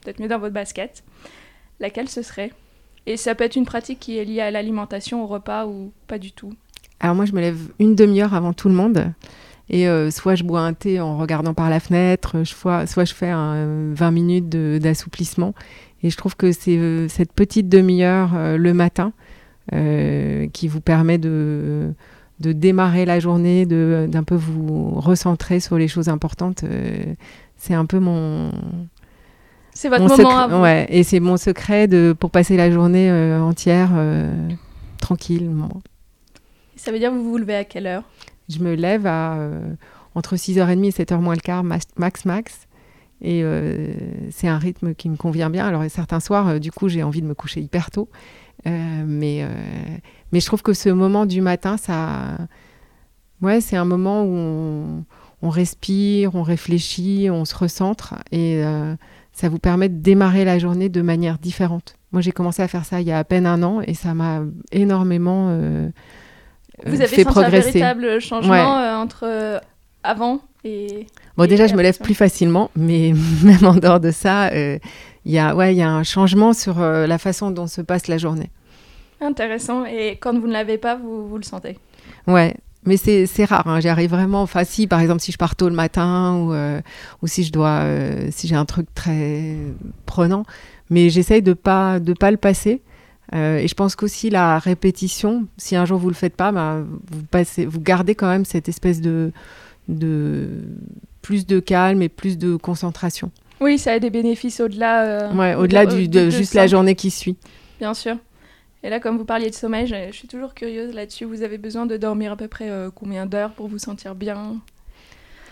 d'être 0.04 0.20
mieux 0.20 0.28
dans 0.28 0.38
votre 0.38 0.52
basket, 0.52 1.02
laquelle 1.80 2.08
ce 2.08 2.22
serait? 2.22 2.52
Et 3.06 3.16
ça 3.16 3.34
peut 3.34 3.44
être 3.44 3.56
une 3.56 3.64
pratique 3.64 3.98
qui 3.98 4.18
est 4.18 4.24
liée 4.24 4.42
à 4.42 4.50
l'alimentation, 4.50 5.24
au 5.24 5.26
repas 5.26 5.66
ou 5.66 5.92
pas 6.06 6.18
du 6.18 6.32
tout? 6.32 6.52
Alors 7.00 7.16
moi, 7.16 7.24
je 7.24 7.32
me 7.32 7.40
lève 7.40 7.58
une 7.78 7.96
demi-heure 7.96 8.34
avant 8.34 8.52
tout 8.52 8.68
le 8.68 8.74
monde. 8.74 9.12
Et 9.70 9.88
euh, 9.88 10.10
soit 10.10 10.34
je 10.34 10.44
bois 10.44 10.60
un 10.60 10.74
thé 10.74 11.00
en 11.00 11.16
regardant 11.16 11.54
par 11.54 11.70
la 11.70 11.80
fenêtre, 11.80 12.44
soit, 12.44 12.84
je 12.84 13.14
fais 13.14 13.30
un 13.30 13.94
20 13.94 14.10
minutes 14.10 14.48
d'assouplissement. 14.50 15.54
Et 16.02 16.10
je 16.10 16.16
trouve 16.16 16.36
que 16.36 16.52
c'est 16.52 17.08
cette 17.08 17.32
petite 17.32 17.68
demi-heure 17.68 18.58
le 18.58 18.74
matin 18.74 19.12
qui 19.70 20.68
vous 20.68 20.80
permet 20.80 21.18
de, 21.18 21.94
de 22.42 22.52
démarrer 22.52 23.04
la 23.04 23.20
journée, 23.20 23.64
d'un 23.64 24.24
peu 24.24 24.34
vous 24.34 24.90
recentrer 24.96 25.60
sur 25.60 25.78
les 25.78 25.88
choses 25.88 26.08
importantes. 26.08 26.64
Euh, 26.64 27.14
c'est 27.56 27.74
un 27.74 27.86
peu 27.86 28.00
mon. 28.00 28.50
C'est 29.72 29.88
votre 29.88 30.06
moment 30.06 30.38
à 30.38 30.48
vous. 30.48 30.60
Ouais, 30.60 30.86
et 30.90 31.02
c'est 31.02 31.20
mon 31.20 31.36
secret 31.38 31.86
de, 31.86 32.14
pour 32.18 32.30
passer 32.30 32.56
la 32.56 32.70
journée 32.70 33.10
euh, 33.10 33.40
entière 33.40 33.90
tranquillement. 35.00 35.80
Ça 36.76 36.92
veut 36.92 36.98
dire 36.98 37.10
que 37.10 37.16
vous 37.16 37.30
vous 37.30 37.38
levez 37.38 37.56
à 37.56 37.64
quelle 37.64 37.86
heure? 37.86 38.02
Je 38.48 38.58
me 38.58 38.74
lève 38.74 39.06
à 39.06 39.38
entre 40.14 40.36
6h30 40.36 40.84
et 40.84 40.90
7h 40.90 41.18
moins 41.20 41.34
le 41.34 41.40
quart, 41.40 41.64
max 41.64 41.86
max. 42.24 42.66
Et 43.22 43.44
c'est 44.30 44.48
un 44.48 44.58
rythme 44.58 44.94
qui 44.94 45.08
me 45.08 45.16
convient 45.16 45.48
bien. 45.48 45.64
Alors 45.64 45.84
certains 45.88 46.20
soirs, 46.20 46.58
du 46.58 46.72
coup, 46.72 46.88
j'ai 46.88 47.04
envie 47.04 47.22
de 47.22 47.26
me 47.26 47.34
coucher 47.34 47.60
hyper 47.60 47.90
tôt. 47.90 48.08
Euh, 48.66 49.04
mais, 49.06 49.42
euh, 49.42 49.48
mais 50.32 50.40
je 50.40 50.46
trouve 50.46 50.62
que 50.62 50.72
ce 50.72 50.88
moment 50.88 51.26
du 51.26 51.40
matin, 51.40 51.76
ça, 51.76 52.36
ouais, 53.40 53.60
c'est 53.60 53.76
un 53.76 53.84
moment 53.84 54.24
où 54.24 55.04
on, 55.42 55.48
respire, 55.48 56.34
on 56.34 56.42
réfléchit, 56.42 57.28
on 57.30 57.44
se 57.44 57.54
recentre 57.54 58.14
et 58.30 58.62
euh, 58.62 58.94
ça 59.32 59.48
vous 59.48 59.58
permet 59.58 59.88
de 59.88 59.98
démarrer 59.98 60.44
la 60.44 60.58
journée 60.58 60.88
de 60.88 61.02
manière 61.02 61.38
différente. 61.38 61.96
Moi, 62.12 62.20
j'ai 62.20 62.32
commencé 62.32 62.62
à 62.62 62.68
faire 62.68 62.84
ça 62.84 63.00
il 63.00 63.06
y 63.06 63.12
a 63.12 63.18
à 63.18 63.24
peine 63.24 63.46
un 63.46 63.62
an 63.62 63.80
et 63.80 63.94
ça 63.94 64.14
m'a 64.14 64.42
énormément 64.70 65.46
vous 66.84 67.00
avez 67.00 67.06
fait 67.06 67.22
senti 67.22 67.34
progresser. 67.34 67.68
un 67.82 67.94
véritable 67.94 68.20
changement 68.20 69.00
entre 69.00 69.60
avant? 70.02 70.40
Et. 70.64 71.06
Bon, 71.36 71.46
déjà, 71.46 71.66
je 71.66 71.74
me 71.74 71.82
lève 71.82 71.98
plus 71.98 72.14
facilement, 72.14 72.70
mais 72.76 73.12
même 73.42 73.64
en 73.64 73.74
dehors 73.74 74.00
de 74.00 74.10
ça, 74.10 74.50
il 75.24 75.32
y 75.32 75.38
a, 75.38 75.54
ouais, 75.54 75.74
y 75.74 75.82
a 75.82 75.90
un 75.90 76.02
changement 76.02 76.52
sur 76.52 76.80
euh, 76.80 77.06
la 77.06 77.18
façon 77.18 77.50
dont 77.50 77.66
se 77.66 77.80
passe 77.80 78.08
la 78.08 78.18
journée. 78.18 78.50
Intéressant. 79.20 79.84
Et 79.84 80.18
quand 80.20 80.38
vous 80.38 80.48
ne 80.48 80.52
l'avez 80.52 80.78
pas, 80.78 80.96
vous, 80.96 81.28
vous 81.28 81.36
le 81.36 81.44
sentez? 81.44 81.78
Ouais. 82.26 82.56
Mais 82.84 82.96
c'est 82.96 83.44
rare, 83.44 83.68
hein. 83.68 83.78
j'y 83.78 83.88
arrive 83.88 84.10
vraiment. 84.10 84.42
Enfin, 84.42 84.64
si 84.64 84.88
par 84.88 84.98
exemple, 84.98 85.20
si 85.20 85.30
je 85.30 85.38
pars 85.38 85.54
tôt 85.54 85.68
le 85.68 85.74
matin 85.76 86.34
ou, 86.34 86.52
euh, 86.52 86.80
ou 87.22 87.28
si 87.28 87.44
je 87.44 87.52
dois, 87.52 87.82
euh, 87.82 88.26
si 88.32 88.48
j'ai 88.48 88.56
un 88.56 88.64
truc 88.64 88.92
très 88.92 89.54
prenant, 90.04 90.42
mais 90.90 91.08
j'essaye 91.08 91.42
de 91.42 91.52
pas 91.52 92.00
de 92.00 92.12
pas 92.12 92.30
le 92.30 92.36
passer 92.36 92.82
Euh, 93.34 93.58
et 93.58 93.68
je 93.68 93.74
pense 93.74 93.96
qu'aussi 93.96 94.28
la 94.30 94.58
répétition, 94.58 95.46
si 95.56 95.74
un 95.74 95.86
jour 95.86 95.98
vous 95.98 96.08
le 96.08 96.14
faites 96.14 96.36
pas, 96.36 96.52
bah, 96.52 96.82
vous, 97.10 97.22
passez, 97.30 97.64
vous 97.64 97.80
gardez 97.80 98.14
quand 98.14 98.28
même 98.28 98.44
cette 98.44 98.68
espèce 98.68 99.00
de, 99.00 99.32
de 99.88 100.48
plus 101.22 101.46
de 101.46 101.60
calme 101.60 102.02
et 102.02 102.08
plus 102.08 102.38
de 102.38 102.56
concentration. 102.56 103.30
Oui, 103.60 103.78
ça 103.78 103.92
a 103.92 103.98
des 103.98 104.10
bénéfices 104.10 104.60
au-delà. 104.60 105.04
Euh, 105.04 105.34
ouais, 105.34 105.54
au-delà 105.54 105.86
de, 105.86 106.30
juste 106.30 106.54
la 106.54 106.66
journée 106.66 106.94
qui 106.94 107.10
suit. 107.10 107.36
Bien 107.78 107.94
sûr. 107.94 108.16
Et 108.82 108.90
là, 108.90 108.98
comme 108.98 109.16
vous 109.16 109.24
parliez 109.24 109.48
de 109.48 109.54
sommeil, 109.54 109.86
je, 109.86 110.12
suis 110.12 110.26
toujours 110.26 110.54
curieuse 110.54 110.92
là-dessus. 110.92 111.24
Vous 111.24 111.42
avez 111.42 111.58
besoin 111.58 111.86
de 111.86 111.96
dormir 111.96 112.32
à 112.32 112.36
peu 112.36 112.48
près 112.48 112.68
euh, 112.68 112.90
combien 112.92 113.26
d'heures 113.26 113.52
pour 113.52 113.68
vous 113.68 113.78
sentir 113.78 114.16
bien? 114.16 114.56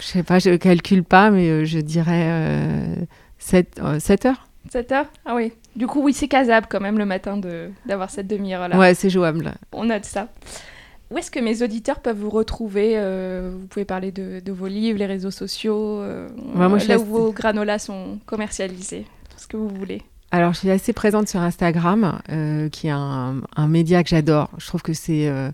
Je 0.01 0.07
sais 0.07 0.23
pas, 0.25 0.41
je 0.41 0.57
calcule 0.57 1.05
pas, 1.05 1.31
mais 1.31 1.65
je 1.67 1.79
dirais 1.79 3.07
7, 3.39 3.81
7 4.01 4.27
heures. 4.27 4.49
7 4.71 4.93
heures? 4.93 5.07
Ah 5.25 5.35
oui. 5.35 5.53
Du 5.77 5.87
coup, 5.87 6.03
oui, 6.03 6.13
c'est 6.13 6.29
casable 6.29 6.67
quand 6.69 6.81
même 6.81 6.99
le 6.99 7.07
matin 7.07 7.41
d'avoir 7.87 8.11
cette 8.11 8.27
demi-heure-là. 8.27 8.77
Ouais, 8.77 8.95
c'est 8.95 9.11
jouable. 9.11 9.53
On 9.73 9.85
note 9.85 10.05
ça. 10.05 10.29
Où 11.11 11.19
est-ce 11.19 11.31
que 11.31 11.41
mes 11.41 11.63
auditeurs 11.63 12.01
peuvent 12.01 12.19
vous 12.19 12.31
retrouver 12.31 12.93
euh, 12.95 13.51
Vous 13.59 13.67
pouvez 13.67 13.85
parler 13.85 14.13
de, 14.13 14.53
vos 14.53 14.69
livres, 14.69 14.99
les 14.99 15.07
réseaux 15.07 15.31
sociaux, 15.31 16.01
euh, 16.01 16.29
là 16.57 16.99
où 16.99 17.05
vos 17.05 17.33
granolas 17.33 17.81
sont 17.81 18.19
commercialisés, 18.27 19.07
ce 19.37 19.47
que 19.47 19.57
vous 19.57 19.69
voulez. 19.69 20.03
Alors, 20.33 20.53
je 20.53 20.61
suis 20.61 20.71
assez 20.71 20.93
présente 20.93 21.27
sur 21.27 21.41
Instagram, 21.41 22.21
euh, 22.31 22.69
qui 22.69 22.87
est 22.87 22.91
un, 22.91 23.43
média 23.67 24.05
que 24.05 24.11
j'adore. 24.11 24.49
Je 24.59 24.67
trouve 24.69 24.81
que 24.81 24.93
c'est 24.93 25.27
euh, 25.27 25.51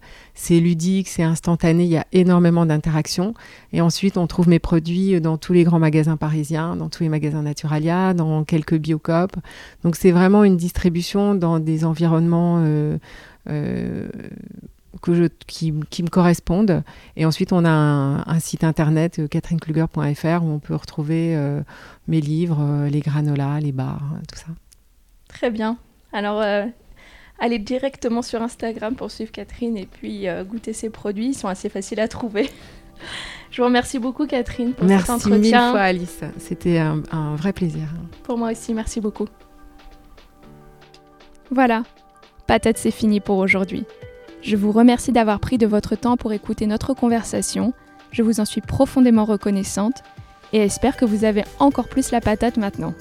ludique, 0.50 1.08
c'est 1.08 1.22
instantané, 1.22 1.84
il 1.84 1.90
y 1.90 1.96
a 1.96 2.06
énormément 2.12 2.66
d'interactions. 2.66 3.32
Et 3.72 3.80
ensuite, 3.80 4.18
on 4.18 4.26
trouve 4.26 4.50
mes 4.50 4.58
produits 4.58 5.18
dans 5.22 5.38
tous 5.38 5.54
les 5.54 5.64
grands 5.64 5.78
magasins 5.78 6.18
parisiens, 6.18 6.76
dans 6.76 6.90
tous 6.90 7.04
les 7.04 7.08
magasins 7.08 7.40
Naturalia, 7.40 8.12
dans 8.12 8.44
quelques 8.44 8.76
Biocop. 8.76 9.36
Donc, 9.82 9.96
c'est 9.96 10.10
vraiment 10.10 10.44
une 10.44 10.58
distribution 10.58 11.34
dans 11.34 11.58
des 11.58 11.86
environnements 11.86 12.62
euh, 12.62 12.98
que 15.02 15.14
je, 15.14 15.24
qui, 15.46 15.74
qui, 15.90 16.02
me 16.02 16.08
correspondent. 16.08 16.82
Et 17.16 17.26
ensuite, 17.26 17.52
on 17.52 17.64
a 17.64 17.70
un, 17.70 18.40
site 18.40 18.64
internet, 18.64 19.28
catherinekluger.fr, 19.28 20.44
où 20.44 20.48
on 20.48 20.58
peut 20.58 20.74
retrouver 20.74 21.36
mes 22.08 22.20
livres, 22.20 22.86
les 22.90 23.00
granolas, 23.00 23.60
les 23.60 23.72
bars, 23.72 24.02
tout 24.28 24.38
ça. 24.38 24.46
Très 25.28 25.50
bien. 25.50 25.76
Alors, 26.12 26.40
euh, 26.40 26.64
allez 27.38 27.58
directement 27.58 28.22
sur 28.22 28.40
Instagram 28.42 28.94
pour 28.94 29.10
suivre 29.10 29.30
Catherine 29.30 29.76
et 29.76 29.86
puis 29.86 30.28
euh, 30.28 30.44
goûter 30.44 30.72
ses 30.72 30.90
produits. 30.90 31.28
Ils 31.28 31.34
sont 31.34 31.48
assez 31.48 31.68
faciles 31.68 32.00
à 32.00 32.08
trouver. 32.08 32.48
Je 33.50 33.60
vous 33.60 33.66
remercie 33.66 33.98
beaucoup, 33.98 34.26
Catherine, 34.26 34.72
pour 34.72 34.86
merci 34.86 35.02
cet 35.04 35.10
entretien. 35.10 35.38
Merci 35.38 35.52
mille 35.52 35.70
fois, 35.70 35.80
Alice. 35.80 36.20
C'était 36.38 36.78
un, 36.78 37.02
un 37.12 37.36
vrai 37.36 37.52
plaisir. 37.52 37.88
Pour 38.22 38.38
moi 38.38 38.52
aussi, 38.52 38.72
merci 38.74 39.00
beaucoup. 39.00 39.26
Voilà, 41.50 41.84
patate, 42.46 42.78
c'est 42.78 42.90
fini 42.90 43.20
pour 43.20 43.36
aujourd'hui. 43.36 43.84
Je 44.42 44.56
vous 44.56 44.72
remercie 44.72 45.12
d'avoir 45.12 45.40
pris 45.40 45.58
de 45.58 45.66
votre 45.66 45.96
temps 45.96 46.16
pour 46.16 46.32
écouter 46.32 46.66
notre 46.66 46.94
conversation. 46.94 47.72
Je 48.10 48.22
vous 48.22 48.40
en 48.40 48.44
suis 48.44 48.60
profondément 48.60 49.24
reconnaissante 49.24 50.02
et 50.52 50.58
espère 50.58 50.96
que 50.96 51.04
vous 51.04 51.24
avez 51.24 51.44
encore 51.58 51.88
plus 51.88 52.10
la 52.10 52.20
patate 52.20 52.56
maintenant. 52.56 52.94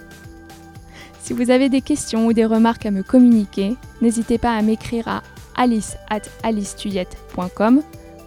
Si 1.22 1.34
vous 1.34 1.50
avez 1.50 1.70
des 1.70 1.82
questions 1.82 2.28
ou 2.28 2.34
des 2.34 2.46
remarques 2.46 2.86
à 2.86 2.92
me 2.92 3.04
communiquer, 3.04 3.76
n'hésitez 4.02 4.38
pas 4.38 4.56
à 4.56 4.62
m'écrire 4.62 5.08
à 5.08 5.24
alice 5.56 5.98
at 6.10 6.22
alicetuyette.com 6.44 7.82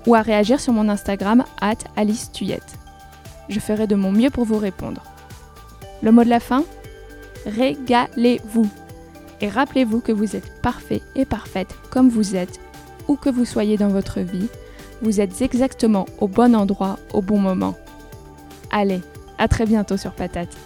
ou 0.07 0.15
à 0.15 0.23
réagir 0.23 0.61
sur 0.61 0.73
mon 0.73 0.89
Instagram 0.89 1.45
at 1.61 1.79
alicetuyette. 1.97 2.79
Je 3.49 3.61
ferai 3.61 3.87
de 3.87 3.95
mon 3.95 4.13
mieux 4.13 4.31
pour 4.31 4.45
vous 4.45 4.59
répondre. 4.59 5.03
Le 6.03 6.13
mot 6.13 6.25
de 6.25 6.29
la 6.29 6.41
fin? 6.41 6.65
Régalez-vous 7.47 8.69
Et 9.41 9.49
rappelez-vous 9.49 10.01
que 10.01 10.13
vous 10.13 10.37
êtes 10.37 10.61
parfait 10.61 11.03
et 11.15 11.25
parfaite 11.25 11.75
comme 11.91 12.09
vous 12.09 12.37
êtes, 12.37 12.61
où 13.09 13.17
que 13.17 13.29
vous 13.31 13.45
soyez 13.45 13.77
dans 13.77 13.89
votre 13.89 14.21
vie, 14.21 14.49
vous 15.03 15.21
êtes 15.21 15.43
exactement 15.43 16.07
au 16.21 16.29
bon 16.29 16.55
endroit 16.55 16.99
au 17.13 17.23
bon 17.23 17.39
moment. 17.39 17.77
Allez, 18.71 19.01
à 19.39 19.49
très 19.49 19.67
bientôt 19.67 19.97
sur 19.97 20.13
Patate. 20.13 20.57